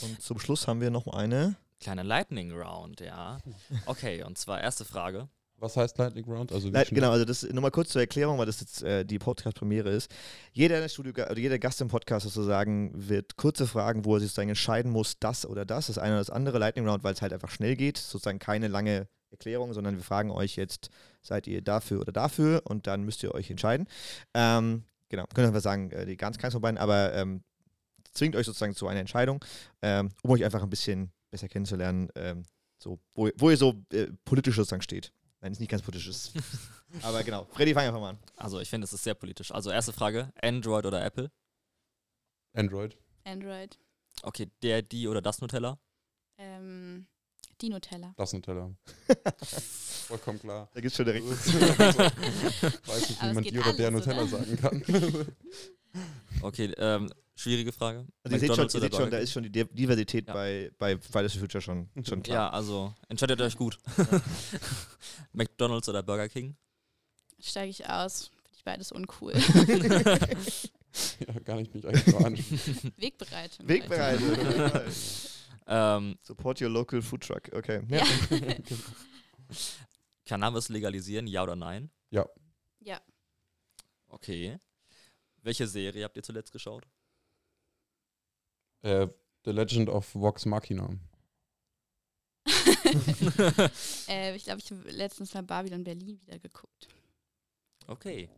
Und 0.01 0.21
zum 0.21 0.39
Schluss 0.39 0.67
haben 0.67 0.81
wir 0.81 0.89
noch 0.89 1.07
eine. 1.07 1.55
Kleine 1.79 2.03
Lightning 2.03 2.51
Round, 2.51 2.99
ja. 3.01 3.37
Okay, 3.85 4.23
und 4.23 4.37
zwar 4.37 4.61
erste 4.61 4.85
Frage. 4.85 5.29
Was 5.57 5.77
heißt 5.77 5.97
Lightning 5.97 6.25
Round? 6.25 6.51
Also 6.51 6.67
schnell- 6.69 6.85
Genau, 6.89 7.11
also 7.11 7.23
das 7.23 7.43
nur 7.43 7.61
mal 7.61 7.71
kurz 7.71 7.89
zur 7.89 8.01
Erklärung, 8.01 8.37
weil 8.37 8.45
das 8.45 8.59
jetzt 8.59 8.83
äh, 8.83 9.05
die 9.05 9.19
Podcast-Premiere 9.19 9.89
ist. 9.89 10.13
Jeder, 10.51 10.75
in 10.75 10.81
der 10.81 10.89
Studio, 10.89 11.13
oder 11.13 11.37
jeder 11.37 11.59
Gast 11.59 11.79
im 11.79 11.87
Podcast 11.87 12.25
sozusagen 12.25 12.91
wird 12.93 13.37
kurze 13.37 13.65
Fragen, 13.65 14.03
wo 14.03 14.15
er 14.15 14.19
sich 14.19 14.29
sozusagen 14.29 14.49
entscheiden 14.49 14.91
muss, 14.91 15.17
das 15.19 15.45
oder 15.45 15.63
das, 15.65 15.87
das 15.87 15.97
eine 15.97 16.13
oder 16.15 16.19
das 16.21 16.29
andere 16.29 16.59
Lightning 16.59 16.85
Round, 16.87 17.03
weil 17.05 17.13
es 17.13 17.21
halt 17.21 17.31
einfach 17.31 17.49
schnell 17.49 17.77
geht. 17.77 17.97
Sozusagen 17.97 18.39
keine 18.39 18.67
lange 18.67 19.07
Erklärung, 19.31 19.73
sondern 19.73 19.95
wir 19.95 20.03
fragen 20.03 20.29
euch 20.29 20.57
jetzt, 20.57 20.89
seid 21.21 21.47
ihr 21.47 21.61
dafür 21.61 22.01
oder 22.01 22.11
dafür 22.11 22.61
und 22.65 22.85
dann 22.87 23.03
müsst 23.03 23.23
ihr 23.23 23.33
euch 23.33 23.49
entscheiden. 23.49 23.87
Ähm, 24.33 24.83
genau, 25.09 25.25
können 25.33 25.53
wir 25.53 25.61
sagen, 25.61 25.91
äh, 25.91 26.05
die 26.05 26.17
ganz 26.17 26.37
keins 26.37 26.53
von 26.53 26.61
beiden, 26.61 26.77
aber 26.77 27.13
ähm, 27.13 27.43
zwingt 28.11 28.35
euch 28.35 28.45
sozusagen 28.45 28.75
zu 28.75 28.87
einer 28.87 28.99
Entscheidung, 28.99 29.43
ähm, 29.81 30.09
um 30.23 30.31
euch 30.31 30.43
einfach 30.43 30.63
ein 30.63 30.69
bisschen 30.69 31.11
besser 31.31 31.47
kennenzulernen, 31.47 32.09
ähm, 32.15 32.43
so, 32.77 32.99
wo, 33.13 33.29
wo 33.37 33.49
ihr 33.49 33.57
so 33.57 33.83
äh, 33.91 34.07
politisch 34.23 34.55
sozusagen 34.55 34.81
steht. 34.81 35.11
Nein, 35.41 35.51
ist 35.51 35.59
nicht 35.59 35.69
ganz 35.69 35.81
politisch. 35.81 36.31
Aber 37.01 37.23
genau. 37.23 37.45
Freddy, 37.51 37.73
fang 37.73 37.85
einfach 37.85 37.99
mal 37.99 38.11
an. 38.11 38.19
Also 38.37 38.59
ich 38.59 38.69
finde, 38.69 38.85
es 38.85 38.93
ist 38.93 39.03
sehr 39.03 39.13
politisch. 39.15 39.51
Also 39.51 39.69
erste 39.69 39.93
Frage, 39.93 40.31
Android 40.41 40.85
oder 40.85 41.03
Apple? 41.03 41.31
Android. 42.53 42.97
Android. 43.25 43.77
Okay, 44.23 44.49
der, 44.61 44.81
die 44.81 45.07
oder 45.07 45.21
das 45.21 45.41
Nutella? 45.41 45.77
Ähm, 46.37 47.07
die 47.61 47.69
Nutella. 47.69 48.13
Das 48.17 48.33
Nutella. 48.33 48.69
Vollkommen 50.07 50.39
klar. 50.39 50.69
Da 50.73 50.81
gibt's 50.81 50.97
schon 50.97 51.05
direkt. 51.05 51.25
Weiß 51.27 53.09
nicht, 53.09 53.21
wie 53.21 53.27
es 53.27 53.33
man 53.33 53.43
die 53.43 53.59
oder 53.59 53.73
der 53.73 53.91
Nutella 53.91 54.21
oder? 54.23 54.27
sagen 54.27 54.57
kann. 54.57 54.83
Okay, 56.41 56.73
ähm, 56.77 57.09
schwierige 57.37 57.71
Frage. 57.71 58.05
Also 58.21 58.35
ihr 58.35 58.39
seht 58.41 58.53
schon, 58.53 58.65
ihr 58.65 58.69
seht 58.81 58.93
schon 58.95 59.09
da 59.09 59.17
ist 59.17 59.31
schon 59.31 59.43
die 59.43 59.49
Di- 59.49 59.63
Diversität 59.63 60.27
Ja. 60.27 60.33
bei, 60.33 60.69
bei 60.77 60.97
Fridays 60.97 61.31
for 61.31 61.39
Future 61.39 61.61
schon, 61.61 61.89
schon 61.95 62.03
King? 62.21 62.23
klar. 62.23 62.47
Ja, 62.47 62.49
also 62.49 62.93
entscheidet 63.07 63.39
euch 63.39 63.55
gut. 63.55 63.79
McDonald's 65.31 65.87
oder 65.87 66.03
Burger 66.03 66.27
King? 66.27 66.57
Steige 67.39 67.69
ich 67.69 67.87
aus. 67.87 68.25
Finde 68.43 68.57
ich 68.57 68.63
beides 68.65 68.91
uncool. 68.91 69.31
ja, 71.25 71.39
gar 71.45 71.55
nicht 71.55 71.73
mich 71.73 71.87
eigentlich 71.87 72.07
nur 72.07 72.25
an. 72.25 72.37
Wegbereitung. 72.97 73.67
Wegbereit. 73.69 74.19
Ähm, 75.67 76.17
Support 76.21 76.61
your 76.61 76.69
local 76.69 77.01
food 77.01 77.21
truck. 77.21 77.51
Okay. 77.53 77.81
Ja. 77.89 78.05
Ja. 78.29 78.55
Cannabis 80.25 80.69
legalisieren, 80.69 81.27
ja 81.27 81.43
oder 81.43 81.55
nein? 81.55 81.91
ja. 82.09 82.99
Okay. 84.07 84.57
Welche 85.41 85.67
Serie 85.67 86.03
habt 86.03 86.17
ihr 86.17 86.23
zuletzt 86.23 86.51
geschaut? 86.51 86.87
äh, 88.85 89.07
The 89.43 89.51
Legend 89.51 89.89
of 89.89 90.13
Vox 90.13 90.45
Machina. 90.45 90.89
äh, 94.07 94.35
ich 94.35 94.43
glaube, 94.43 94.59
ich 94.59 94.71
habe 94.71 94.91
letztens 94.91 95.33
mal 95.33 95.43
Babylon 95.43 95.83
Berlin 95.83 96.19
wieder 96.21 96.39
geguckt. 96.39 96.87
Okay. 97.87 98.29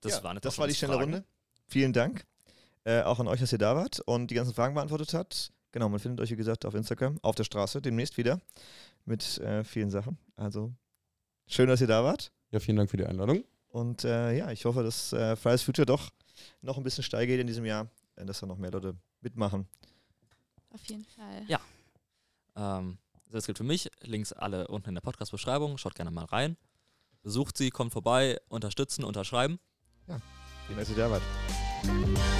Das 0.00 0.12
ja, 0.12 0.22
war 0.22 0.30
eine 0.30 0.40
das 0.40 0.58
war 0.58 0.66
die 0.66 0.74
schnelle 0.74 0.96
Runde. 0.96 1.24
Vielen 1.68 1.92
Dank. 1.92 2.24
Äh, 2.84 3.02
auch 3.02 3.18
an 3.18 3.26
euch, 3.26 3.40
dass 3.40 3.52
ihr 3.52 3.58
da 3.58 3.74
wart 3.74 4.00
und 4.00 4.30
die 4.30 4.34
ganzen 4.34 4.54
Fragen 4.54 4.74
beantwortet 4.74 5.14
habt. 5.14 5.52
Genau, 5.76 5.90
man 5.90 6.00
findet 6.00 6.22
euch, 6.22 6.30
wie 6.30 6.36
gesagt, 6.36 6.64
auf 6.64 6.74
Instagram, 6.74 7.18
auf 7.20 7.34
der 7.34 7.44
Straße, 7.44 7.82
demnächst 7.82 8.16
wieder 8.16 8.40
mit 9.04 9.36
äh, 9.40 9.62
vielen 9.62 9.90
Sachen. 9.90 10.16
Also 10.34 10.72
schön, 11.46 11.68
dass 11.68 11.82
ihr 11.82 11.86
da 11.86 12.02
wart. 12.02 12.32
Ja, 12.50 12.60
vielen 12.60 12.78
Dank 12.78 12.88
für 12.88 12.96
die 12.96 13.04
Einladung. 13.04 13.44
Und 13.68 14.02
äh, 14.02 14.34
ja, 14.38 14.50
ich 14.50 14.64
hoffe, 14.64 14.82
dass 14.82 15.12
äh, 15.12 15.36
Fridays 15.36 15.60
Future 15.60 15.84
doch 15.84 16.08
noch 16.62 16.78
ein 16.78 16.82
bisschen 16.82 17.04
steil 17.04 17.26
geht 17.26 17.40
in 17.40 17.46
diesem 17.46 17.66
Jahr, 17.66 17.90
äh, 18.14 18.24
dass 18.24 18.40
da 18.40 18.46
noch 18.46 18.56
mehr 18.56 18.70
Leute 18.70 18.96
mitmachen. 19.20 19.68
Auf 20.70 20.82
jeden 20.86 21.04
Fall. 21.04 21.44
Ja. 21.46 21.60
Ähm, 22.56 22.96
das 23.30 23.44
gilt 23.44 23.58
für 23.58 23.64
mich. 23.64 23.90
Links 24.00 24.32
alle 24.32 24.68
unten 24.68 24.88
in 24.88 24.94
der 24.94 25.02
Podcast-Beschreibung. 25.02 25.76
Schaut 25.76 25.94
gerne 25.94 26.10
mal 26.10 26.24
rein. 26.24 26.56
Besucht 27.20 27.58
sie, 27.58 27.68
kommt 27.68 27.92
vorbei, 27.92 28.40
unterstützen, 28.48 29.04
unterschreiben. 29.04 29.58
Vielen 30.06 30.22
Dank, 30.68 30.78
dass 30.78 30.88
ihr 30.88 30.96
da 30.96 31.10
wart. 31.10 32.35